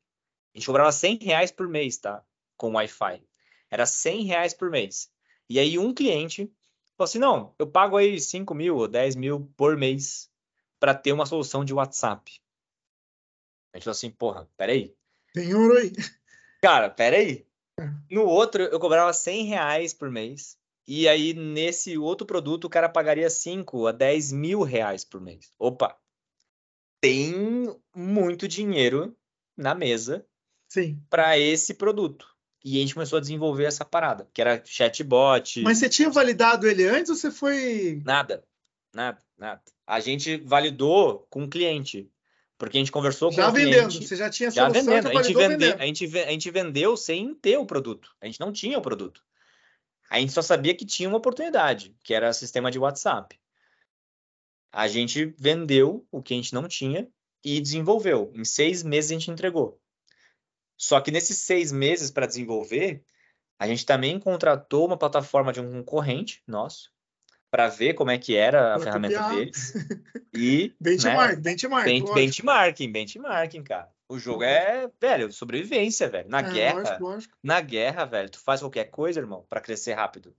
[0.54, 2.24] a gente cobrava 100 reais por mês, tá?
[2.58, 3.22] Com Wi-Fi.
[3.70, 5.12] Era 100 reais por mês.
[5.50, 6.52] E aí um cliente
[6.98, 10.30] falou assim, não, eu pago aí 5 mil ou 10 mil por mês
[10.80, 12.40] para ter uma solução de WhatsApp.
[13.74, 14.96] A gente falou assim, porra, peraí.
[15.34, 15.92] Tem ouro aí.
[16.62, 17.46] Cara, peraí.
[17.80, 17.84] É.
[18.10, 20.58] No outro, eu cobrava 100 reais por mês.
[20.88, 25.52] E aí, nesse outro produto, o cara pagaria 5 a 10 mil reais por mês.
[25.58, 25.98] Opa!
[27.02, 29.16] Tem muito dinheiro
[29.58, 30.26] na mesa
[31.10, 32.28] para esse produto.
[32.64, 35.62] E a gente começou a desenvolver essa parada, que era chatbot.
[35.62, 38.02] Mas você tinha validado ele antes ou você foi.
[38.04, 38.44] Nada,
[38.92, 39.62] nada, nada.
[39.86, 42.10] A gente validou com o cliente.
[42.58, 44.08] Porque a gente conversou já com o vendendo, cliente.
[44.08, 45.10] você já tinha já vendendo.
[45.10, 48.16] A gente, vende, a, gente, a gente vendeu sem ter o produto.
[48.22, 49.22] A gente não tinha o produto.
[50.10, 53.40] A gente só sabia que tinha uma oportunidade, que era o sistema de WhatsApp.
[54.72, 57.08] A gente vendeu o que a gente não tinha
[57.44, 58.32] e desenvolveu.
[58.34, 59.80] Em seis meses a gente entregou.
[60.78, 63.04] Só que nesses seis meses para desenvolver,
[63.58, 66.92] a gente também contratou uma plataforma de um concorrente nosso,
[67.50, 69.36] para ver como é que era a pra ferramenta copiar.
[69.36, 69.74] deles.
[70.38, 70.76] E.
[70.82, 71.86] benchmark, né, benchmark.
[71.86, 73.95] Ben, benchmarking, benchmarking, cara.
[74.08, 76.30] O jogo é, velho, sobrevivência, velho.
[76.30, 76.80] Na é, guerra.
[76.80, 77.38] Lógico, lógico.
[77.42, 80.36] Na guerra, velho, tu faz qualquer coisa, irmão, para crescer rápido.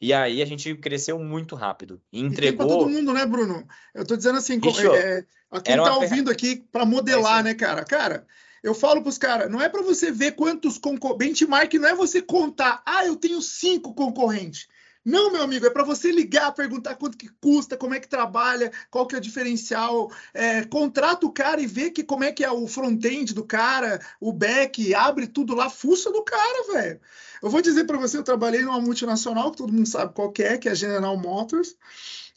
[0.00, 2.00] E aí a gente cresceu muito rápido.
[2.12, 2.66] E entregou.
[2.66, 3.66] E todo mundo, né, Bruno?
[3.94, 7.84] Eu tô dizendo assim, Bicho, é, a quem tá ouvindo aqui para modelar, né, cara?
[7.84, 8.26] Cara,
[8.62, 11.18] eu falo para os caras, não é para você ver quantos concorrentes.
[11.18, 14.66] Benchmark não é você contar, ah, eu tenho cinco concorrentes.
[15.04, 18.72] Não, meu amigo, é para você ligar, perguntar quanto que custa, como é que trabalha,
[18.90, 20.10] qual que é o diferencial.
[20.32, 24.00] É, contrata o cara e vê que como é que é o front-end do cara,
[24.18, 27.00] o back, abre tudo lá, fuça do cara, velho.
[27.42, 30.42] Eu vou dizer para você, eu trabalhei numa multinacional, que todo mundo sabe qual que
[30.42, 31.76] é, que é a General Motors.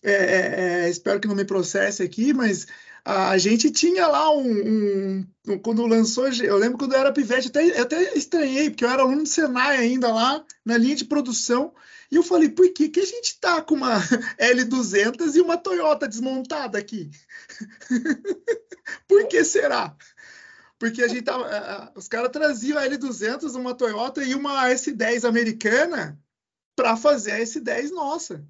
[0.03, 2.67] É, é, é espero que não me processe aqui, mas
[3.05, 7.79] a gente tinha lá um, um, quando lançou, eu lembro quando eu era pivete, até,
[7.79, 11.73] até estranhei, porque eu era aluno do Senai ainda lá, na linha de produção,
[12.11, 13.99] e eu falei, por que, que a gente tá com uma
[14.39, 17.09] L200 e uma Toyota desmontada aqui?
[19.07, 19.95] por que será?
[20.79, 26.19] Porque a gente tava, os caras traziam a L200, uma Toyota e uma S10 americana
[26.75, 28.45] para fazer a S10 nossa,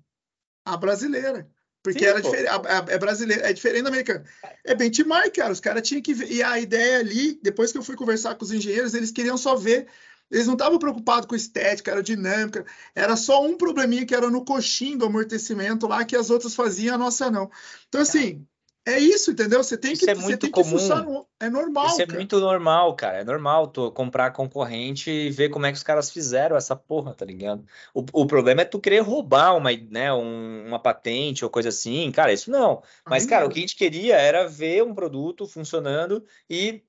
[0.65, 1.49] a brasileira.
[1.81, 2.49] Porque Sim, era diferente,
[2.89, 4.25] é brasileira, é diferente da americana.
[4.65, 5.53] É benchmark, cara.
[5.53, 6.29] Os caras tinham que ver.
[6.29, 9.55] E a ideia ali, depois que eu fui conversar com os engenheiros, eles queriam só
[9.55, 9.87] ver
[10.29, 12.65] eles não estavam preocupados com estética, aerodinâmica,
[12.95, 16.95] era só um probleminha que era no coxim do amortecimento lá, que as outras faziam,
[16.95, 17.49] a nossa não.
[17.87, 18.45] Então, assim,
[18.87, 19.61] é isso, entendeu?
[19.61, 20.77] Você tem isso que, é muito tem comum.
[21.03, 21.27] No...
[21.41, 21.87] É normal.
[21.87, 22.17] Isso é cara.
[22.17, 23.17] muito normal, cara.
[23.17, 27.13] É normal tu comprar concorrente e ver como é que os caras fizeram essa porra,
[27.13, 27.65] tá ligado?
[27.93, 32.09] O, o problema é tu querer roubar uma, né, um, uma patente ou coisa assim.
[32.13, 32.81] Cara, isso não.
[33.05, 36.81] Mas, cara, o que a gente queria era ver um produto funcionando e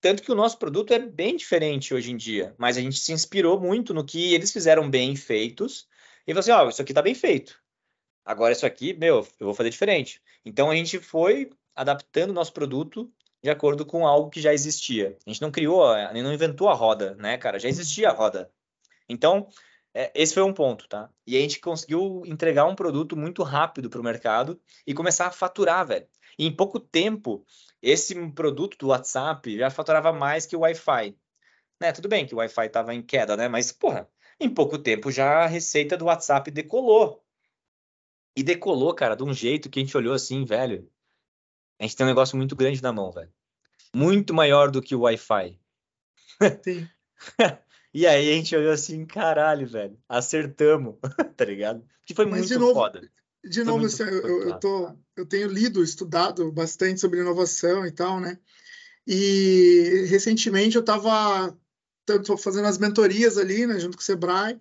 [0.00, 3.12] tanto que o nosso produto é bem diferente hoje em dia, mas a gente se
[3.12, 5.86] inspirou muito no que eles fizeram bem feitos
[6.26, 7.60] e falou assim: ó, oh, isso aqui tá bem feito.
[8.24, 10.22] Agora isso aqui, meu, eu vou fazer diferente.
[10.44, 13.10] Então a gente foi adaptando o nosso produto
[13.42, 15.16] de acordo com algo que já existia.
[15.26, 17.58] A gente não criou, não inventou a roda, né, cara?
[17.58, 18.50] Já existia a roda.
[19.08, 19.48] Então,
[19.94, 21.08] é, esse foi um ponto, tá?
[21.26, 25.32] E a gente conseguiu entregar um produto muito rápido para o mercado e começar a
[25.32, 26.06] faturar, velho.
[26.38, 27.44] E em pouco tempo,
[27.82, 31.16] esse produto do WhatsApp já faturava mais que o Wi-Fi.
[31.80, 31.92] Né?
[31.92, 33.48] Tudo bem que o Wi-Fi estava em queda, né?
[33.48, 34.08] Mas, porra,
[34.40, 37.24] em pouco tempo já a receita do WhatsApp decolou.
[38.36, 40.90] E decolou, cara, de um jeito que a gente olhou assim, velho.
[41.78, 43.32] A gente tem um negócio muito grande na mão, velho.
[43.94, 45.58] Muito maior do que o Wi-Fi.
[46.62, 46.88] Sim.
[47.94, 50.96] e aí a gente olhou assim, caralho, velho, acertamos,
[51.36, 51.84] tá ligado?
[52.04, 53.10] Que foi Mas muito novo, foda.
[53.48, 58.20] De novo, assim, eu, eu, tô, eu tenho lido, estudado bastante sobre inovação e tal,
[58.20, 58.38] né?
[59.06, 61.56] E recentemente eu estava
[62.38, 64.58] fazendo as mentorias ali, né, junto com o Sebrae,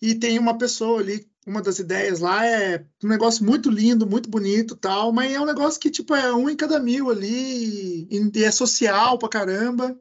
[0.00, 4.28] e tem uma pessoa ali, uma das ideias lá é um negócio muito lindo, muito
[4.28, 8.30] bonito tal, mas é um negócio que, tipo, é um em cada mil ali, e,
[8.34, 9.98] e é social pra caramba.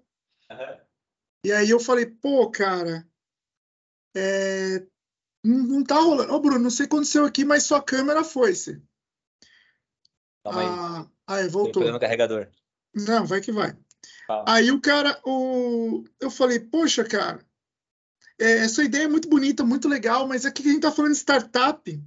[0.50, 0.78] Uhum.
[1.46, 3.08] E aí eu falei, pô, cara,
[4.16, 4.86] é,
[5.44, 6.34] não, não tá rolando.
[6.34, 8.82] Ô, Bruno, não sei o que aconteceu aqui, mas sua câmera foi-se.
[10.44, 10.68] Calma aí.
[10.68, 11.92] Ah, aí, voltou.
[11.92, 12.48] no carregador.
[12.94, 13.76] Não, vai que vai.
[14.48, 16.04] Aí o cara, o...
[16.20, 17.46] eu falei, poxa, cara,
[18.40, 21.18] é, essa ideia é muito bonita, muito legal, mas aqui a gente está falando de
[21.18, 22.04] startup.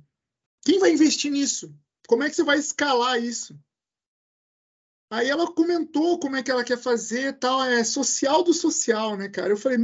[0.63, 1.75] Quem vai investir nisso?
[2.09, 3.59] Como é que você vai escalar isso?
[5.11, 9.29] Aí ela comentou como é que ela quer fazer, tal, é social do social, né,
[9.29, 9.51] cara?
[9.51, 9.79] Eu falei,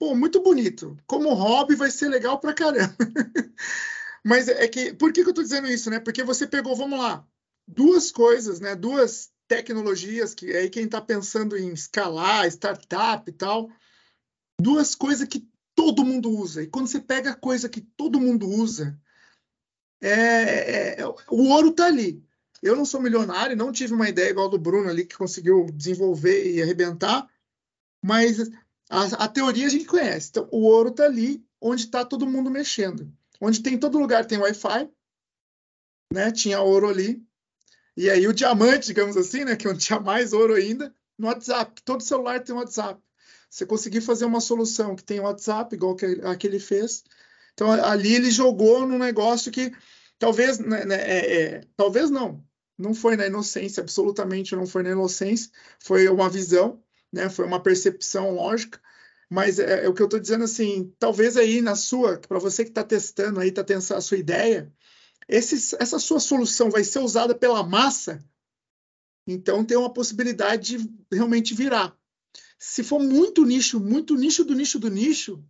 [0.00, 0.96] Pô, muito bonito.
[1.06, 2.96] Como hobby vai ser legal pra caramba.
[4.24, 6.00] Mas é que, por que, que eu tô dizendo isso, né?
[6.00, 7.22] Porque você pegou, vamos lá,
[7.68, 8.74] duas coisas, né?
[8.74, 13.70] Duas tecnologias que aí quem está pensando em escalar, startup e tal,
[14.58, 16.62] duas coisas que todo mundo usa.
[16.62, 18.98] E quando você pega a coisa que todo mundo usa,
[20.00, 22.24] é, é, é, o ouro tá ali.
[22.62, 26.54] Eu não sou milionário, não tive uma ideia igual do Bruno ali que conseguiu desenvolver
[26.54, 27.28] e arrebentar,
[28.02, 28.38] mas
[28.90, 30.30] a, a teoria a gente conhece.
[30.30, 33.10] Então, o ouro está ali onde está todo mundo mexendo.
[33.40, 34.90] Onde tem todo lugar tem Wi-Fi,
[36.12, 36.32] né?
[36.32, 37.24] Tinha ouro ali.
[37.96, 39.54] E aí o diamante, digamos assim, né?
[39.54, 41.80] Que é onde tinha mais ouro ainda, no WhatsApp.
[41.82, 43.00] Todo celular tem WhatsApp.
[43.48, 47.04] Você conseguir fazer uma solução que tem WhatsApp, igual que, a que ele fez.
[47.54, 49.72] Então ali ele jogou num negócio que
[50.18, 52.44] talvez, né, né, é, é, talvez não,
[52.76, 56.82] não foi na inocência, absolutamente não foi na inocência, foi uma visão
[57.12, 57.28] né?
[57.28, 58.80] Foi uma percepção lógica,
[59.28, 62.64] mas é, é o que eu estou dizendo assim, talvez aí na sua, para você
[62.64, 64.72] que está testando aí, está tendo a sua ideia,
[65.28, 68.24] esse, essa sua solução vai ser usada pela massa,
[69.26, 71.96] então tem uma possibilidade de realmente virar.
[72.58, 75.42] Se for muito nicho, muito nicho do nicho do nicho,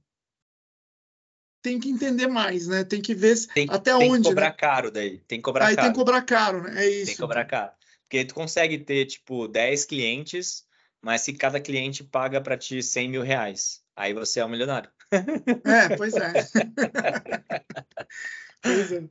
[1.62, 2.84] tem que entender mais, né?
[2.84, 4.10] Tem que ver tem, até tem onde.
[4.10, 4.56] Tem que cobrar né?
[4.56, 5.18] caro daí.
[5.20, 5.86] Tem que cobrar Aí caro.
[5.86, 6.84] tem que cobrar caro, né?
[6.84, 7.06] É isso.
[7.06, 7.72] Tem que cobrar caro.
[8.02, 10.64] Porque tu consegue ter, tipo, 10 clientes
[11.02, 14.90] mas se cada cliente paga para ti 100 mil reais, aí você é um milionário.
[15.10, 16.32] É, pois é.
[18.62, 19.08] pois é.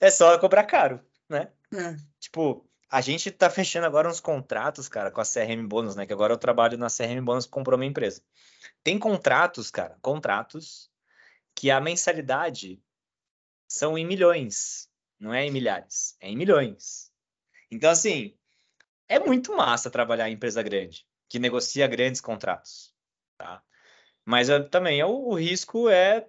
[0.00, 1.50] É só cobrar caro, né?
[1.72, 1.96] É.
[2.18, 6.06] Tipo, a gente tá fechando agora uns contratos, cara, com a CRM Bônus, né?
[6.06, 8.22] Que agora eu trabalho na CRM Bônus que comprou minha empresa.
[8.82, 10.90] Tem contratos, cara, contratos
[11.54, 12.80] que a mensalidade
[13.68, 14.88] são em milhões,
[15.18, 17.12] não é em milhares, é em milhões.
[17.70, 18.34] Então, assim,
[19.08, 22.94] é muito massa trabalhar em empresa grande, que negocia grandes contratos,
[23.36, 23.62] tá?
[24.24, 26.28] Mas uh, também o, o risco é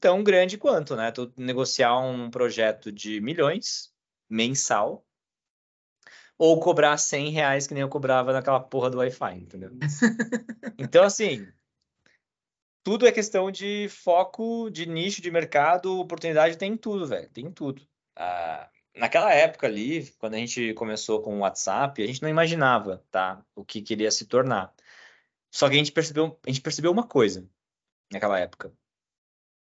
[0.00, 1.10] tão grande quanto, né?
[1.10, 3.92] Tu negociar um projeto de milhões
[4.28, 5.04] mensal
[6.38, 9.70] ou cobrar 100 reais que nem eu cobrava naquela porra do Wi-Fi, entendeu?
[10.78, 11.46] então, assim,
[12.82, 17.82] tudo é questão de foco, de nicho de mercado, oportunidade tem tudo, velho, tem tudo.
[18.16, 23.04] Ah, naquela época ali, quando a gente começou com o WhatsApp, a gente não imaginava,
[23.10, 24.74] tá, o que queria se tornar.
[25.50, 27.48] Só que a gente percebeu, a gente percebeu uma coisa
[28.10, 28.72] naquela época.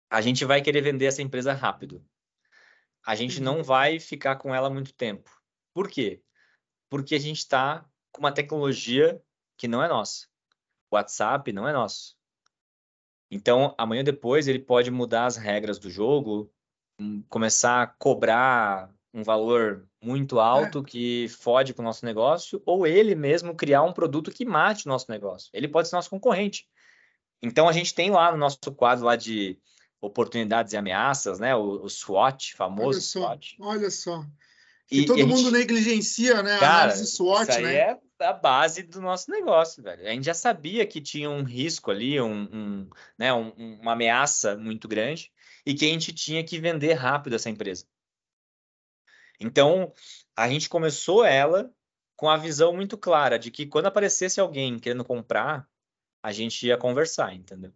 [0.10, 2.06] A gente vai querer vender essa empresa rápido.
[3.06, 5.30] A gente não vai ficar com ela muito tempo.
[5.74, 6.22] Por quê?
[6.90, 9.22] Porque a gente está com uma tecnologia
[9.58, 10.28] que não é nossa.
[10.90, 12.18] O WhatsApp não é nosso.
[13.30, 16.52] Então, amanhã depois ele pode mudar as regras do jogo,
[17.30, 20.84] começar a cobrar um valor muito alto é.
[20.84, 24.90] que fode com o nosso negócio, ou ele mesmo criar um produto que mate o
[24.90, 25.50] nosso negócio.
[25.54, 26.68] Ele pode ser nosso concorrente.
[27.42, 29.58] Então, a gente tem lá no nosso quadro lá de
[30.02, 31.56] oportunidades e ameaças, né?
[31.56, 33.58] O, o SWOT, famoso olha só, SWOT.
[33.60, 34.26] Olha só.
[34.92, 35.52] E, e todo e mundo gente...
[35.52, 36.58] negligencia, né?
[36.58, 37.76] Cara, a análise SWOT, isso aí né?
[37.76, 40.08] é a base do nosso negócio, velho.
[40.08, 43.52] A gente já sabia que tinha um risco ali, um, um né, um,
[43.82, 45.32] uma ameaça muito grande,
[45.66, 47.86] e que a gente tinha que vender rápido essa empresa.
[49.39, 49.93] Então,
[50.35, 51.72] a gente começou ela
[52.15, 55.68] com a visão muito clara de que quando aparecesse alguém querendo comprar,
[56.22, 57.72] a gente ia conversar, entendeu?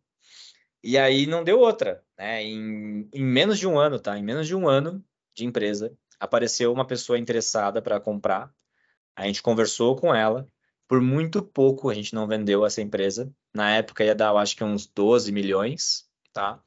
[0.83, 2.43] E aí não deu outra, né?
[2.43, 4.17] Em, em menos de um ano, tá?
[4.17, 5.03] Em menos de um ano
[5.35, 8.51] de empresa, apareceu uma pessoa interessada para comprar.
[9.15, 10.47] A gente conversou com ela.
[10.87, 13.31] Por muito pouco a gente não vendeu essa empresa.
[13.53, 16.61] Na época ia dar, eu acho que uns 12 milhões, tá?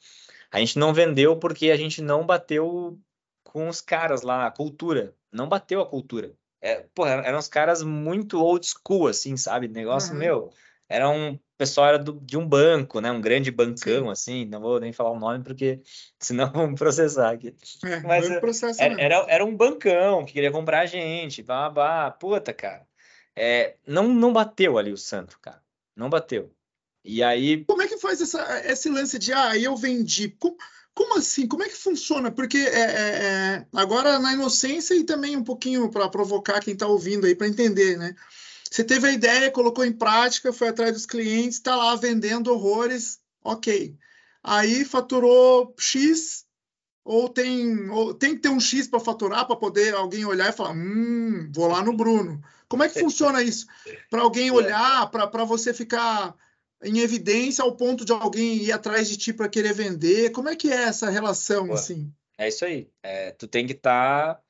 [0.51, 2.99] A gente não vendeu porque a gente não bateu
[3.45, 5.15] com os caras lá, a cultura.
[5.31, 6.33] Não bateu a cultura.
[6.61, 9.69] É, porra, eram uns caras muito old school, assim, sabe?
[9.69, 10.19] Negócio, uhum.
[10.19, 10.51] meu,
[10.89, 13.11] era um pessoal era do, de um banco, né?
[13.11, 14.11] Um grande bancão, Sim.
[14.11, 14.45] assim.
[14.47, 15.81] Não vou nem falar o nome porque
[16.19, 17.55] senão vão processar aqui.
[17.85, 22.53] É, Mas é, era, era, era, um bancão que queria comprar a gente, babá, puta,
[22.53, 22.87] cara.
[23.37, 25.63] É, não, não bateu ali o santo, cara.
[25.97, 26.53] Não bateu.
[27.05, 27.65] E aí.
[27.65, 30.31] Como é que faz essa, esse lance de ah, eu vendi?
[30.31, 30.57] Como,
[30.95, 31.47] como assim?
[31.47, 32.31] Como é que funciona?
[32.31, 36.87] Porque é, é, é agora na inocência e também um pouquinho para provocar quem está
[36.87, 38.15] ouvindo aí para entender, né?
[38.71, 43.21] Você teve a ideia, colocou em prática, foi atrás dos clientes, está lá vendendo horrores,
[43.43, 43.97] ok.
[44.43, 46.45] Aí faturou X,
[47.05, 50.53] ou tem, ou tem que ter um X para faturar, para poder alguém olhar e
[50.53, 52.43] falar: hum, vou lá no Bruno.
[52.69, 53.67] Como é que funciona isso?
[54.11, 56.35] Para alguém olhar, para você ficar
[56.85, 60.31] em evidência ao ponto de alguém ir atrás de ti para querer vender?
[60.31, 62.13] Como é que é essa relação, Pô, assim?
[62.39, 62.91] É isso aí.
[63.03, 64.35] É, tu tem que estar...
[64.35, 64.41] Tá,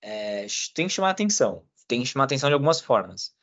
[0.00, 1.64] é, tem que chamar atenção.
[1.86, 3.36] Tem que chamar atenção de algumas formas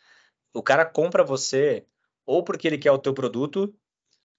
[0.56, 1.86] o cara compra você
[2.26, 3.76] ou porque ele quer o teu produto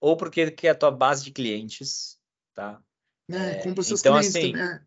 [0.01, 2.19] ou porque ele quer a tua base de clientes,
[2.55, 2.83] tá?
[3.31, 4.67] É, compra seus então, clientes assim, também.
[4.67, 4.81] É.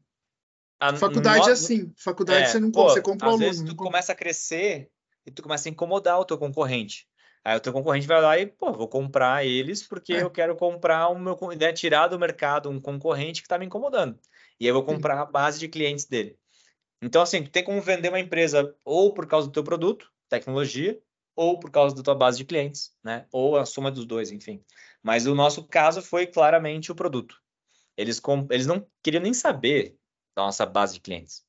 [0.80, 1.50] A, faculdade no...
[1.50, 1.94] é assim.
[1.96, 3.50] Faculdade é, você não compra, você compra às aluno.
[3.50, 4.90] Às vezes tu começa a crescer
[5.26, 7.08] e tu começa a incomodar o teu concorrente.
[7.44, 10.24] Aí o teu concorrente vai lá e, pô, vou comprar eles porque é.
[10.24, 14.20] eu quero comprar o meu, né, tirar do mercado um concorrente que está me incomodando.
[14.60, 15.22] E aí eu vou comprar Sim.
[15.22, 16.38] a base de clientes dele.
[17.02, 21.00] Então, assim, tu tem como vender uma empresa ou por causa do teu produto, tecnologia,
[21.36, 23.26] ou por causa da tua base de clientes, né?
[23.32, 24.62] Ou a soma dos dois, enfim.
[25.02, 27.38] Mas o nosso caso foi claramente o produto.
[27.96, 28.46] Eles, com...
[28.52, 29.98] eles não queriam nem saber
[30.36, 31.46] da nossa base de clientes.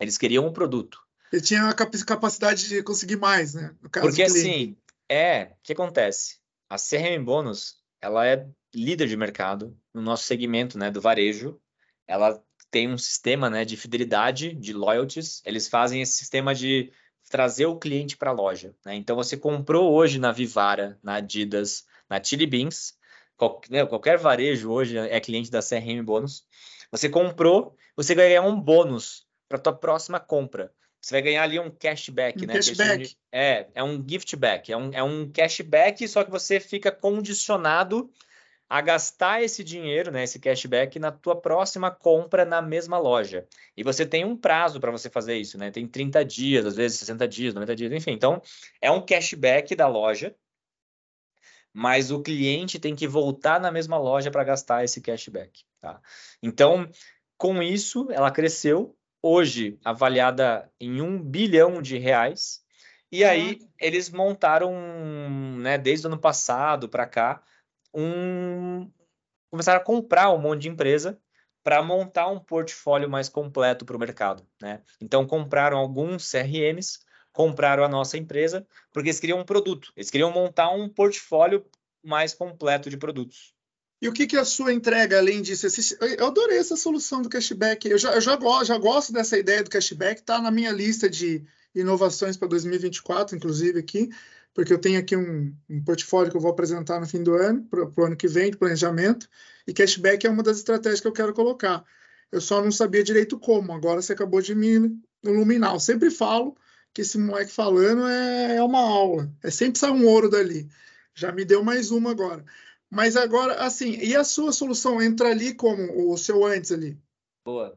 [0.00, 0.98] Eles queriam o um produto.
[1.30, 3.74] Ele tinha a capacidade de conseguir mais, né?
[3.82, 4.76] Porque assim,
[5.08, 6.38] é, o que acontece?
[6.68, 11.60] A CRM Bônus, ela é líder de mercado no nosso segmento, né, do varejo.
[12.06, 15.42] Ela tem um sistema, né, de fidelidade, de loyalties.
[15.44, 16.92] Eles fazem esse sistema de
[17.30, 18.74] trazer o cliente para a loja.
[18.84, 18.94] Né?
[18.96, 22.94] Então, você comprou hoje na Vivara, na Adidas, na Chili Beans,
[23.36, 26.46] qual, né, qualquer varejo hoje é cliente da CRM Bônus.
[26.90, 30.72] Você comprou, você vai ganhar um bônus para tua próxima compra.
[31.04, 32.54] Você vai ganhar ali um cashback, um né?
[32.54, 33.14] Cashback.
[33.30, 38.10] É, é um gift back, é um, é um cashback, só que você fica condicionado
[38.66, 43.46] a gastar esse dinheiro, né, esse cashback na tua próxima compra na mesma loja.
[43.76, 45.70] E você tem um prazo para você fazer isso, né?
[45.70, 48.12] Tem 30 dias, às vezes 60 dias, 90 dias, enfim.
[48.12, 48.40] Então,
[48.80, 50.34] é um cashback da loja
[51.76, 55.64] mas o cliente tem que voltar na mesma loja para gastar esse cashback.
[55.80, 56.00] Tá?
[56.40, 56.88] Então,
[57.36, 62.62] com isso, ela cresceu, hoje avaliada em um bilhão de reais.
[63.10, 64.74] E aí eles montaram,
[65.60, 67.42] né, desde o ano passado para cá,
[67.94, 68.90] um
[69.50, 71.18] começaram a comprar um monte de empresa
[71.62, 74.82] para montar um portfólio mais completo para o mercado, né?
[75.00, 76.98] Então compraram alguns CRMs,
[77.32, 81.64] compraram a nossa empresa, porque eles queriam um produto, eles queriam montar um portfólio
[82.02, 83.53] mais completo de produtos.
[84.00, 85.66] E o que, que a sua entrega além disso?
[86.18, 87.88] Eu adorei essa solução do cashback.
[87.88, 91.44] Eu já, eu já, já gosto dessa ideia do cashback, está na minha lista de
[91.74, 94.10] inovações para 2024, inclusive aqui,
[94.52, 97.64] porque eu tenho aqui um, um portfólio que eu vou apresentar no fim do ano,
[97.64, 99.28] para o ano que vem, de planejamento,
[99.66, 101.84] e cashback é uma das estratégias que eu quero colocar.
[102.30, 105.74] Eu só não sabia direito como, agora você acabou de me iluminar.
[105.74, 106.56] Eu sempre falo
[106.92, 110.68] que esse moleque falando é, é uma aula, é sempre sai um ouro dali.
[111.14, 112.44] Já me deu mais uma agora.
[112.94, 116.96] Mas agora, assim, e a sua solução entra ali como o seu antes ali?
[117.44, 117.76] Boa.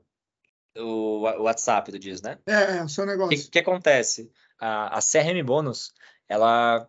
[0.77, 2.37] O WhatsApp, tu diz, né?
[2.45, 3.35] É, é o seu negócio.
[3.35, 4.31] O que, que, acontece?
[4.59, 5.91] A, a CRM Bônus,
[6.29, 6.87] ela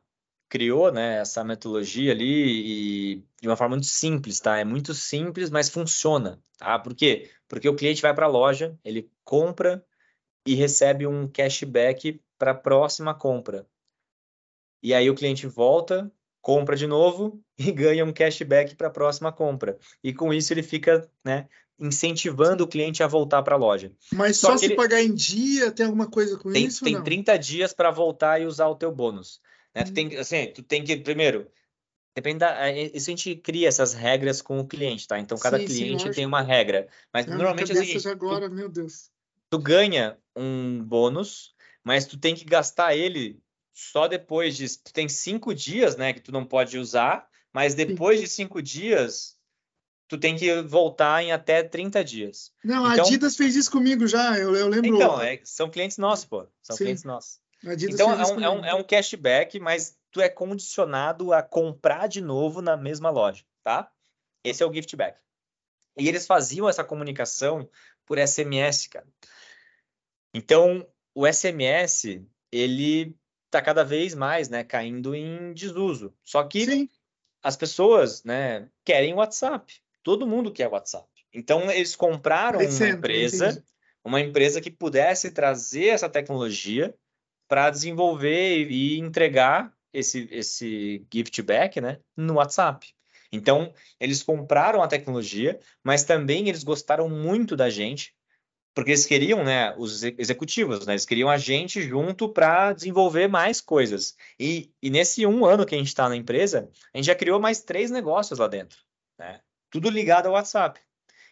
[0.49, 4.59] criou né, essa metodologia ali e de uma forma muito simples, tá?
[4.59, 6.79] É muito simples, mas funciona, tá?
[6.79, 7.31] Por quê?
[7.49, 9.83] Porque o cliente vai para a loja, ele compra
[10.47, 13.67] e recebe um cashback para a próxima compra.
[14.83, 16.13] E aí o cliente volta,
[16.49, 19.77] compra de novo e ganha um cashback para a próxima compra.
[20.03, 21.47] E com isso ele fica né,
[21.79, 23.93] incentivando o cliente a voltar para a loja.
[24.11, 24.75] Mas só, só se ele...
[24.75, 26.83] pagar em dia, tem alguma coisa com tem, isso?
[26.83, 27.05] Tem não?
[27.05, 29.43] 30 dias para voltar e usar o teu bônus.
[29.75, 29.83] Né?
[29.83, 29.85] Hum.
[29.85, 31.51] Tu, tem, assim, tu tem que, primeiro,
[32.17, 32.73] depende da.
[32.73, 35.19] Isso a gente cria essas regras com o cliente, tá?
[35.19, 36.89] Então cada sim, cliente sim, tem uma regra.
[37.13, 39.11] Mas é, normalmente é o seguinte, agora, tu, meu Deus.
[39.51, 41.55] Tu ganha um bônus,
[41.85, 43.39] mas tu tem que gastar ele
[43.79, 44.77] só depois de.
[44.77, 48.25] Tu tem cinco dias, né, que tu não pode usar, mas depois Sim.
[48.25, 49.39] de cinco dias,
[50.09, 52.53] tu tem que voltar em até 30 dias.
[52.65, 54.97] Não, então, a Adidas fez isso comigo já, eu, eu lembro.
[54.97, 56.45] Então, é, são clientes nossos, pô.
[56.61, 56.85] São Sim.
[56.85, 57.41] clientes nossos.
[57.89, 62.21] então, é um, é, um, é um cashback, mas tu é condicionado a comprar de
[62.21, 63.89] novo na mesma loja, tá?
[64.43, 65.21] Esse é o gift back.
[65.97, 67.69] E eles faziam essa comunicação
[68.05, 69.07] por SMS, cara.
[70.35, 70.85] Então,
[71.15, 73.17] o SMS, ele
[73.49, 76.15] está cada vez mais, né, caindo em desuso.
[76.23, 76.89] Só que Sim.
[77.43, 79.75] as pessoas, né, querem WhatsApp.
[80.03, 81.09] Todo mundo quer WhatsApp.
[81.33, 83.65] Então eles compraram uma empresa,
[84.05, 86.95] uma empresa que pudesse trazer essa tecnologia
[87.49, 92.87] para desenvolver e entregar esse esse gift back, né, no WhatsApp.
[93.31, 98.15] Então, eles compraram a tecnologia, mas também eles gostaram muito da gente
[98.79, 103.61] porque eles queriam, né, os executivos, né, eles queriam a gente junto para desenvolver mais
[103.61, 104.17] coisas.
[104.39, 107.41] E, e, nesse um ano que a gente está na empresa, a gente já criou
[107.41, 108.79] mais três negócios lá dentro,
[109.19, 109.41] né?
[109.69, 110.79] Tudo ligado ao WhatsApp.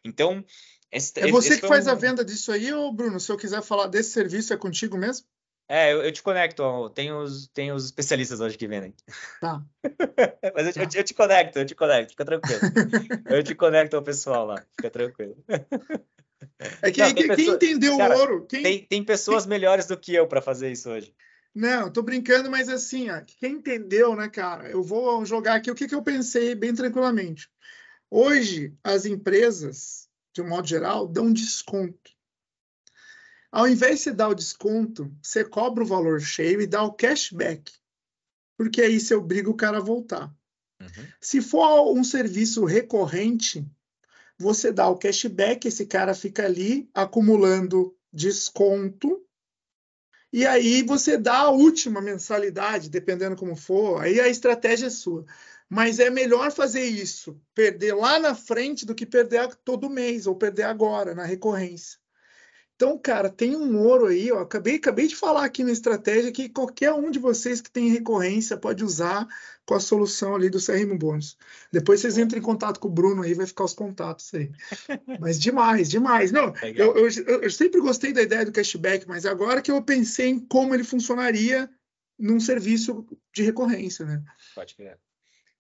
[0.05, 0.45] Então,
[0.91, 1.91] esse, é você esse que faz um...
[1.91, 3.21] a venda disso aí, ou Bruno?
[3.21, 5.25] Se eu quiser falar desse serviço, é contigo mesmo?
[5.69, 6.91] É, eu, eu te conecto.
[6.91, 8.93] Tem os, tem os especialistas hoje que vendem.
[9.41, 9.63] Tá.
[10.53, 10.81] Mas eu, tá.
[10.81, 12.61] Eu, eu, te conecto, eu te conecto, fica tranquilo.
[13.31, 15.37] eu te conecto ao pessoal lá, fica tranquilo.
[16.81, 17.59] É que, não, quem, pessoa...
[17.59, 18.47] quem entendeu Cara, o ouro.
[18.47, 18.63] Quem...
[18.63, 21.15] Tem, tem pessoas melhores do que eu para fazer isso hoje.
[21.55, 24.69] Não, tô brincando, mas assim, ó, quem entendeu, né, cara?
[24.69, 27.49] Eu vou jogar aqui o que, que eu pensei bem tranquilamente.
[28.11, 32.11] Hoje, as empresas, de um modo geral, dão desconto.
[33.51, 36.93] Ao invés de você dar o desconto, você cobra o valor cheio e dá o
[36.93, 37.73] cashback.
[38.59, 40.31] Porque aí você obriga o cara a voltar.
[40.81, 41.07] Uhum.
[41.21, 43.67] Se for um serviço recorrente,
[44.39, 49.27] você dá o cashback, esse cara fica ali acumulando desconto,
[50.33, 55.25] e aí você dá a última mensalidade, dependendo como for, aí a estratégia é sua.
[55.69, 60.37] Mas é melhor fazer isso, perder lá na frente, do que perder todo mês, ou
[60.37, 61.99] perder agora, na recorrência.
[62.77, 64.41] Então, cara, tem um ouro aí, ó.
[64.41, 68.55] Acabei, acabei de falar aqui na estratégia que qualquer um de vocês que tem recorrência
[68.55, 69.27] pode usar
[69.65, 71.39] com a solução ali do CRM Bônus.
[71.73, 74.53] Depois vocês entram em contato com o Bruno aí, vai ficar os contatos aí.
[75.19, 76.31] Mas demais, demais.
[76.31, 80.29] Não, eu, eu, eu, sempre gostei da ideia do cashback, mas agora que eu pensei
[80.29, 81.71] em como ele funcionaria
[82.19, 84.23] num serviço de recorrência, né?
[84.55, 84.99] Pode crer.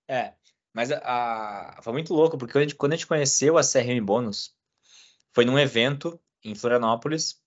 [0.06, 0.34] É,
[0.72, 0.98] mas a,
[1.78, 4.54] a, foi muito louco, porque quando a, gente, quando a gente conheceu a CRM Bônus,
[5.32, 7.42] foi num evento em Florianópolis.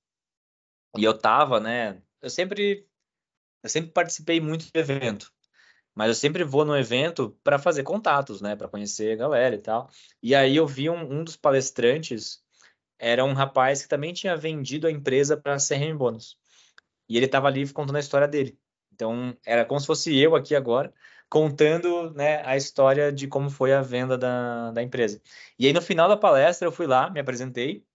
[0.98, 2.02] E eu tava, né?
[2.22, 2.88] Eu sempre,
[3.64, 5.32] eu sempre participei muito de evento,
[5.96, 8.56] mas eu sempre vou no evento para fazer contatos, né?
[8.56, 9.90] Para conhecer a galera e tal.
[10.22, 12.44] E aí eu vi um, um dos palestrantes
[13.00, 16.38] era um rapaz que também tinha vendido a empresa para CRM Bônus.
[17.08, 18.60] E ele estava ali contando a história dele.
[18.94, 20.94] Então, era como se fosse eu aqui agora,
[21.30, 25.22] contando né, a história de como foi a venda da, da empresa.
[25.58, 27.86] E aí, no final da palestra, eu fui lá, me apresentei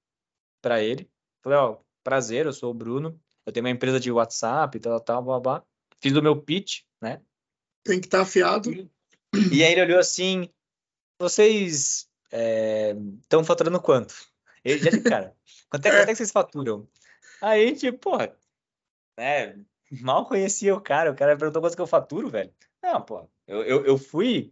[0.65, 1.11] para ele.
[1.43, 5.23] Falei, ó, prazer, eu sou o Bruno, eu tenho uma empresa de WhatsApp, tal, tal,
[5.23, 5.65] blá, blá.
[6.01, 7.21] Fiz o meu pitch, né?
[7.85, 8.71] Tem que estar tá afiado.
[9.53, 10.49] E aí ele olhou assim,
[11.19, 12.09] vocês
[13.21, 14.15] estão é, faturando quanto?
[14.65, 15.37] Ele já de cara,
[15.69, 16.89] quanto é, quanto é que vocês faturam?
[17.43, 18.35] Aí, tipo, porra,
[19.19, 19.59] né,
[20.01, 22.55] mal conhecia o cara, o cara perguntou quanto que eu faturo, velho.
[22.83, 24.51] Não, pô, eu, eu, eu fui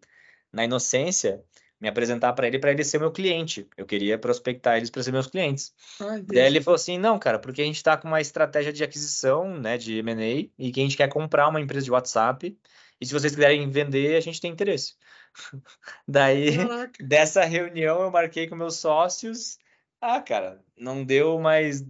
[0.53, 1.43] na inocência
[1.83, 3.69] me apresentar para ele para ele ser meu cliente.
[3.77, 5.75] Eu queria prospectar eles para ser meus clientes.
[6.01, 8.85] Ai, Daí ele falou assim: não, cara, porque a gente está com uma estratégia de
[8.85, 12.57] aquisição, né, de M&A, e que a gente quer comprar uma empresa de WhatsApp.
[13.01, 14.95] E se vocês quiserem vender, a gente tem interesse.
[16.07, 17.05] Daí, Caraca.
[17.05, 19.59] dessa reunião, eu marquei com meus sócios.
[20.01, 21.85] Ah, cara, não deu mais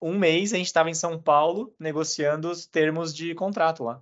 [0.00, 4.00] um mês, a gente estava em São Paulo negociando os termos de contrato lá.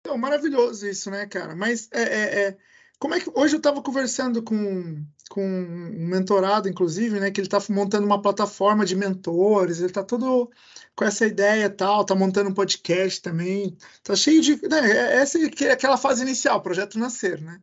[0.00, 1.54] Então, maravilhoso isso, né, cara?
[1.54, 2.58] Mas é, é, é
[3.00, 7.48] como é que hoje eu estava conversando com, com um mentorado, inclusive, né, que ele
[7.48, 10.50] está montando uma plataforma de mentores, ele está todo
[10.94, 15.38] com essa ideia tal, está montando um podcast também, está cheio de, né, é, essa
[15.38, 17.62] é aquela fase inicial, projeto nascer, né?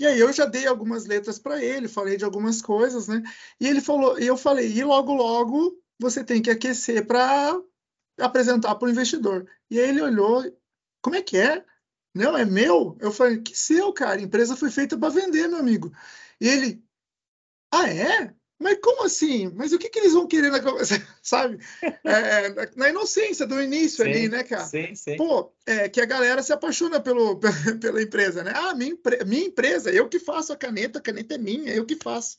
[0.00, 3.22] E aí eu já dei algumas letras para ele, falei de algumas coisas, né?
[3.60, 7.56] E ele falou, e eu falei, e logo logo você tem que aquecer para
[8.18, 9.46] apresentar para o investidor.
[9.70, 10.42] E aí ele olhou,
[11.00, 11.64] como é que é?
[12.14, 12.96] Não, é meu?
[13.00, 14.20] Eu falei, que seu, cara?
[14.20, 15.92] A empresa foi feita para vender, meu amigo.
[16.40, 16.84] E ele,
[17.72, 18.34] ah, é?
[18.62, 19.50] Mas como assim?
[19.56, 20.60] Mas o que, que eles vão querer na
[21.20, 21.58] sabe?
[21.82, 24.64] É, é, na inocência do início sim, ali, né, cara?
[24.64, 25.16] Sim, sim.
[25.16, 27.40] Pô, é que a galera se apaixona pelo,
[27.80, 28.52] pela empresa, né?
[28.54, 31.96] Ah, minha, minha empresa, eu que faço a caneta, a caneta é minha, eu que
[31.96, 32.36] faço.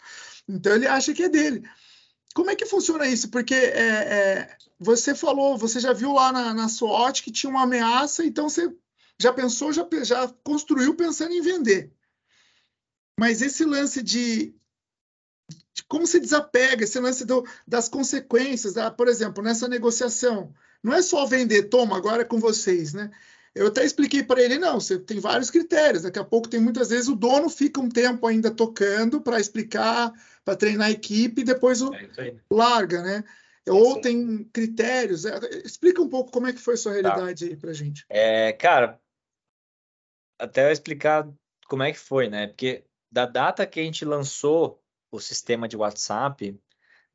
[0.48, 1.62] Então ele acha que é dele.
[2.34, 3.30] Como é que funciona isso?
[3.30, 7.64] Porque é, é, você falou, você já viu lá na, na SWOT que tinha uma
[7.64, 8.74] ameaça, então você
[9.24, 11.92] já pensou, já, já construiu pensando em vender.
[13.18, 14.54] Mas esse lance de,
[15.74, 20.94] de como se desapega, esse lance do, das consequências, da, por exemplo, nessa negociação, não
[20.94, 23.12] é só vender, toma, agora é com vocês, né?
[23.56, 26.04] Eu até expliquei para ele, não, você tem vários critérios.
[26.04, 30.12] Daqui a pouco tem muitas vezes o dono fica um tempo ainda tocando para explicar,
[30.44, 33.24] para treinar a equipe e depois o é larga, né?
[33.68, 35.24] Ou tem critérios.
[35.26, 37.00] É, explica um pouco como é que foi a sua tá.
[37.00, 37.52] realidade tá.
[37.52, 38.04] aí para gente.
[38.10, 39.00] É, cara,
[40.44, 41.28] até eu explicar
[41.68, 42.48] como é que foi, né?
[42.48, 46.60] Porque da data que a gente lançou o sistema de WhatsApp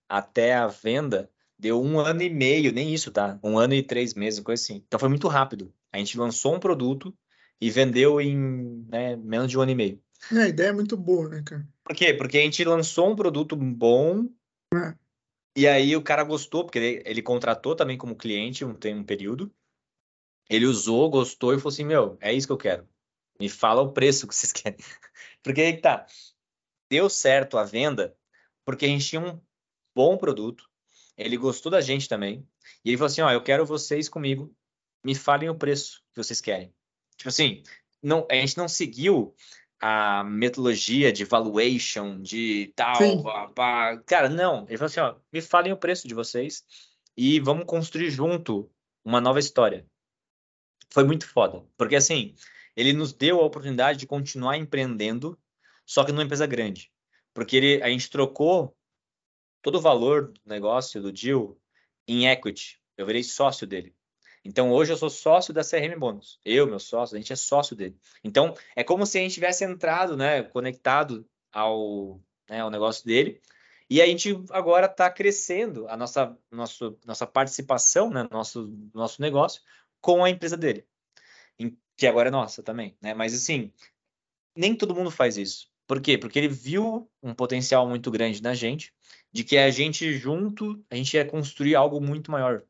[0.09, 3.39] até a venda, deu um ano e meio, nem isso, tá?
[3.43, 4.83] Um ano e três meses, coisa assim.
[4.87, 5.73] Então foi muito rápido.
[5.93, 7.15] A gente lançou um produto
[7.61, 10.03] e vendeu em né, menos de um ano e meio.
[10.33, 11.69] É, a ideia é muito boa, né, cara?
[11.85, 12.15] Por quê?
[12.15, 14.27] Porque a gente lançou um produto bom
[14.75, 14.95] é.
[15.55, 19.05] e aí o cara gostou, porque ele, ele contratou também como cliente um, tem um
[19.05, 19.53] período.
[20.49, 22.89] Ele usou, gostou e falou assim: Meu, é isso que eu quero.
[23.41, 24.79] Me fala o preço que vocês querem.
[25.43, 26.07] Porque aí tá.
[26.91, 28.17] Deu certo a venda
[28.65, 29.41] porque a gente tinha um
[29.95, 30.69] bom produto.
[31.17, 32.47] Ele gostou da gente também.
[32.85, 34.55] E ele falou assim: Ó, eu quero vocês comigo.
[35.03, 36.71] Me falem o preço que vocês querem.
[37.17, 37.63] Tipo assim,
[38.03, 39.35] não, a gente não seguiu
[39.81, 43.23] a metodologia de valuation, de tal.
[43.23, 43.97] Pá, pá.
[44.07, 44.67] Cara, não.
[44.69, 46.65] Ele falou assim: Ó, me falem o preço de vocês
[47.17, 48.71] e vamos construir junto
[49.05, 49.87] uma nova história.
[50.91, 51.65] Foi muito foda.
[51.77, 52.35] Porque assim
[52.79, 55.37] ele nos deu a oportunidade de continuar empreendendo,
[55.85, 56.93] só que numa empresa grande.
[57.35, 58.73] Porque ele, a gente trocou
[59.61, 61.59] todo o valor do negócio, do deal,
[62.07, 62.81] em equity.
[62.97, 63.93] Eu virei sócio dele.
[64.45, 66.39] Então, hoje eu sou sócio da CRM Bônus.
[66.45, 67.99] Eu, meu sócio, a gente é sócio dele.
[68.23, 73.43] Então, é como se a gente tivesse entrado, né, conectado ao, né, ao negócio dele.
[73.91, 76.39] E a gente agora está crescendo a nossa,
[77.05, 79.63] nossa participação, né, nosso, nosso negócio
[80.01, 80.87] com a empresa dele
[81.99, 83.13] que agora é nossa também, né?
[83.13, 83.73] Mas assim,
[84.57, 85.69] nem todo mundo faz isso.
[85.85, 86.17] Por quê?
[86.17, 88.95] Porque ele viu um potencial muito grande na gente,
[89.33, 92.63] de que a gente junto, a gente ia construir algo muito maior.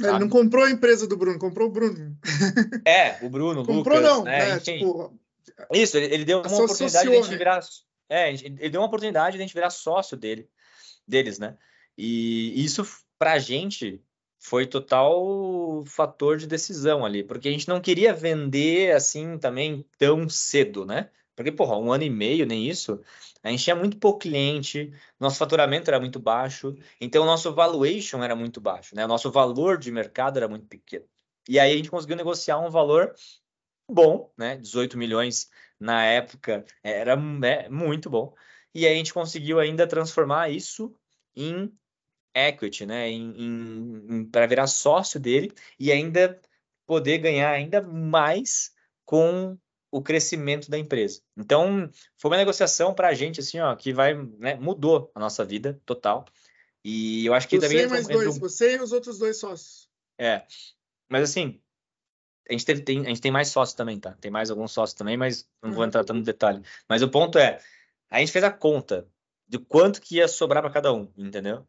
[0.00, 0.12] Sabe?
[0.12, 2.16] Ele não comprou a empresa do Bruno, comprou o Bruno.
[2.86, 4.54] É, o Bruno, o comprou Lucas, não, né?
[4.54, 4.60] né?
[4.60, 5.18] Tipo,
[5.72, 7.60] isso, ele, ele deu uma oportunidade de a gente virar,
[8.08, 10.48] é, ele deu uma oportunidade de a gente virar sócio dele,
[11.08, 11.56] deles, né?
[11.98, 12.86] E isso
[13.18, 14.00] pra gente
[14.46, 20.28] foi total fator de decisão ali, porque a gente não queria vender assim também tão
[20.28, 21.10] cedo, né?
[21.34, 23.00] Porque, porra, um ano e meio, nem isso,
[23.42, 28.22] a gente tinha muito pouco cliente, nosso faturamento era muito baixo, então o nosso valuation
[28.22, 29.04] era muito baixo, né?
[29.04, 31.04] O nosso valor de mercado era muito pequeno.
[31.48, 33.14] E aí a gente conseguiu negociar um valor
[33.90, 34.56] bom, né?
[34.58, 38.32] 18 milhões na época era é, muito bom.
[38.72, 40.94] E aí a gente conseguiu ainda transformar isso
[41.34, 41.72] em
[42.36, 43.08] equity, né,
[44.30, 46.38] para virar sócio dele e ainda
[46.86, 48.72] poder ganhar ainda mais
[49.04, 49.56] com
[49.90, 51.22] o crescimento da empresa.
[51.36, 55.44] Então, foi uma negociação para a gente, assim, ó, que vai, né, mudou a nossa
[55.44, 56.26] vida total.
[56.84, 57.88] E eu acho que você também.
[57.88, 59.88] mais dois, você e os outros dois sócios.
[60.18, 60.44] É.
[61.08, 61.60] Mas assim,
[62.48, 64.12] a gente, teve, tem, a gente tem mais sócios também, tá?
[64.20, 66.62] Tem mais alguns sócios também, mas não vou entrar tanto no detalhe.
[66.88, 67.58] Mas o ponto é,
[68.10, 69.08] a gente fez a conta
[69.48, 71.66] de quanto que ia sobrar para cada um, entendeu?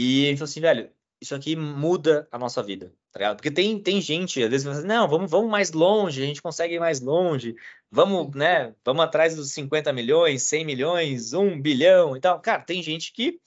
[0.00, 3.36] E a gente falou assim, velho, isso aqui muda a nossa vida, tá ligado?
[3.38, 6.76] Porque tem, tem gente, às vezes, assim, não, vamos, vamos mais longe, a gente consegue
[6.76, 7.56] ir mais longe,
[7.90, 12.40] vamos, né, vamos atrás dos 50 milhões, 100 milhões, 1 bilhão e tal.
[12.40, 13.40] Cara, tem gente que,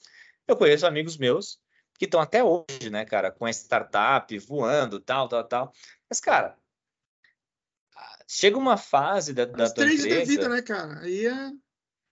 [0.45, 1.57] eu conheço amigos meus
[1.97, 5.73] que estão até hoje, né, cara, com a startup voando, tal, tal, tal.
[6.09, 6.57] Mas, cara,
[8.27, 10.99] chega uma fase da, da três empresa, da vida, né, cara?
[10.99, 11.51] Aí é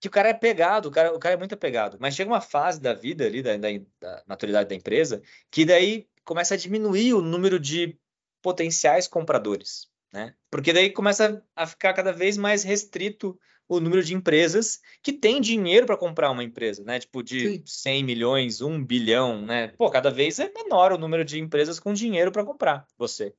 [0.00, 1.98] que o cara é pegado, o cara, o cara é muito apegado.
[2.00, 3.68] Mas chega uma fase da vida ali, da, da,
[4.00, 7.98] da maturidade da empresa, que daí começa a diminuir o número de
[8.42, 10.34] potenciais compradores, né?
[10.50, 15.40] Porque daí começa a ficar cada vez mais restrito o número de empresas que têm
[15.40, 16.98] dinheiro para comprar uma empresa, né?
[16.98, 17.62] Tipo de Sim.
[17.64, 19.68] 100 milhões, 1 bilhão, né?
[19.76, 23.32] Pô, cada vez é menor o número de empresas com dinheiro para comprar você.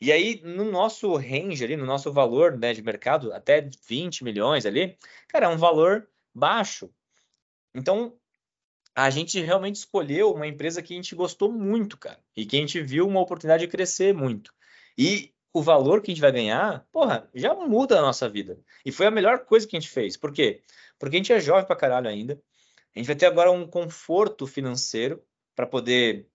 [0.00, 4.64] E aí, no nosso range ali, no nosso valor né, de mercado, até 20 milhões
[4.64, 4.96] ali,
[5.26, 6.90] cara, é um valor baixo.
[7.74, 8.16] Então,
[8.94, 12.60] a gente realmente escolheu uma empresa que a gente gostou muito, cara, e que a
[12.60, 14.52] gente viu uma oportunidade de crescer muito.
[14.96, 18.58] E o valor que a gente vai ganhar, porra, já muda a nossa vida.
[18.84, 20.16] E foi a melhor coisa que a gente fez.
[20.16, 20.62] Por quê?
[20.98, 22.40] Porque a gente é jovem pra caralho ainda.
[22.94, 25.22] A gente vai ter agora um conforto financeiro
[25.54, 26.28] para poder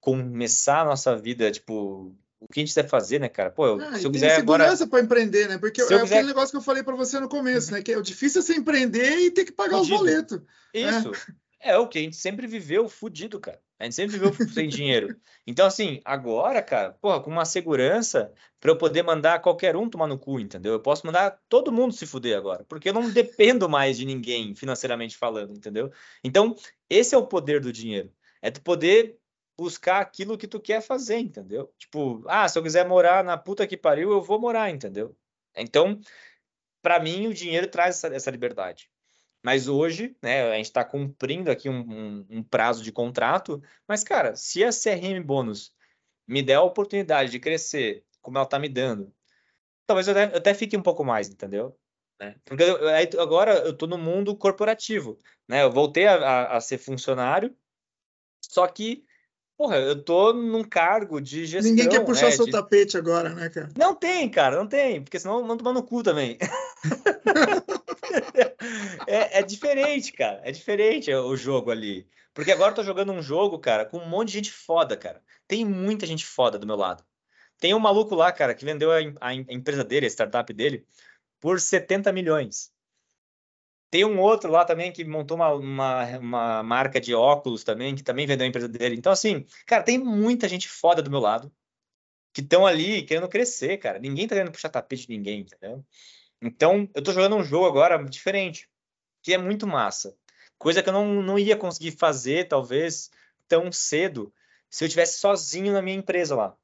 [0.00, 3.50] começar a nossa vida, tipo, o que a gente deve fazer, né, cara?
[3.50, 4.64] Pô, eu, ah, se eu quiser agora.
[4.64, 5.58] segurança para empreender, né?
[5.58, 6.02] Porque é quiser...
[6.02, 7.82] aquele negócio que eu falei para você no começo, né?
[7.82, 9.94] Que é o difícil é você empreender e ter que pagar fudido.
[9.94, 10.38] os boletos.
[10.38, 10.44] Né?
[10.74, 11.12] Isso.
[11.60, 11.72] É.
[11.72, 13.60] é o que a gente sempre viveu fudido, cara.
[13.78, 15.16] A gente sempre viveu sem dinheiro.
[15.46, 20.06] Então, assim, agora, cara, porra, com uma segurança para eu poder mandar qualquer um tomar
[20.06, 20.72] no cu, entendeu?
[20.72, 24.54] Eu posso mandar todo mundo se fuder agora, porque eu não dependo mais de ninguém
[24.54, 25.90] financeiramente falando, entendeu?
[26.22, 26.54] Então,
[26.88, 28.12] esse é o poder do dinheiro.
[28.42, 29.19] É tu poder
[29.60, 31.70] buscar aquilo que tu quer fazer, entendeu?
[31.76, 35.14] Tipo, ah, se eu quiser morar na puta que pariu, eu vou morar, entendeu?
[35.54, 36.00] Então,
[36.80, 38.90] para mim, o dinheiro traz essa, essa, liberdade.
[39.42, 44.02] Mas hoje, né, a gente está cumprindo aqui um, um, um, prazo de contrato, mas,
[44.02, 45.74] cara, se a CRM Bônus
[46.26, 49.12] me der a oportunidade de crescer como ela está me dando,
[49.86, 51.78] talvez eu até, eu até, fique um pouco mais, entendeu?
[52.18, 52.34] Né?
[52.46, 55.62] Porque eu, agora eu estou no mundo corporativo, né?
[55.64, 57.54] Eu voltei a, a, a ser funcionário,
[58.40, 59.04] só que
[59.60, 61.70] Porra, eu tô num cargo de gestão.
[61.70, 62.50] Ninguém quer puxar é, seu de...
[62.50, 63.68] tapete agora, né, cara?
[63.76, 66.38] Não tem, cara, não tem, porque senão vão tomar no cu também.
[69.06, 70.40] é, é, diferente, cara.
[70.44, 72.08] É diferente o jogo ali.
[72.32, 75.22] Porque agora eu tô jogando um jogo, cara, com um monte de gente foda, cara.
[75.46, 77.04] Tem muita gente foda do meu lado.
[77.58, 80.86] Tem um maluco lá, cara, que vendeu a, a empresa dele, a startup dele,
[81.38, 82.72] por 70 milhões.
[83.90, 88.04] Tem um outro lá também que montou uma, uma, uma, marca de óculos também, que
[88.04, 88.94] também vendeu a empresa dele.
[88.96, 91.52] Então, assim, cara, tem muita gente foda do meu lado
[92.32, 93.98] que estão ali querendo crescer, cara.
[93.98, 95.84] Ninguém tá querendo puxar tapete de ninguém, entendeu?
[96.40, 98.68] Então, eu tô jogando um jogo agora diferente,
[99.22, 100.16] que é muito massa.
[100.56, 103.10] Coisa que eu não, não ia conseguir fazer, talvez,
[103.48, 104.32] tão cedo,
[104.68, 106.56] se eu tivesse sozinho na minha empresa lá.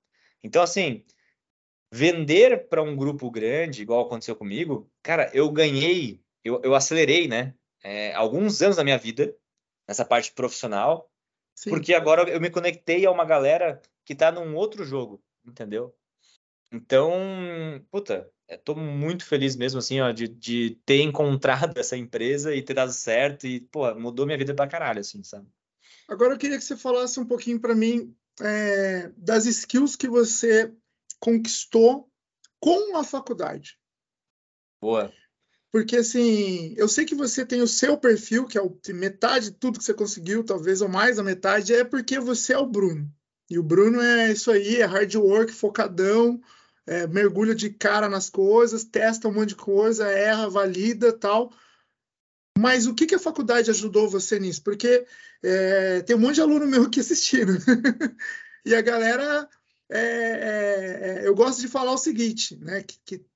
[0.45, 1.05] Então, assim,
[1.91, 7.55] vender para um grupo grande, igual aconteceu comigo, cara, eu ganhei eu, eu acelerei, né?
[7.83, 9.37] É, alguns anos da minha vida
[9.87, 11.11] nessa parte profissional,
[11.55, 11.71] Sim.
[11.71, 15.95] porque agora eu me conectei a uma galera que tá num outro jogo, entendeu?
[16.73, 17.13] Então,
[17.91, 22.75] puta, estou muito feliz mesmo, assim, ó, de, de ter encontrado essa empresa e ter
[22.75, 25.49] dado certo e, pô, mudou minha vida pra caralho, assim, sabe?
[26.09, 30.73] Agora eu queria que você falasse um pouquinho para mim é, das skills que você
[31.19, 32.09] conquistou
[32.61, 33.79] com a faculdade.
[34.81, 35.13] Boa.
[35.77, 39.59] Porque, assim, eu sei que você tem o seu perfil, que é o, metade de
[39.59, 43.07] tudo que você conseguiu, talvez ou mais da metade, é porque você é o Bruno.
[43.51, 46.41] E o Bruno é isso aí, é hard work, focadão,
[46.87, 51.53] é, mergulha de cara nas coisas, testa um monte de coisa, erra, valida tal.
[52.59, 54.63] Mas o que, que a faculdade ajudou você nisso?
[54.63, 55.05] Porque
[55.43, 57.53] é, tem um monte de aluno meu aqui assistindo.
[58.65, 59.47] e a galera.
[59.91, 62.83] É, é, é, eu gosto de falar o seguinte, né?
[62.83, 63.27] Que, que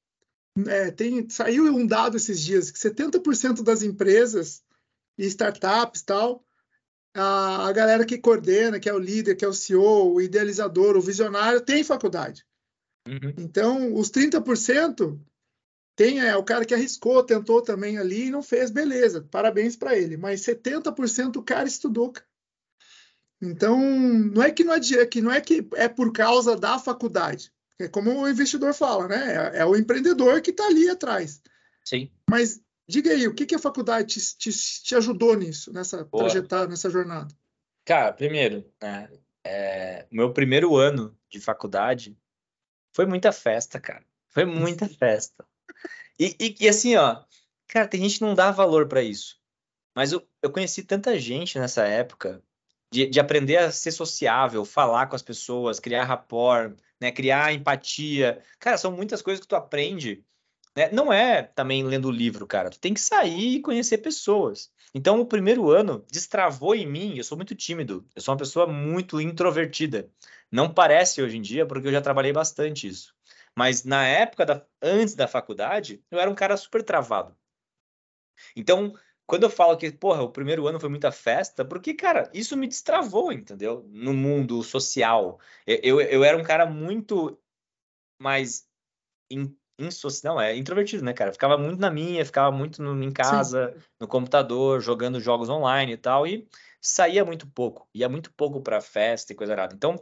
[0.68, 4.62] é, tem, saiu um dado esses dias que 70% das empresas
[5.18, 6.44] e startups tal,
[7.14, 10.96] a, a, galera que coordena, que é o líder, que é o CEO, o idealizador,
[10.96, 12.46] o visionário, tem faculdade.
[13.06, 13.34] Uhum.
[13.38, 15.18] Então, os 30%
[15.96, 19.96] tem é, o cara que arriscou, tentou também ali e não fez, beleza, parabéns para
[19.96, 20.16] ele.
[20.16, 22.12] Mas 70% o cara estudou.
[23.42, 27.52] Então, não é que não é, que não é que é por causa da faculdade,
[27.80, 29.52] É como o investidor fala, né?
[29.54, 31.42] É, é o empreendedor que está ali atrás.
[31.84, 32.10] Sim.
[32.28, 36.24] Mas diga aí, o que, que a faculdade te, te, te ajudou nisso, nessa Boa.
[36.24, 37.34] trajetória, nessa jornada?
[37.84, 39.08] Cara, primeiro, né,
[39.44, 42.16] é, meu primeiro ano de faculdade
[42.92, 44.04] foi muita festa, cara.
[44.28, 45.46] Foi muita festa.
[46.18, 47.22] E, e, e, assim, ó,
[47.66, 49.40] cara, tem gente que não dá valor para isso.
[49.94, 52.42] Mas eu, eu conheci tanta gente nessa época
[52.90, 58.42] de, de aprender a ser sociável, falar com as pessoas, criar rapport, né, criar empatia.
[58.58, 60.24] Cara, são muitas coisas que tu aprende.
[60.76, 60.90] Né?
[60.92, 62.70] Não é também lendo livro, cara.
[62.70, 64.70] Tu tem que sair e conhecer pessoas.
[64.94, 67.16] Então, o primeiro ano destravou em mim.
[67.16, 68.06] Eu sou muito tímido.
[68.14, 70.10] Eu sou uma pessoa muito introvertida.
[70.50, 73.14] Não parece hoje em dia, porque eu já trabalhei bastante isso.
[73.56, 77.36] Mas na época da, antes da faculdade, eu era um cara super travado.
[78.56, 78.94] Então,
[79.30, 82.66] quando eu falo que, porra, o primeiro ano foi muita festa, porque, cara, isso me
[82.66, 83.88] destravou, entendeu?
[83.88, 85.38] No mundo social.
[85.64, 87.38] Eu, eu, eu era um cara muito
[88.20, 88.66] mais
[89.30, 91.32] in, insocial, não, é introvertido, né, cara?
[91.32, 93.82] Ficava muito na minha, ficava muito no, em casa, Sim.
[94.00, 96.48] no computador, jogando jogos online e tal, e
[96.80, 99.76] saía muito pouco, ia muito pouco pra festa e coisa errada.
[99.76, 99.94] Então,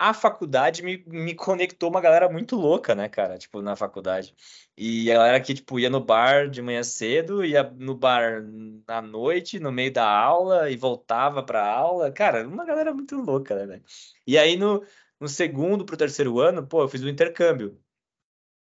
[0.00, 3.36] a faculdade me, me conectou uma galera muito louca, né, cara?
[3.36, 4.34] Tipo, na faculdade.
[4.74, 8.42] E a galera que, tipo, ia no bar de manhã cedo, ia no bar
[8.86, 12.10] à noite, no meio da aula, e voltava pra aula.
[12.10, 13.82] Cara, uma galera muito louca, né, velho?
[14.26, 14.82] E aí, no,
[15.20, 17.78] no segundo pro terceiro ano, pô, eu fiz o um intercâmbio.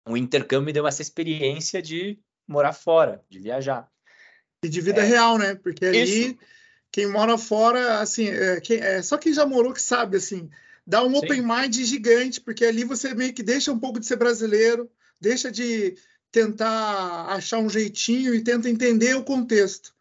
[0.09, 3.87] O intercâmbio me deu essa experiência de morar fora, de viajar.
[4.65, 5.57] E de vida é, real, né?
[5.57, 6.39] Porque ali, isso.
[6.91, 10.49] quem mora fora, assim, é, quem, é, só quem já morou que sabe, assim
[10.89, 11.19] dá um Sim.
[11.19, 14.90] open mind gigante, porque ali você meio que deixa um pouco de ser brasileiro,
[15.20, 15.94] deixa de
[16.32, 19.94] tentar achar um jeitinho e tenta entender o contexto.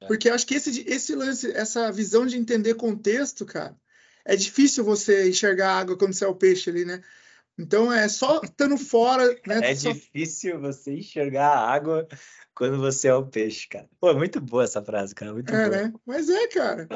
[0.00, 0.06] É.
[0.08, 3.76] Porque acho que esse, esse lance, essa visão de entender contexto, cara,
[4.24, 7.00] é difícil você enxergar água quando você é o peixe ali, né?
[7.56, 9.24] Então é só estando fora.
[9.46, 9.70] Né?
[9.70, 9.92] É só...
[9.92, 12.08] difícil você enxergar a água
[12.52, 13.88] quando você é o peixe, cara.
[14.00, 15.32] Pô, é muito boa essa frase, cara.
[15.32, 15.82] Muito é, boa.
[15.82, 15.92] né?
[16.04, 16.88] Mas é, cara.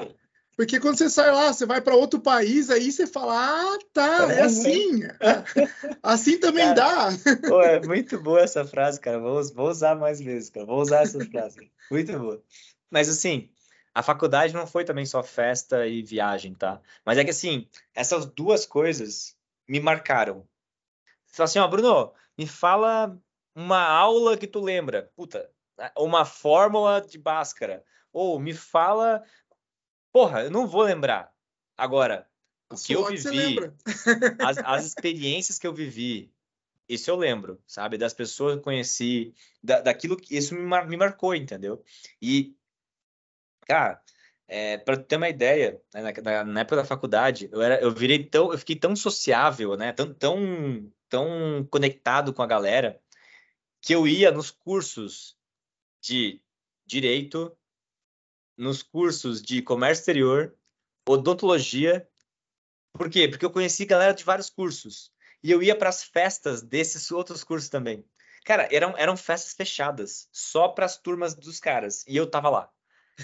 [0.57, 4.33] Porque quando você sai lá, você vai para outro país, aí você fala, ah, tá,
[4.33, 5.03] é assim.
[6.03, 7.47] assim também cara, dá.
[7.47, 9.19] Pô, é muito boa essa frase, cara.
[9.19, 10.65] Vou, vou usar mais vezes, cara.
[10.65, 11.71] Vou usar essa frase.
[11.91, 12.43] Muito boa.
[12.91, 13.51] Mas assim,
[13.95, 16.81] a faculdade não foi também só festa e viagem, tá?
[17.05, 19.37] Mas é que assim, essas duas coisas
[19.69, 20.47] me marcaram.
[21.27, 23.19] Você fala assim, ó, Bruno, me fala
[23.55, 25.11] uma aula que tu lembra.
[25.15, 25.51] Puta,
[25.99, 27.85] uma fórmula de Bhaskara.
[28.11, 29.23] Ou me fala
[30.17, 31.31] Porra, eu não vou lembrar.
[31.77, 32.27] Agora,
[32.71, 33.59] o que eu vivi,
[34.39, 36.33] as, as, experiências que eu vivi,
[36.89, 37.99] isso eu lembro, sabe?
[37.99, 41.85] Das pessoas que eu conheci, da, daquilo que isso me, mar, me marcou, entendeu?
[42.19, 42.57] E,
[43.67, 44.03] cara,
[44.49, 48.25] é, para ter uma ideia, né, na, na, época da faculdade, eu era, eu virei
[48.25, 49.93] tão, eu fiquei tão sociável, né?
[49.93, 52.99] Tão, tão, tão conectado com a galera
[53.83, 55.37] que eu ia nos cursos
[56.01, 56.41] de
[56.87, 57.55] direito,
[58.57, 60.55] nos cursos de comércio exterior,
[61.07, 62.09] odontologia.
[62.93, 63.29] Por quê?
[63.29, 65.13] Porque eu conheci galera de vários cursos.
[65.43, 68.05] E eu ia para as festas desses outros cursos também.
[68.45, 72.05] Cara, eram, eram festas fechadas, só para as turmas dos caras.
[72.07, 72.71] E eu tava lá.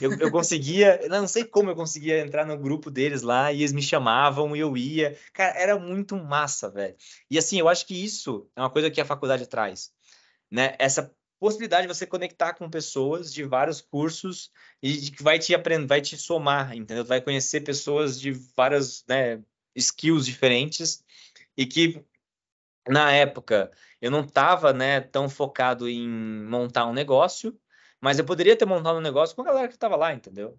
[0.01, 3.73] Eu, eu conseguia, não sei como eu conseguia entrar no grupo deles lá e eles
[3.73, 5.19] me chamavam e eu ia.
[5.33, 6.97] Cara, era muito massa, velho.
[7.31, 9.93] E assim, eu acho que isso é uma coisa que a faculdade traz,
[10.51, 10.75] né?
[10.79, 15.89] Essa possibilidade de você conectar com pessoas de vários cursos e que vai te aprender,
[15.89, 17.05] vai te somar, entendeu?
[17.05, 19.43] Vai conhecer pessoas de várias né,
[19.75, 21.05] skills diferentes
[21.57, 22.01] e que
[22.89, 27.59] na época eu não estava né, tão focado em montar um negócio,
[28.01, 30.57] mas eu poderia ter montado um negócio com a galera que estava lá, entendeu?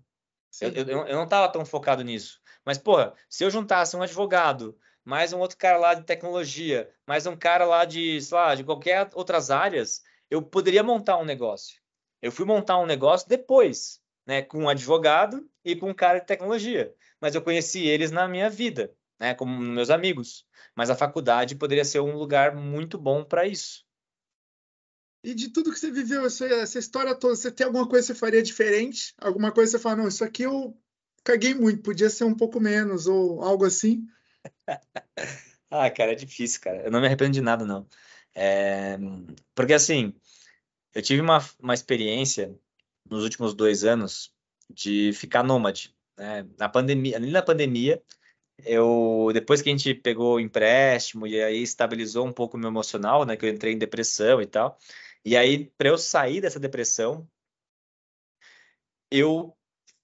[0.59, 2.41] Eu, eu, eu, não estava tão focado nisso.
[2.65, 7.25] Mas, porra, se eu juntasse um advogado, mais um outro cara lá de tecnologia, mais
[7.25, 10.03] um cara lá de, sei lá, de qualquer outras áreas,
[10.33, 11.79] eu poderia montar um negócio.
[12.19, 16.25] Eu fui montar um negócio depois, né, com um advogado e com um cara de
[16.25, 16.91] tecnologia.
[17.21, 20.43] Mas eu conheci eles na minha vida, né, como meus amigos.
[20.75, 23.85] Mas a faculdade poderia ser um lugar muito bom para isso.
[25.23, 28.13] E de tudo que você viveu, essa, essa, história toda, você tem alguma coisa que
[28.13, 29.13] você faria diferente?
[29.19, 30.75] Alguma coisa que você fala, não, isso aqui eu
[31.23, 34.05] caguei muito, podia ser um pouco menos, ou algo assim?
[35.69, 36.83] ah, cara, é difícil, cara.
[36.83, 37.87] Eu não me arrependo de nada, não.
[38.35, 38.97] É...
[39.55, 40.13] Porque, assim,
[40.93, 42.55] eu tive uma, uma experiência
[43.09, 44.33] nos últimos dois anos
[44.69, 45.95] de ficar nômade.
[46.17, 46.47] Né?
[46.57, 48.01] Na pandemia, ali na pandemia,
[48.65, 52.69] eu depois que a gente pegou o empréstimo e aí estabilizou um pouco o meu
[52.69, 54.77] emocional, né, que eu entrei em depressão e tal.
[55.25, 57.27] E aí para eu sair dessa depressão,
[59.11, 59.55] eu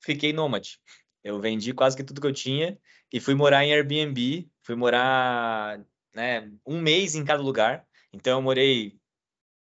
[0.01, 0.79] fiquei nômade.
[1.23, 2.79] Eu vendi quase que tudo que eu tinha
[3.11, 5.83] e fui morar em Airbnb, fui morar
[6.13, 7.87] né, um mês em cada lugar.
[8.13, 8.98] Então eu morei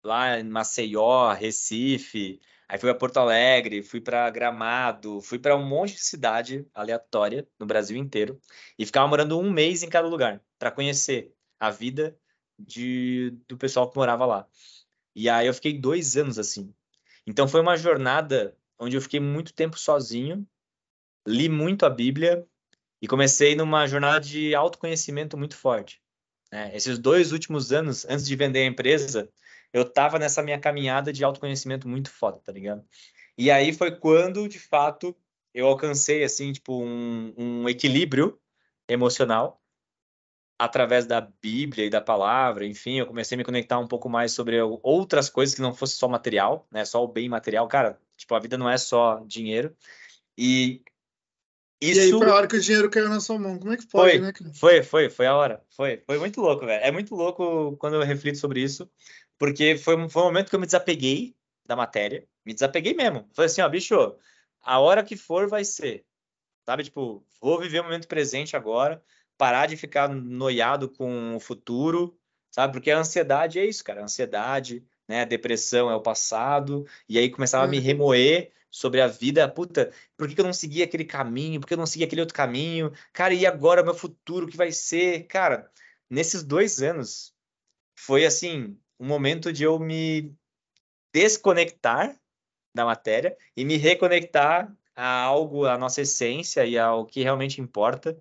[0.09, 5.65] lá em Maceió, Recife, aí fui a Porto Alegre, fui para Gramado, fui para um
[5.65, 8.41] monte de cidade aleatória no Brasil inteiro
[8.79, 12.19] e ficava morando um mês em cada lugar para conhecer a vida
[12.59, 14.49] de, do pessoal que morava lá.
[15.15, 16.73] E aí eu fiquei dois anos assim.
[17.27, 20.47] Então foi uma jornada onde eu fiquei muito tempo sozinho,
[21.27, 22.47] li muito a Bíblia
[23.03, 26.01] e comecei numa jornada de autoconhecimento muito forte.
[26.51, 26.75] Né?
[26.75, 29.29] Esses dois últimos anos, antes de vender a empresa,
[29.73, 32.85] eu tava nessa minha caminhada de autoconhecimento muito foda, tá ligado?
[33.37, 35.17] E aí foi quando, de fato,
[35.55, 38.39] eu alcancei, assim, tipo, um, um equilíbrio
[38.89, 39.61] emocional
[40.59, 44.33] através da Bíblia e da palavra, enfim, eu comecei a me conectar um pouco mais
[44.33, 46.85] sobre outras coisas que não fosse só material, né?
[46.85, 47.69] Só o bem material.
[47.69, 49.73] Cara, tipo, a vida não é só dinheiro.
[50.37, 50.83] E
[51.81, 52.01] isso...
[52.01, 53.57] E aí foi a hora que o dinheiro caiu na sua mão.
[53.57, 54.33] Como é que pode, foi, né?
[54.55, 55.63] Foi, foi, foi a hora.
[55.71, 56.85] Foi, foi muito louco, velho.
[56.85, 58.91] É muito louco quando eu reflito sobre isso,
[59.39, 61.35] porque foi, foi um momento que eu me desapeguei
[61.65, 63.29] da matéria, me desapeguei mesmo.
[63.33, 64.17] Falei assim, ó, bicho,
[64.63, 66.05] a hora que for vai ser.
[66.67, 69.03] Sabe, tipo, vou viver o momento presente agora,
[69.37, 72.19] parar de ficar noiado com o futuro,
[72.51, 72.73] sabe?
[72.73, 74.01] Porque a ansiedade é isso, cara.
[74.01, 75.23] A ansiedade, né?
[75.23, 77.85] A depressão é o passado, e aí começava a me uhum.
[77.85, 79.49] remoer sobre a vida.
[79.49, 81.61] Puta, por que, que eu não segui aquele caminho?
[81.61, 82.93] Por que eu não segui aquele outro caminho?
[83.13, 85.27] Cara, e agora meu futuro, o que vai ser?
[85.27, 85.71] Cara,
[86.11, 87.35] nesses dois anos,
[87.97, 90.35] foi assim, um momento de eu me
[91.13, 92.19] desconectar
[92.75, 98.19] da matéria e me reconectar a algo, a nossa essência e ao que realmente importa.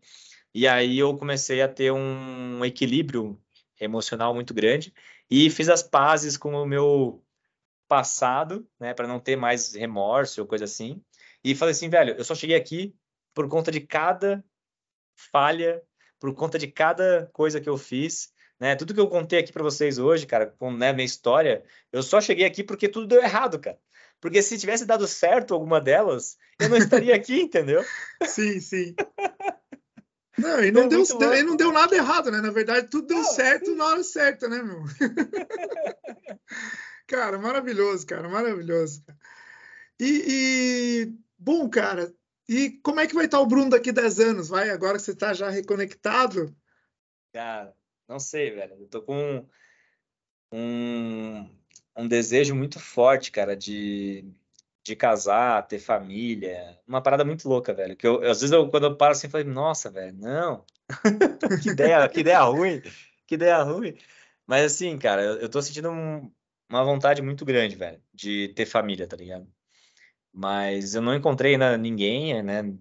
[0.53, 3.39] E aí eu comecei a ter um equilíbrio
[3.79, 4.93] emocional muito grande
[5.29, 7.23] e fiz as pazes com o meu
[7.87, 11.01] passado, né, para não ter mais remorso ou coisa assim.
[11.43, 12.95] E falei assim, velho, eu só cheguei aqui
[13.33, 14.43] por conta de cada
[15.31, 15.81] falha,
[16.19, 18.75] por conta de cada coisa que eu fiz, né?
[18.75, 22.19] Tudo que eu contei aqui para vocês hoje, cara, com né, minha história, eu só
[22.19, 23.77] cheguei aqui porque tudo deu errado, cara.
[24.19, 27.83] Porque se tivesse dado certo alguma delas, eu não estaria aqui, entendeu?
[28.25, 28.95] Sim, sim.
[30.37, 31.03] Não, e não, é deu,
[31.33, 32.39] e não deu nada errado, né?
[32.39, 34.83] Na verdade, tudo deu certo na hora certa, né, meu?
[37.07, 39.03] cara, maravilhoso, cara, maravilhoso.
[39.99, 42.13] E, e, bom, cara,
[42.47, 44.47] e como é que vai estar o Bruno daqui 10 anos?
[44.47, 46.55] Vai, agora que você está já reconectado?
[47.33, 47.73] Cara,
[48.07, 48.75] não sei, velho.
[48.79, 49.45] Eu tô com
[50.51, 51.49] um,
[51.95, 54.25] um desejo muito forte, cara, de
[54.87, 57.95] de casar, ter família, uma parada muito louca, velho.
[57.95, 60.65] Que eu, às vezes eu, quando eu paro assim, eu falo, nossa, velho, não.
[61.61, 62.81] que ideia, que ideia ruim,
[63.27, 63.97] que ideia ruim.
[64.45, 66.31] Mas assim, cara, eu, eu tô sentindo um,
[66.69, 69.45] uma vontade muito grande, velho, de ter família, tá ligado?
[70.33, 72.73] Mas eu não encontrei ninguém, né?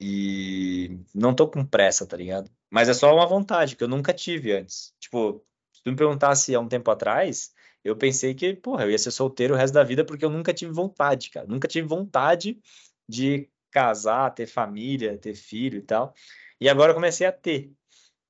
[0.00, 2.50] E não tô com pressa, tá ligado?
[2.72, 4.94] Mas é só uma vontade que eu nunca tive antes.
[4.98, 5.44] Tipo,
[5.74, 7.52] se tu me perguntasse há um tempo atrás,
[7.84, 10.54] eu pensei que, porra, eu ia ser solteiro o resto da vida porque eu nunca
[10.54, 11.46] tive vontade, cara.
[11.46, 12.58] Nunca tive vontade
[13.06, 16.14] de casar, ter família, ter filho e tal.
[16.58, 17.70] E agora eu comecei a ter.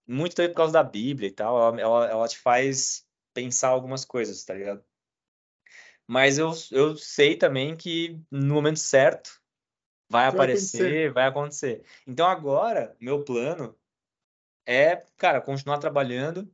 [0.04, 1.56] Muito tempo por causa da Bíblia e tal.
[1.56, 4.84] Ela, ela, ela te faz pensar algumas coisas, tá ligado?
[6.04, 9.40] Mas eu, eu sei também que no momento certo
[10.08, 11.12] vai, vai aparecer, acontecer.
[11.12, 11.84] vai acontecer.
[12.04, 13.78] Então agora, meu plano
[14.66, 16.48] é, cara, continuar trabalhando,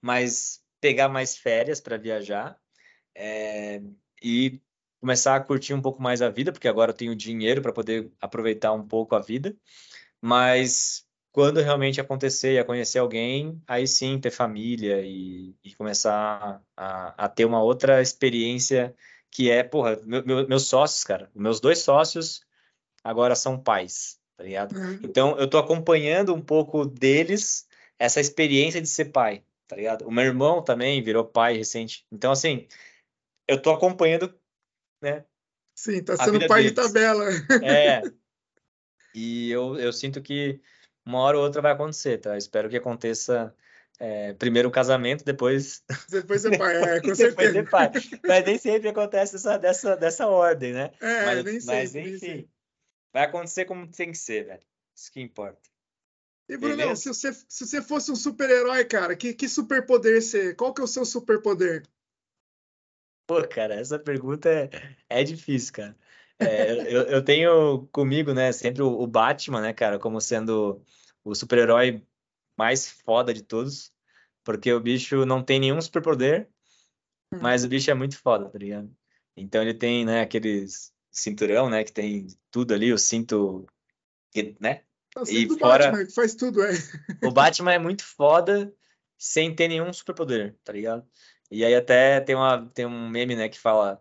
[0.00, 2.58] mas pegar mais férias para viajar
[3.14, 3.80] é,
[4.22, 4.60] e
[5.00, 8.10] começar a curtir um pouco mais a vida, porque agora eu tenho dinheiro para poder
[8.20, 9.56] aproveitar um pouco a vida.
[10.20, 17.24] Mas quando realmente acontecer e conhecer alguém, aí sim ter família e, e começar a,
[17.24, 18.94] a, ter uma outra experiência
[19.30, 22.42] que é, porra, meu, meu, meus sócios, cara, meus dois sócios
[23.02, 24.76] agora são pais, tá ligado?
[24.76, 24.98] Uhum.
[25.04, 27.66] Então eu tô acompanhando um pouco deles
[27.98, 30.06] essa experiência de ser pai tá ligado?
[30.06, 32.04] O meu irmão também virou pai recente.
[32.12, 32.68] Então, assim,
[33.48, 34.38] eu tô acompanhando,
[35.00, 35.24] né?
[35.74, 36.72] Sim, tá sendo pai deles.
[36.72, 37.24] de tabela.
[37.62, 38.02] É.
[39.14, 40.58] E eu, eu sinto que
[41.04, 42.34] uma hora ou outra vai acontecer, tá?
[42.34, 43.54] Espero que aconteça
[44.00, 45.84] é, primeiro o casamento, depois.
[46.08, 47.52] Depois ser pai, é, com certeza.
[47.52, 47.90] Depois pai.
[48.26, 50.92] Mas nem sempre acontece essa, dessa, dessa ordem, né?
[50.98, 51.76] É, mas, nem sempre.
[51.76, 52.48] Mas, enfim,
[53.12, 54.62] vai acontecer como tem que ser, velho.
[54.94, 55.60] Isso que importa.
[56.48, 60.54] E, Bruno, se você, se você fosse um super-herói, cara, que, que superpoder você.
[60.54, 61.84] Qual que é o seu superpoder?
[63.26, 64.68] Pô, cara, essa pergunta é,
[65.08, 65.96] é difícil, cara.
[66.38, 70.84] É, eu, eu, tenho comigo, né, sempre o, o, Batman, né, cara, como sendo
[71.22, 72.04] o super-herói
[72.58, 73.92] mais foda de todos,
[74.42, 76.48] porque o bicho não tem nenhum superpoder,
[77.32, 77.38] hum.
[77.40, 78.90] mas o bicho é muito foda, tá ligado?
[79.36, 83.66] Então ele tem, né, aqueles cinturão, né, que tem tudo ali, o cinto,
[84.58, 84.82] né,
[85.14, 86.72] Tá e fora, Batman, faz tudo, é.
[87.22, 88.72] O Batman é muito foda.
[89.18, 91.06] sem ter nenhum superpoder, tá ligado?
[91.50, 94.00] E aí até tem, uma, tem um meme, né, que fala,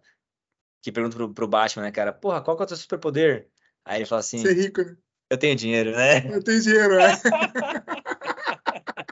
[0.82, 3.50] que pergunta pro, pro Batman, né, cara, porra, qual que é o teu superpoder?
[3.84, 4.40] Aí ele fala assim...
[4.40, 4.96] Ser rico, né?
[5.30, 6.34] Eu tenho dinheiro, né?
[6.34, 7.12] Eu tenho dinheiro, né?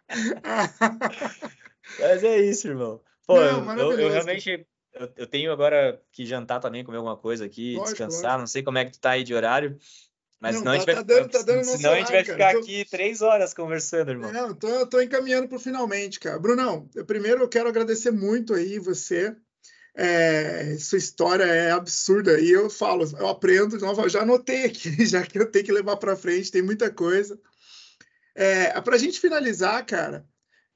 [2.00, 3.02] Mas é isso, irmão.
[3.26, 7.46] Pô, Não, eu, eu, realmente eu, eu, tenho agora que jantar também, comer alguma coisa
[7.46, 8.22] aqui, lógico, descansar.
[8.22, 8.40] Lógico.
[8.40, 9.78] Não sei como é que tu tá aí de horário.
[10.40, 12.24] Mas não, senão, tá, a, gente tá vai, dando, tá dando senão a gente vai
[12.24, 12.60] ficar tô...
[12.60, 14.32] aqui três horas conversando, irmão.
[14.32, 16.40] Não, tô, tô encaminhando para finalmente, cara.
[16.40, 19.36] Brunão, eu, primeiro eu quero agradecer muito aí você.
[19.96, 25.24] É, sua história é absurda e eu falo, eu aprendo, eu já anotei aqui, já
[25.24, 27.38] que eu tenho que levar para frente, tem muita coisa.
[28.34, 30.26] É, para a gente finalizar, cara,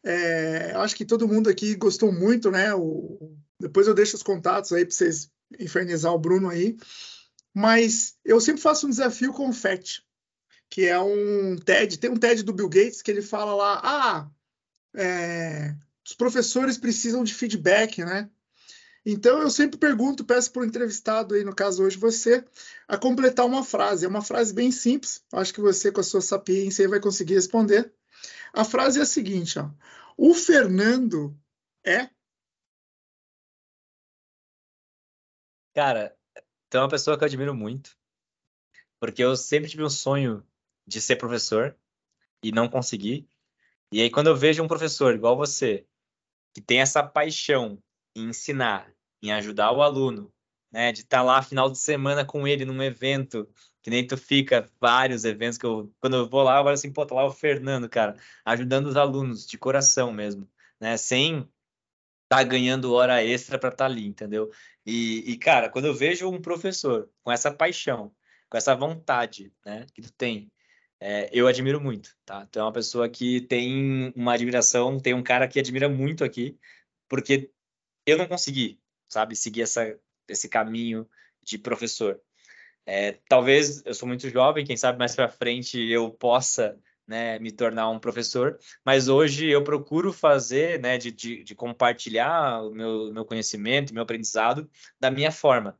[0.04, 2.74] é, acho que todo mundo aqui gostou muito, né?
[2.76, 3.34] O,
[3.64, 6.76] depois eu deixo os contatos aí para vocês infernizar o Bruno aí.
[7.54, 10.04] Mas eu sempre faço um desafio com o FET,
[10.70, 14.32] que é um TED, tem um TED do Bill Gates que ele fala lá, ah,
[14.94, 15.74] é,
[16.06, 18.30] os professores precisam de feedback, né?
[19.06, 22.44] Então eu sempre pergunto, peço para o entrevistado aí, no caso hoje você,
[22.86, 24.06] a completar uma frase.
[24.06, 27.94] É uma frase bem simples, acho que você com a sua sapiência vai conseguir responder.
[28.52, 29.70] A frase é a seguinte, ó.
[30.18, 31.34] O Fernando
[31.86, 32.10] é
[35.74, 36.16] Cara,
[36.68, 37.98] então é uma pessoa que eu admiro muito,
[39.00, 40.46] porque eu sempre tive um sonho
[40.86, 41.76] de ser professor
[42.44, 43.28] e não consegui.
[43.92, 45.88] E aí quando eu vejo um professor igual você,
[46.54, 47.82] que tem essa paixão
[48.16, 50.32] em ensinar, em ajudar o aluno,
[50.72, 53.48] né, de estar tá lá final de semana com ele num evento,
[53.82, 56.92] que nem tu fica, vários eventos que eu, quando eu vou lá, eu falo assim,
[56.94, 60.48] pô, tá lá o Fernando, cara, ajudando os alunos, de coração mesmo,
[60.80, 61.50] né, sem
[62.28, 64.52] tá ganhando hora extra para estar tá ali, entendeu?
[64.86, 68.14] E, e, cara, quando eu vejo um professor com essa paixão,
[68.50, 70.52] com essa vontade, né, que tu tem,
[71.00, 72.46] é, eu admiro muito, tá?
[72.46, 76.58] Tu é uma pessoa que tem uma admiração, tem um cara que admira muito aqui,
[77.10, 77.52] porque
[78.06, 79.98] eu não consegui, sabe, seguir essa,
[80.28, 81.10] esse caminho
[81.42, 82.22] de professor.
[82.86, 86.78] É, talvez eu sou muito jovem, quem sabe mais para frente eu possa
[87.08, 92.64] né, me tornar um professor, mas hoje eu procuro fazer, né, de, de, de compartilhar
[92.64, 94.70] o meu, meu conhecimento, meu aprendizado
[95.00, 95.78] da minha forma,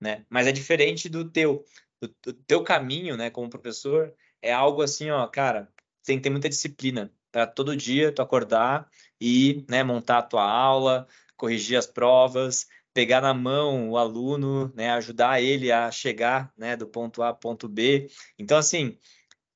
[0.00, 1.64] né, mas é diferente do teu,
[2.00, 4.12] do, do teu caminho, né, como professor,
[4.42, 5.72] é algo assim, ó, cara,
[6.04, 8.88] tem que ter muita disciplina para todo dia tu acordar
[9.20, 12.66] e, né, montar a tua aula, corrigir as provas,
[12.96, 17.36] pegar na mão o aluno, né, ajudar ele a chegar, né, do ponto A ao
[17.36, 18.08] ponto B.
[18.38, 18.96] Então, assim,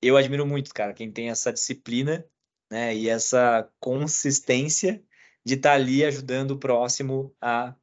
[0.03, 2.25] eu admiro muito, cara, quem tem essa disciplina,
[2.71, 5.03] né, e essa consistência
[5.45, 7.75] de estar tá ali ajudando o próximo a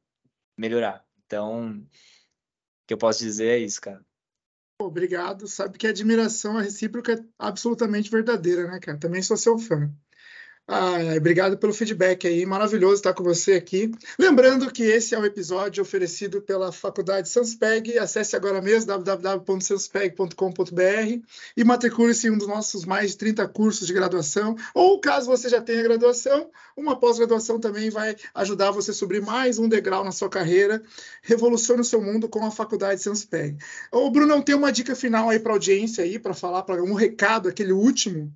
[0.56, 1.04] melhorar.
[1.26, 1.86] Então, o
[2.86, 4.04] que eu posso dizer é isso, cara.
[4.80, 5.46] Obrigado.
[5.48, 8.98] Sabe que a admiração a recíproca é absolutamente verdadeira, né, cara?
[8.98, 9.92] Também sou seu fã.
[10.70, 13.90] Ah, obrigado pelo feedback aí, maravilhoso estar com você aqui.
[14.18, 17.98] Lembrando que esse é um episódio oferecido pela Faculdade Sanspeg.
[17.98, 21.26] Acesse agora mesmo www.sanspeg.com.br
[21.56, 24.56] e matricule-se em um dos nossos mais de 30 cursos de graduação.
[24.74, 29.58] Ou, caso você já tenha graduação, uma pós-graduação também vai ajudar você a subir mais
[29.58, 30.82] um degrau na sua carreira.
[31.22, 33.56] Revolucione o seu mundo com a Faculdade Sanspeg.
[33.90, 36.92] Ô, Bruno, tem uma dica final aí para a audiência aí, para falar, para um
[36.92, 38.30] recado, aquele último?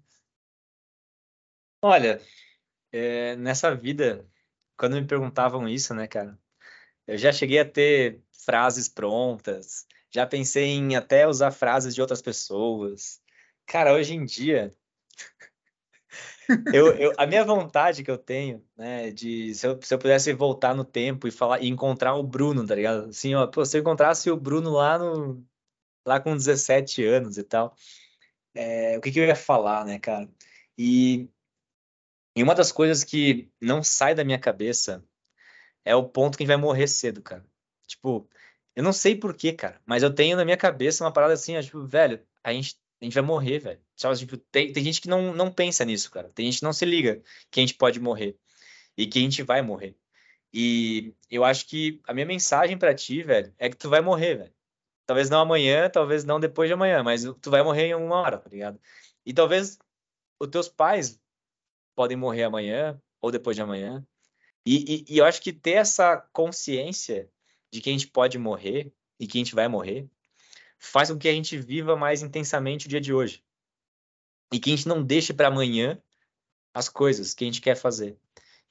[1.84, 2.20] Olha,
[2.92, 4.24] é, nessa vida,
[4.76, 6.38] quando me perguntavam isso, né, cara,
[7.06, 12.22] eu já cheguei a ter frases prontas, já pensei em até usar frases de outras
[12.22, 13.20] pessoas.
[13.66, 14.72] Cara, hoje em dia,
[16.72, 20.32] eu, eu, a minha vontade que eu tenho, né, de se eu, se eu pudesse
[20.32, 23.08] voltar no tempo e falar e encontrar o Bruno, tá ligado?
[23.08, 25.44] Assim, ó, pô, se eu encontrasse o Bruno lá no
[26.06, 27.76] lá com 17 anos e tal,
[28.54, 30.28] é, o que que eu ia falar, né, cara?
[30.78, 31.28] E
[32.34, 35.04] e uma das coisas que não sai da minha cabeça
[35.84, 37.44] é o ponto que a gente vai morrer cedo, cara.
[37.86, 38.28] Tipo,
[38.74, 41.86] eu não sei porquê, cara, mas eu tenho na minha cabeça uma parada assim, tipo,
[41.86, 43.80] velho, a gente, a gente vai morrer, velho.
[44.16, 46.30] Tipo, tem, tem gente que não, não pensa nisso, cara.
[46.34, 48.36] Tem gente que não se liga que a gente pode morrer
[48.96, 49.96] e que a gente vai morrer.
[50.52, 54.36] E eu acho que a minha mensagem para ti, velho, é que tu vai morrer,
[54.36, 54.54] velho.
[55.06, 58.38] Talvez não amanhã, talvez não depois de amanhã, mas tu vai morrer em uma hora,
[58.38, 58.80] tá ligado?
[59.26, 59.78] E talvez
[60.38, 61.20] os teus pais
[61.94, 64.04] podem morrer amanhã ou depois de amanhã.
[64.64, 67.28] E, e, e, eu acho que ter essa consciência
[67.72, 70.08] de que a gente pode morrer e que a gente vai morrer
[70.78, 73.42] faz com que a gente viva mais intensamente o dia de hoje.
[74.52, 76.00] E que a gente não deixe para amanhã
[76.74, 78.18] as coisas que a gente quer fazer.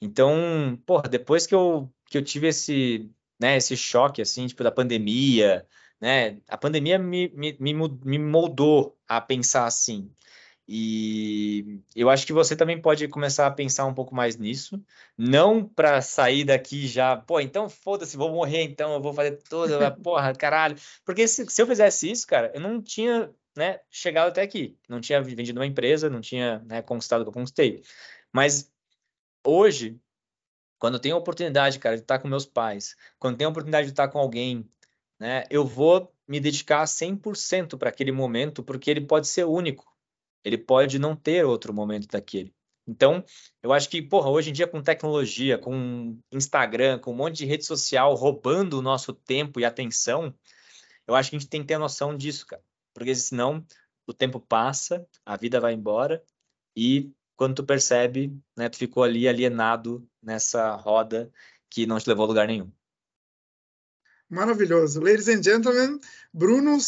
[0.00, 4.70] Então, porra, depois que eu, que eu tive esse, né, esse choque, assim, tipo, da
[4.70, 5.66] pandemia,
[6.00, 10.10] né, a pandemia me, me, me moldou a pensar assim.
[10.68, 14.82] E eu acho que você também pode começar a pensar um pouco mais nisso,
[15.18, 19.90] não para sair daqui já, pô, então foda-se, vou morrer, então eu vou fazer toda,
[20.02, 20.76] porra, caralho.
[21.04, 25.00] Porque se, se eu fizesse isso, cara, eu não tinha né, chegado até aqui, não
[25.00, 27.82] tinha vendido uma empresa, não tinha né, conquistado o que eu conquistei.
[28.32, 28.70] Mas
[29.44, 30.00] hoje,
[30.78, 33.86] quando eu tenho a oportunidade, cara, de estar com meus pais, quando tenho a oportunidade
[33.86, 34.68] de estar com alguém,
[35.18, 39.91] né, eu vou me dedicar 100% para aquele momento, porque ele pode ser único.
[40.44, 42.54] Ele pode não ter outro momento daquele.
[42.86, 43.24] Então,
[43.62, 47.46] eu acho que, porra, hoje em dia com tecnologia, com Instagram, com um monte de
[47.46, 50.34] rede social roubando o nosso tempo e atenção,
[51.06, 52.62] eu acho que a gente tem que ter noção disso, cara.
[52.92, 53.64] Porque senão
[54.06, 56.22] o tempo passa, a vida vai embora
[56.76, 61.30] e quando tu percebe, né, tu ficou ali alienado nessa roda
[61.70, 62.70] que não te levou a lugar nenhum.
[64.28, 65.00] Maravilhoso.
[65.00, 66.00] Ladies and gentlemen,
[66.32, 66.78] Bruno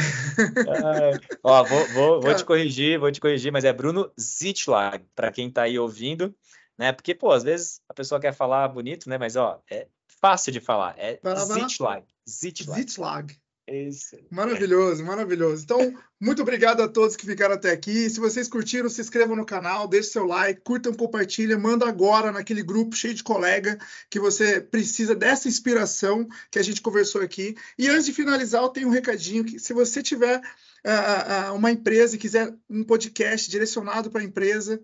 [1.42, 5.48] Ó, vou, vou, vou te corrigir, vou te corrigir, mas é Bruno Zitlag, para quem
[5.48, 6.34] está aí ouvindo,
[6.78, 6.92] né?
[6.92, 9.18] Porque, pô, às vezes a pessoa quer falar bonito, né?
[9.18, 9.86] Mas, ó, é
[10.20, 12.04] fácil de falar, é Zitlag.
[12.28, 12.80] Zitlag.
[12.80, 13.36] Zitlag.
[13.70, 14.16] Isso.
[14.28, 15.62] Maravilhoso, maravilhoso.
[15.62, 18.10] Então, muito obrigado a todos que ficaram até aqui.
[18.10, 22.64] Se vocês curtiram, se inscrevam no canal, deixe seu like, curtam, compartilhem, manda agora naquele
[22.64, 23.78] grupo cheio de colega
[24.10, 27.54] que você precisa dessa inspiração que a gente conversou aqui.
[27.78, 31.70] E antes de finalizar, eu tenho um recadinho que se você tiver uh, uh, uma
[31.70, 34.82] empresa e quiser um podcast direcionado para a empresa,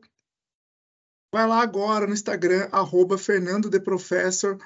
[1.37, 3.71] Vai lá agora no Instagram, arroba Fernando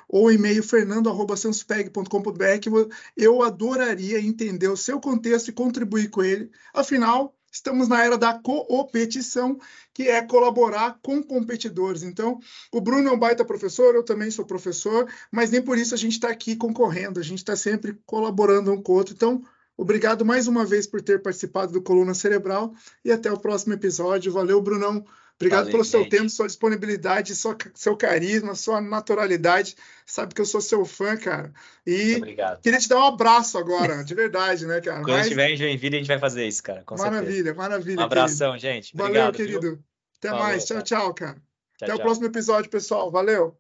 [0.09, 2.71] ou e-mail fernando.sanspeg.com.br, que
[3.17, 6.49] eu adoraria entender o seu contexto e contribuir com ele.
[6.73, 9.59] Afinal, estamos na era da coopetição,
[9.93, 12.05] que é colaborar com competidores.
[12.05, 12.39] Então,
[12.73, 15.99] o Bruno é um baita professor, eu também sou professor, mas nem por isso a
[15.99, 19.13] gente está aqui concorrendo, a gente está sempre colaborando um com o outro.
[19.13, 19.43] Então,
[19.77, 22.73] obrigado mais uma vez por ter participado do Coluna Cerebral
[23.05, 24.33] e até o próximo episódio.
[24.33, 25.05] Valeu, Brunão.
[25.41, 26.11] Obrigado Valeu, pelo seu gente.
[26.11, 29.75] tempo, sua disponibilidade, sua, seu carisma, sua naturalidade.
[30.05, 31.51] Sabe que eu sou seu fã, cara.
[31.87, 32.61] E Obrigado.
[32.61, 34.99] queria te dar um abraço agora, de verdade, né, cara?
[34.99, 35.23] Quando Mas...
[35.23, 36.85] estiver em Joinville, a gente vai fazer isso, cara.
[36.91, 37.55] maravilha, certeza.
[37.55, 38.01] maravilha.
[38.01, 38.75] Um abração, querido.
[38.75, 38.95] gente.
[38.95, 39.61] Obrigado, Valeu, querido.
[39.61, 39.85] Viu?
[40.19, 40.65] Até mais.
[40.67, 40.85] Tchau, cara.
[40.85, 41.33] tchau, cara.
[41.33, 41.43] Tchau,
[41.77, 41.97] Até tchau.
[41.97, 43.11] o próximo episódio, pessoal.
[43.11, 43.57] Valeu.